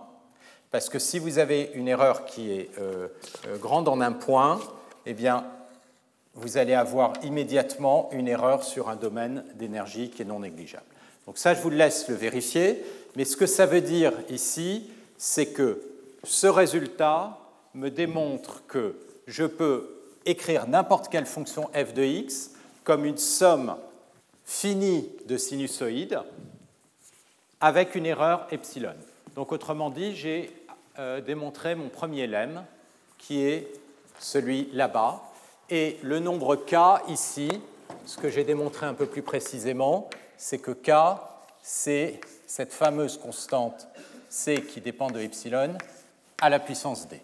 [0.70, 3.08] parce que si vous avez une erreur qui est euh,
[3.48, 4.60] euh, grande en un point,
[5.06, 5.46] eh bien,
[6.34, 10.84] vous allez avoir immédiatement une erreur sur un domaine d'énergie qui est non négligeable.
[11.24, 12.84] Donc ça, je vous laisse le vérifier,
[13.16, 15.80] mais ce que ça veut dire ici, c'est que
[16.22, 17.38] ce résultat
[17.74, 18.96] me démontre que
[19.26, 19.90] je peux
[20.26, 22.52] écrire n'importe quelle fonction f de x
[22.82, 23.76] comme une somme
[24.44, 26.20] finie de sinusoïdes
[27.60, 28.94] avec une erreur epsilon.
[29.34, 30.50] Donc autrement dit, j'ai
[30.98, 32.64] euh, démontré mon premier lemme,
[33.18, 33.72] qui est
[34.18, 35.22] celui là-bas,
[35.70, 36.76] et le nombre k
[37.08, 37.48] ici,
[38.06, 41.18] ce que j'ai démontré un peu plus précisément, c'est que K,
[41.62, 43.88] c'est cette fameuse constante
[44.28, 45.78] C qui dépend de epsilon
[46.40, 47.20] à la puissance D.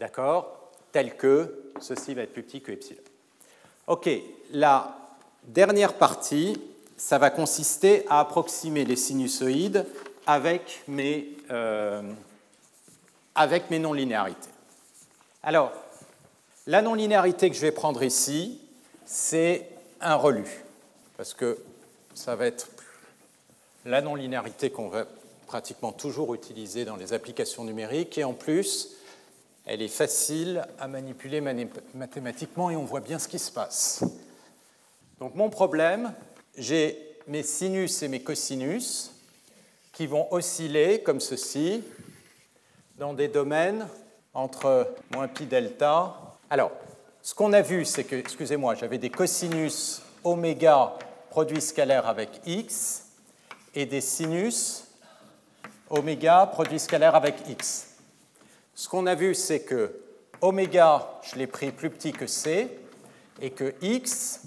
[0.00, 0.70] D'accord?
[0.92, 3.02] Tel que ceci va être plus petit que epsilon.
[3.86, 4.08] OK,
[4.50, 4.96] la
[5.44, 6.60] dernière partie,
[6.96, 9.86] ça va consister à approximer les sinusoïdes
[10.26, 12.02] avec mes, euh,
[13.34, 14.48] avec mes non-linéarités.
[15.42, 15.70] Alors,
[16.66, 18.58] la non-linéarité que je vais prendre ici,
[19.04, 19.68] c'est
[20.00, 20.64] un relu
[21.18, 21.58] parce que
[22.14, 22.68] ça va être
[23.84, 25.04] la non-linéarité qu'on va
[25.46, 28.99] pratiquement toujours utiliser dans les applications numériques, et en plus,
[29.66, 31.40] elle est facile à manipuler
[31.94, 34.02] mathématiquement et on voit bien ce qui se passe.
[35.18, 36.12] Donc mon problème,
[36.56, 39.12] j'ai mes sinus et mes cosinus
[39.92, 41.84] qui vont osciller comme ceci
[42.96, 43.86] dans des domaines
[44.34, 46.16] entre moins pi delta.
[46.48, 46.72] Alors,
[47.22, 50.94] ce qu'on a vu, c'est que, excusez-moi, j'avais des cosinus oméga
[51.28, 53.04] produit scalaire avec x
[53.74, 54.84] et des sinus
[55.90, 57.89] oméga produit scalaire avec x.
[58.80, 59.94] Ce qu'on a vu, c'est que
[60.40, 62.80] oméga, je l'ai pris plus petit que c,
[63.38, 64.40] et que x,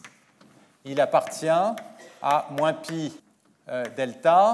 [0.85, 1.47] il appartient
[2.19, 3.15] à moins pi
[3.69, 4.53] euh, delta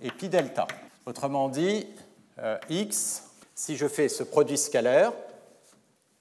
[0.00, 0.68] et pi delta.
[1.06, 1.88] Autrement dit,
[2.38, 5.10] euh, x, si je fais ce produit scalaire,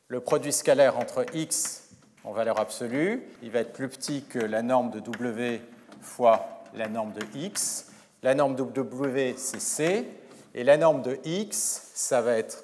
[0.07, 1.89] le produit scalaire entre x
[2.23, 3.21] en valeur absolue.
[3.43, 5.61] Il va être plus petit que la norme de W
[6.01, 7.91] fois la norme de X.
[8.23, 10.07] La norme de W, c'est C.
[10.55, 12.62] Et la norme de X, ça va être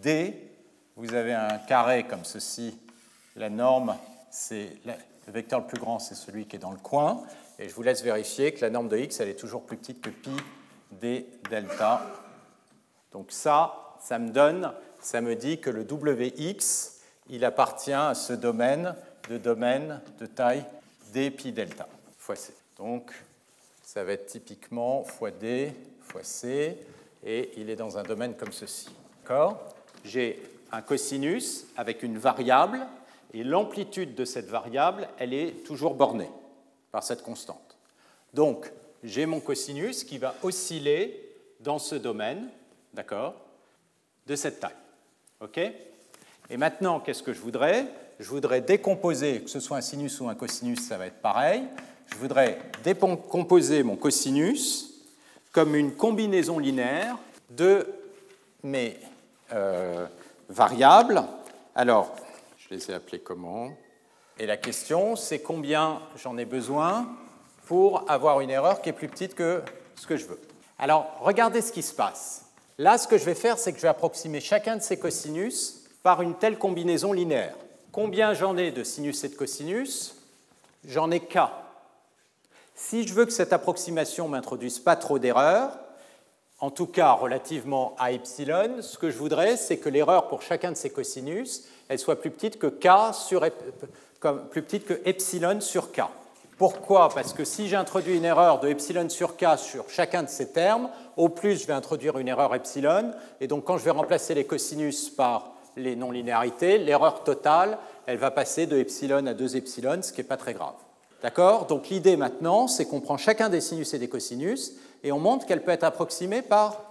[0.00, 0.50] D.
[0.96, 2.78] Vous avez un carré comme ceci.
[3.36, 3.96] La norme,
[4.30, 7.22] c'est le vecteur le plus grand, c'est celui qui est dans le coin.
[7.58, 10.00] Et je vous laisse vérifier que la norme de x, elle est toujours plus petite
[10.00, 10.30] que pi
[10.90, 12.02] d delta.
[13.12, 18.32] Donc ça, ça me donne, ça me dit que le wx, il appartient à ce
[18.32, 18.94] domaine
[19.28, 20.64] de domaine de taille
[21.12, 21.86] d pi delta
[22.18, 22.52] fois c.
[22.76, 23.12] Donc
[23.82, 26.76] ça va être typiquement fois d fois c,
[27.24, 28.88] et il est dans un domaine comme ceci.
[29.22, 29.62] D'accord?
[30.04, 30.42] J'ai
[30.72, 32.86] un cosinus avec une variable,
[33.34, 36.30] et l'amplitude de cette variable, elle est toujours bornée
[36.90, 37.76] par cette constante.
[38.34, 38.70] Donc,
[39.02, 42.48] j'ai mon cosinus qui va osciller dans ce domaine,
[42.92, 43.34] d'accord,
[44.26, 44.70] de cette taille.
[45.40, 45.58] OK?
[46.50, 47.86] Et maintenant, qu'est-ce que je voudrais?
[48.20, 51.62] Je voudrais décomposer, que ce soit un sinus ou un cosinus, ça va être pareil.
[52.06, 54.90] Je voudrais décomposer mon cosinus
[55.50, 57.16] comme une combinaison linéaire
[57.50, 57.86] de
[58.62, 58.96] mes
[59.52, 60.06] euh,
[60.48, 61.22] variables.
[61.74, 62.14] Alors,
[62.58, 63.70] je les ai appelées comment?
[64.38, 67.06] Et la question, c'est combien j'en ai besoin
[67.66, 69.62] pour avoir une erreur qui est plus petite que
[69.94, 70.40] ce que je veux.
[70.78, 72.46] Alors, regardez ce qui se passe.
[72.78, 75.84] Là, ce que je vais faire, c'est que je vais approximer chacun de ces cosinus
[76.02, 77.54] par une telle combinaison linéaire.
[77.92, 80.16] Combien j'en ai de sinus et de cosinus?
[80.84, 81.38] J'en ai k.
[82.74, 85.78] Si je veux que cette approximation m'introduise pas trop d'erreurs,
[86.62, 90.70] en tout cas relativement à epsilon, ce que je voudrais, c'est que l'erreur pour chacun
[90.70, 93.44] de ces cosinus, elle soit plus petite que k sur
[95.04, 96.02] epsilon sur k.
[96.58, 97.08] Pourquoi?
[97.08, 100.88] Parce que si j'introduis une erreur de epsilon sur k sur chacun de ces termes,
[101.16, 103.10] au plus je vais introduire une erreur epsilon,
[103.40, 107.76] et donc quand je vais remplacer les cosinus par les non-linéarités, l'erreur totale,
[108.06, 110.74] elle va passer de epsilon à 2 epsilon, ce qui n'est pas très grave.
[111.22, 111.66] D'accord?
[111.66, 114.72] Donc l'idée maintenant, c'est qu'on prend chacun des sinus et des cosinus
[115.04, 116.82] et on montre qu'elle peut être approximée par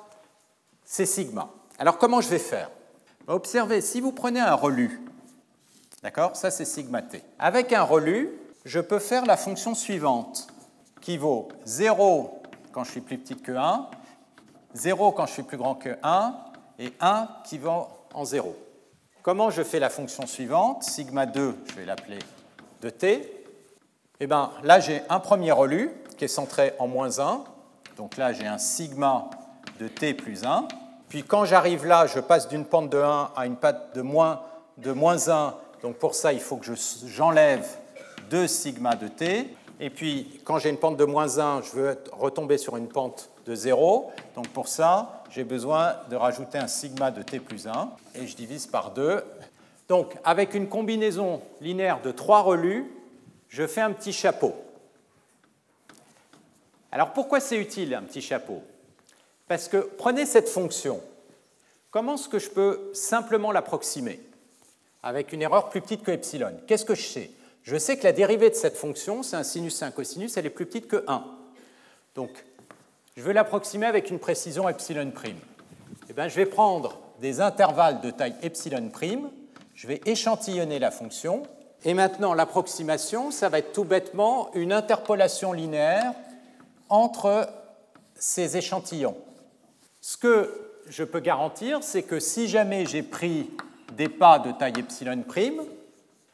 [0.86, 1.50] ces sigma.
[1.78, 2.72] Alors comment je vais faire?
[3.28, 5.02] Observez, si vous prenez un relu,
[6.02, 6.36] d'accord?
[6.36, 7.22] Ça c'est sigma t.
[7.40, 8.30] Avec un relu,
[8.64, 10.48] je peux faire la fonction suivante
[11.02, 12.42] qui vaut 0
[12.72, 13.90] quand je suis plus petit que 1,
[14.76, 16.36] 0 quand je suis plus grand que 1
[16.80, 18.56] et 1 qui va en 0.
[19.24, 20.84] Comment je fais la fonction suivante?
[20.84, 22.20] Sigma 2, je vais l'appeler
[22.82, 23.41] de t.
[24.24, 27.44] Eh bien, là, j'ai un premier relu qui est centré en moins 1.
[27.98, 29.32] Donc là, j'ai un sigma
[29.80, 30.68] de t plus 1.
[31.10, 34.42] Puis quand j'arrive là, je passe d'une pente de 1 à une pente de moins,
[34.78, 35.56] de moins 1.
[35.82, 36.68] Donc pour ça, il faut que
[37.08, 37.68] j'enlève
[38.30, 39.56] 2 sigma de t.
[39.80, 43.32] Et puis, quand j'ai une pente de moins 1, je veux retomber sur une pente
[43.48, 44.12] de 0.
[44.36, 47.90] Donc pour ça, j'ai besoin de rajouter un sigma de t plus 1.
[48.14, 49.24] Et je divise par 2.
[49.90, 53.01] Donc, avec une combinaison linéaire de 3 relus,
[53.52, 54.56] je fais un petit chapeau.
[56.92, 58.64] Alors pourquoi c'est utile un petit chapeau?
[59.48, 61.02] Parce que prenez cette fonction.
[61.92, 64.22] Comment est-ce que je peux simplement l'approximer?
[65.04, 67.32] Avec une erreur plus petite que epsilon Qu'est-ce que je sais?
[67.64, 70.46] Je sais que la dérivée de cette fonction, c'est un sinus et un cosinus, elle
[70.46, 71.24] est plus petite que 1.
[72.16, 72.32] Donc,
[73.18, 75.40] je veux l'approximer avec une précision epsilon prime.
[76.10, 79.30] Eh bien, je vais prendre des intervalles de taille epsilon prime,
[79.76, 81.44] je vais échantillonner la fonction,
[81.84, 86.14] et maintenant, l'approximation, ça va être tout bêtement une interpolation linéaire
[86.90, 87.50] entre
[88.16, 89.18] ces échantillons.
[90.00, 93.50] Ce que je peux garantir, c'est que si jamais j'ai pris
[93.98, 95.62] des pas de taille epsilon prime,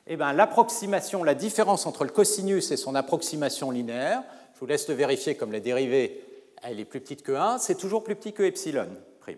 [0.07, 4.87] eh bien, l'approximation, la différence entre le cosinus et son approximation linéaire, je vous laisse
[4.89, 6.23] le vérifier comme la dérivée,
[6.63, 8.87] elle est plus petite que 1, c'est toujours plus petit que epsilon
[9.19, 9.37] prime.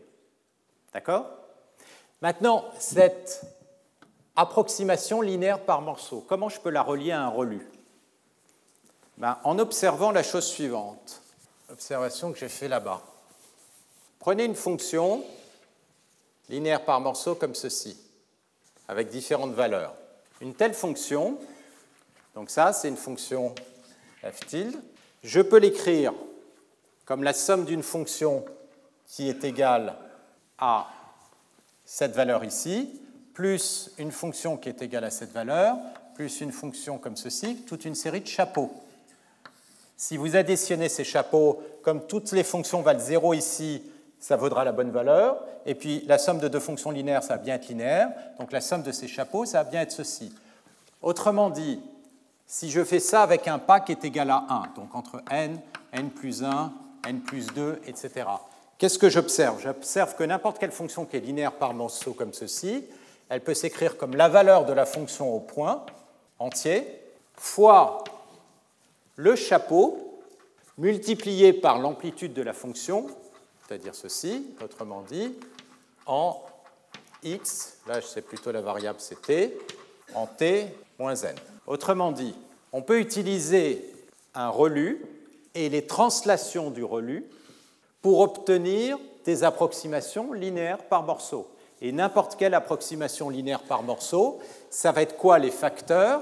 [0.94, 1.27] D'accord?
[2.22, 3.41] Maintenant, cette
[4.40, 6.24] approximation linéaire par morceau.
[6.28, 7.68] Comment je peux la relier à un relu?
[9.18, 11.22] Ben, En observant la chose suivante.
[11.70, 13.02] Observation que j'ai fait là-bas.
[14.18, 15.24] Prenez une fonction
[16.48, 17.98] linéaire par morceau comme ceci,
[18.88, 19.94] avec différentes valeurs.
[20.40, 21.38] Une telle fonction,
[22.34, 23.53] donc ça c'est une fonction
[24.24, 24.82] f tilde,
[25.22, 26.14] je peux l'écrire
[27.06, 28.45] comme la somme d'une fonction
[29.06, 29.95] qui est égale
[30.57, 30.88] à
[31.86, 33.02] cette valeur ici,
[33.40, 35.78] plus une fonction qui est égale à cette valeur,
[36.14, 38.70] plus une fonction comme ceci, toute une série de chapeaux.
[39.95, 43.82] Si vous additionnez ces chapeaux, comme toutes les fonctions valent 0 ici,
[44.20, 45.41] ça vaudra la bonne valeur.
[45.66, 48.10] Et puis la somme de deux fonctions linéaires, ça va bien être linéaire.
[48.40, 50.34] Donc la somme de ces chapeaux, ça va bien être ceci.
[51.02, 51.80] Autrement dit,
[52.45, 55.61] si je fais ça avec un pas qui est égal à 1, donc entre n,
[55.94, 56.74] n plus 1,
[57.07, 58.26] n plus 2, etc.,
[58.78, 59.61] qu'est-ce que j'observe?
[59.61, 62.84] J'observe que n'importe quelle fonction qui est linéaire par morceau comme ceci,
[63.30, 65.85] elle peut s'écrire comme la valeur de la fonction au point
[66.39, 66.84] entier
[67.35, 68.03] fois
[69.15, 70.22] le chapeau
[70.77, 73.07] multiplié par l'amplitude de la fonction,
[73.68, 75.35] c'est-à-dire ceci, autrement dit,
[76.06, 76.41] en
[77.23, 79.57] x, là c'est plutôt la variable c'est t,
[80.15, 81.35] en t moins n.
[81.68, 82.34] Autrement dit,
[82.72, 83.93] on peut utiliser
[84.34, 85.06] un relu
[85.53, 87.26] et les translations du relu
[88.01, 91.47] pour obtenir des approximations linéaires par morceau.
[91.81, 94.39] Et n'importe quelle approximation linéaire par morceau,
[94.69, 96.22] ça va être quoi les facteurs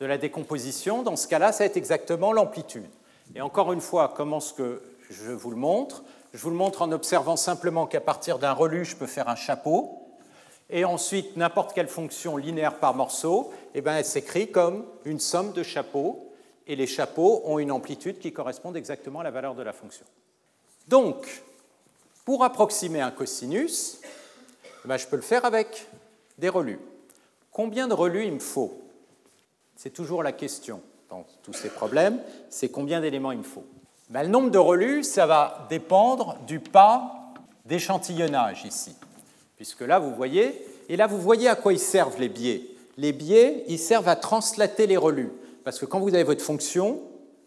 [0.00, 1.02] de la décomposition?
[1.02, 2.88] Dans ce cas-là, ça va être exactement l'amplitude.
[3.34, 6.04] Et encore une fois, comment est-ce que je vous le montre?
[6.32, 9.34] Je vous le montre en observant simplement qu'à partir d'un relu, je peux faire un
[9.34, 9.98] chapeau.
[10.70, 15.52] Et ensuite, n'importe quelle fonction linéaire par morceau, eh ben, elle s'écrit comme une somme
[15.52, 16.28] de chapeaux.
[16.66, 20.06] Et les chapeaux ont une amplitude qui correspond exactement à la valeur de la fonction.
[20.88, 21.42] Donc,
[22.24, 24.00] pour approximer un cosinus,
[24.84, 25.86] ben, je peux le faire avec
[26.38, 26.78] des relus.
[27.50, 28.80] Combien de relus il me faut?
[29.76, 30.80] C'est toujours la question
[31.10, 32.18] dans tous ces problèmes,
[32.48, 33.64] c'est combien d'éléments il me faut.
[34.08, 37.32] Ben, le nombre de relus, ça va dépendre du pas
[37.66, 38.94] d'échantillonnage ici.
[39.56, 42.62] Puisque là, vous voyez, et là, vous voyez à quoi ils servent les biais.
[42.96, 45.30] Les biais, ils servent à translater les relus.
[45.64, 47.00] Parce que quand vous avez votre fonction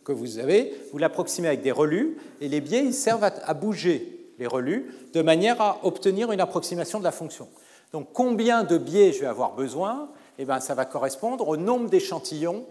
[0.04, 4.15] que vous avez, vous l'approximez avec des relus, et les biais, ils servent à bouger
[4.40, 7.48] les relus, de manière à obtenir une approximation de la fonction.
[7.92, 11.90] Donc combien de biais je vais avoir besoin eh bien, Ça va correspondre au nombre
[11.90, 12.66] d'échantillons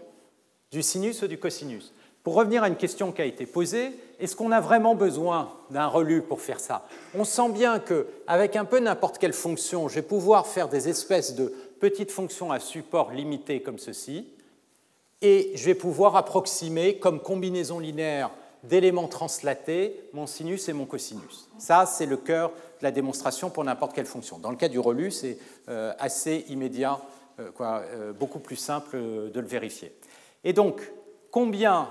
[0.71, 1.93] du sinus ou du cosinus.
[2.23, 5.85] Pour revenir à une question qui a été posée, est-ce qu'on a vraiment besoin d'un
[5.85, 6.87] relu pour faire ça?
[7.13, 11.35] On sent bien qu'avec un peu n'importe quelle fonction, je vais pouvoir faire des espèces
[11.35, 14.27] de petites fonctions à support limité comme ceci,
[15.21, 18.31] et je vais pouvoir approximer comme combinaison linéaire
[18.69, 21.49] d'éléments translatés mon sinus et mon cosinus.
[21.57, 24.37] Ça, c'est le cœur de la démonstration pour n'importe quelle fonction.
[24.37, 25.37] Dans le cas du relu, c'est
[25.69, 26.99] euh, assez immédiat,
[27.39, 29.93] euh, euh, beaucoup plus simple de le vérifier.
[30.43, 30.81] Et donc,
[31.31, 31.89] combien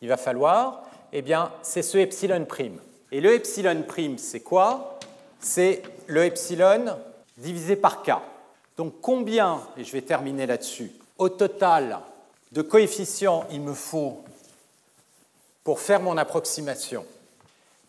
[0.00, 0.84] il va falloir?
[1.12, 2.78] Eh bien, c'est ce epsilon prime.
[3.12, 4.98] Et le epsilon prime, c'est quoi?
[5.40, 6.96] C'est le epsilon
[7.36, 8.12] divisé par k.
[8.76, 12.00] Donc, combien, et je vais terminer là-dessus, au total
[12.52, 14.24] de coefficients il me faut
[15.64, 17.04] pour faire mon approximation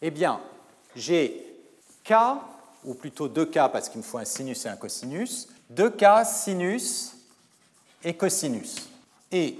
[0.01, 0.39] Eh bien,
[0.95, 1.45] j'ai
[2.03, 2.13] k,
[2.83, 7.13] ou plutôt 2k parce qu'il me faut un sinus et un cosinus, 2k sinus
[8.03, 8.89] et cosinus.
[9.31, 9.57] Et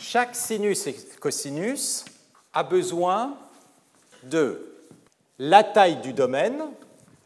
[0.00, 2.04] chaque sinus et cosinus
[2.52, 3.36] a besoin
[4.24, 4.76] de
[5.38, 6.62] la taille du domaine.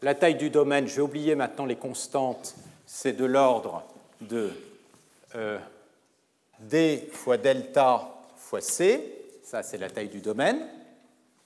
[0.01, 2.55] La taille du domaine, je vais oublier maintenant les constantes,
[2.85, 3.83] c'est de l'ordre
[4.21, 4.51] de
[5.35, 5.57] euh,
[6.59, 10.67] d fois delta fois c ça c'est la taille du domaine,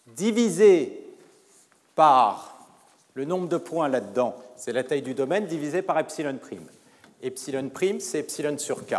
[0.08, 1.02] divisé
[1.96, 2.56] par
[3.14, 6.68] le nombre de points là-dedans, c'est la taille du domaine, divisé par epsilon prime.
[7.22, 8.96] Epsilon prime, c'est epsilon sur k.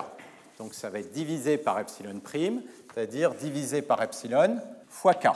[0.58, 2.62] Donc ça va être divisé par epsilon prime,
[2.92, 4.58] c'est-à-dire divisé par epsilon
[4.88, 5.28] fois k.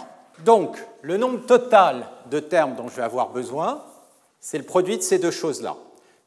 [0.45, 3.85] Donc le nombre total de termes dont je vais avoir besoin,
[4.41, 5.77] c'est le produit de ces deux choses-là.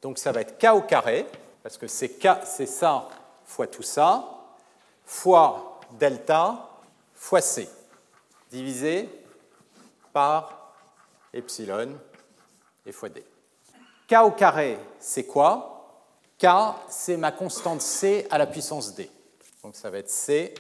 [0.04, 1.26] Donc ça va être k au carré,
[1.64, 2.20] parce que c'est
[2.68, 3.08] ça
[3.46, 4.26] fois tout ça,
[5.06, 6.70] fois delta
[7.24, 7.70] fois c,
[8.52, 9.10] divisé
[10.12, 10.76] par
[11.34, 11.98] epsilon
[12.86, 13.24] et fois d.
[14.10, 16.04] K au carré, c'est quoi?
[16.38, 16.48] K,
[16.90, 19.10] c'est ma constante c à la puissance d.
[19.64, 20.54] Donc ça va être c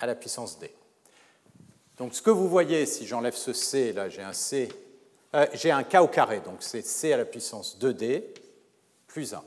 [0.00, 0.74] à la puissance d.
[1.96, 4.68] Donc ce que vous voyez, si j'enlève ce c, là j'ai un c,
[5.36, 8.24] euh, j'ai un k au carré, donc c'est c à la puissance 2d
[9.06, 9.44] plus 1.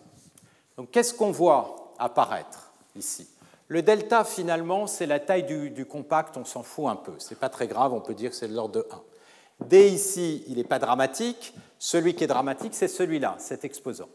[0.77, 3.27] Donc qu'est-ce qu'on voit apparaître ici?
[3.71, 7.13] Le delta, finalement, c'est la taille du, compact, on s'en fout un peu.
[7.19, 9.67] Ce n'est pas très grave, on peut dire que c'est de l'ordre de 1.
[9.67, 11.53] D ici, il n'est pas dramatique.
[11.79, 14.09] Celui qui est dramatique, c'est celui-là, cet exposant.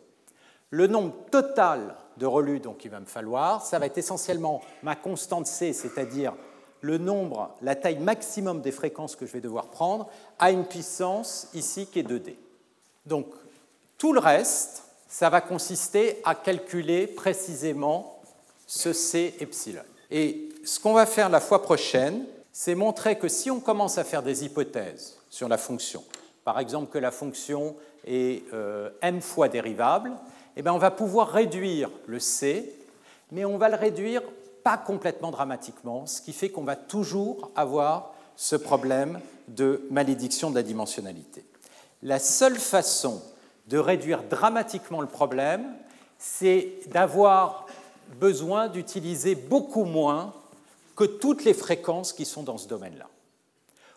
[0.68, 4.94] Le nombre total de relus donc il va me falloir, ça va être essentiellement ma
[4.94, 6.34] constante C, c'est-à-dire
[6.82, 11.48] le nombre, la taille maximum des fréquences que je vais devoir prendre, à une puissance
[11.54, 12.34] ici qui est 2D.
[13.06, 13.28] Donc
[13.96, 18.15] tout le reste, ça va consister à calculer précisément
[18.66, 19.82] ce C epsilon.
[20.10, 24.04] Et ce qu'on va faire la fois prochaine, c'est montrer que si on commence à
[24.04, 26.02] faire des hypothèses sur la fonction,
[26.44, 27.76] par exemple que la fonction
[28.06, 30.12] est euh, m fois dérivable,
[30.56, 32.72] eh bien on va pouvoir réduire le C,
[33.30, 34.22] mais on va le réduire
[34.62, 40.56] pas complètement dramatiquement, ce qui fait qu'on va toujours avoir ce problème de malédiction de
[40.56, 41.44] la dimensionnalité.
[42.02, 43.22] La seule façon
[43.68, 45.74] de réduire dramatiquement le problème,
[46.18, 47.65] c'est d'avoir
[48.20, 50.32] besoin d'utiliser beaucoup moins
[50.94, 53.08] que toutes les fréquences qui sont dans ce domaine-là.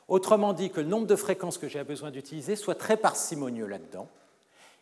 [0.07, 4.07] Autrement dit, que le nombre de fréquences que j'ai besoin d'utiliser soit très parcimonieux là-dedans.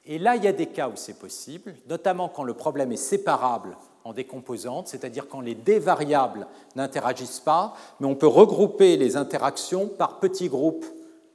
[0.06, 2.95] Et là, il y a des cas où c'est possible, notamment quand le problème est
[2.95, 3.76] séparable
[4.06, 6.48] en décomposantes, c'est-à-dire quand les D variables
[6.78, 10.86] n'interagissent pas, mais on peut regrouper les interactions par petits groupes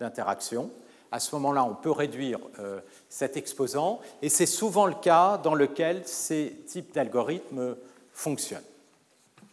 [0.00, 0.70] d'interactions.
[1.10, 2.80] À ce moment-là, on peut réduire euh,
[3.12, 7.76] cet exposant, et c'est souvent le cas dans lequel ces types d'algorithmes
[8.14, 8.62] fonctionnent.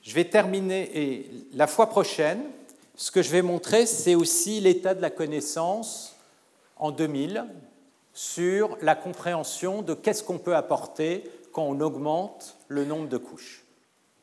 [0.02, 2.42] Je vais terminer, et la fois prochaine,
[2.96, 6.16] ce que je vais montrer, c'est aussi l'état de la connaissance
[6.78, 7.46] en 2000
[8.14, 13.66] sur la compréhension de qu'est-ce qu'on peut apporter quand on augmente le nombre de couches.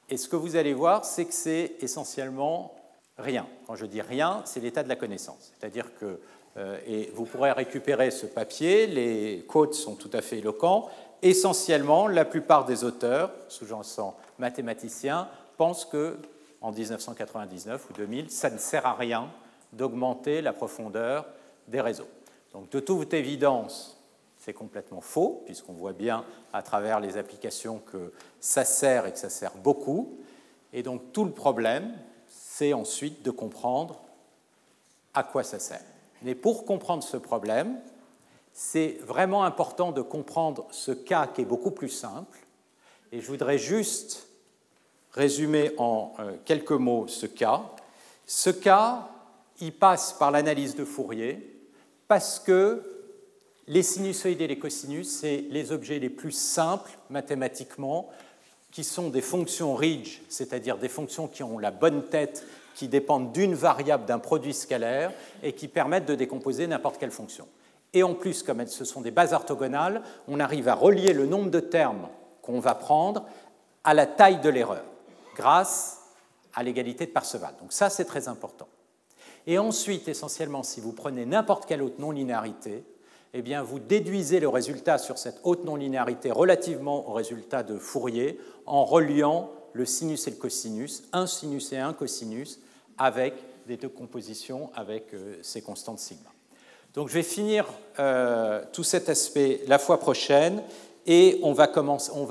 [0.09, 2.75] Et ce que vous allez voir, c'est que c'est essentiellement
[3.19, 3.47] rien.
[3.67, 5.53] Quand je dis rien, c'est l'état de la connaissance.
[5.59, 6.21] C'est-à-dire que,
[6.87, 10.89] et vous pourrez récupérer ce papier, les quotes sont tout à fait éloquents.
[11.23, 16.19] Essentiellement, la plupart des auteurs, sous-jacents mathématiciens, pensent que
[16.61, 19.31] en 1999 ou 2000, ça ne sert à rien
[19.73, 21.27] d'augmenter la profondeur
[21.69, 22.09] des réseaux.
[22.53, 24.03] Donc de toute évidence,
[24.39, 29.19] c'est complètement faux, puisqu'on voit bien à travers les applications que ça sert et que
[29.19, 30.19] ça sert beaucoup.
[30.73, 31.93] Et donc tout le problème,
[32.29, 34.01] c'est ensuite de comprendre
[35.15, 35.83] à quoi ça sert.
[36.23, 37.79] Mais pour comprendre ce problème,
[38.53, 42.39] c'est vraiment important de comprendre ce cas qui est beaucoup plus simple.
[43.13, 44.29] Et je voudrais juste
[45.13, 47.63] résumer en euh, quelques mots ce cas.
[48.27, 49.09] Ce cas,
[49.61, 51.55] il passe par l'analyse de Fourier
[52.09, 52.83] parce que
[53.67, 58.09] les sinusoïdes et les cosinus, c'est les objets les plus simples mathématiquement,
[58.71, 63.33] qui sont des fonctions ridge, c'est-à-dire des fonctions qui ont la bonne tête, qui dépendent
[63.33, 65.11] d'une variable d'un produit scalaire
[65.43, 67.49] et qui permettent de décomposer n'importe quelle fonction.
[67.95, 71.51] Et en plus, comme ce sont des bases orthogonales, on arrive à relier le nombre
[71.51, 72.09] de termes
[72.43, 73.25] qu'on va prendre
[73.83, 74.85] à la taille de l'erreur
[75.35, 76.03] grâce
[76.55, 77.55] à l'égalité de Parseval.
[77.63, 78.69] Donc ça, c'est très important.
[79.47, 82.85] Et ensuite, essentiellement, si vous prenez n'importe quelle autre non-linéarité,
[83.33, 88.39] eh bien, vous déduisez le résultat sur cette haute non-linéarité relativement au résultat de Fourier
[88.67, 92.61] en reliant le sinus et le cosinus, un sinus et un cosinus,
[92.99, 93.35] avec
[93.67, 96.31] des deux compositions avec euh, ces constantes sigma.
[96.95, 97.67] Donc je vais finir
[97.99, 100.63] euh, tout cet aspect la fois prochaine
[101.07, 101.69] et on va,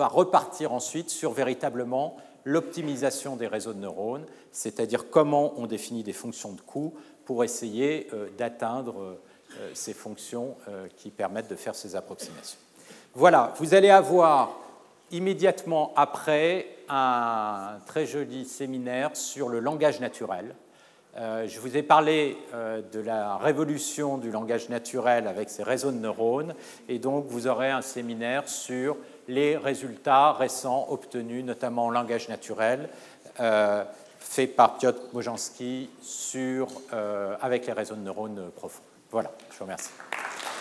[0.07, 6.51] repartir ensuite sur véritablement l'optimisation des réseaux de neurones, c'est-à-dire comment on définit des fonctions
[6.51, 6.93] de coût
[7.25, 9.17] pour essayer euh, d'atteindre
[9.73, 10.57] ces fonctions
[10.97, 12.57] qui permettent de faire ces approximations.
[13.13, 14.57] Voilà, vous allez avoir
[15.15, 20.55] immédiatement après un très joli séminaire sur le langage naturel.
[21.17, 26.53] Je vous ai parlé de la révolution du langage naturel avec ces réseaux de neurones,
[26.89, 28.97] et donc vous aurez un séminaire sur
[29.27, 32.89] les résultats récents obtenus, notamment en langage naturel,
[33.39, 33.83] euh,
[34.19, 35.89] fait par Piotr Mojanski
[36.35, 38.83] euh, avec les réseaux de neurones profonds.
[39.11, 39.91] Voilà, je vous remercie.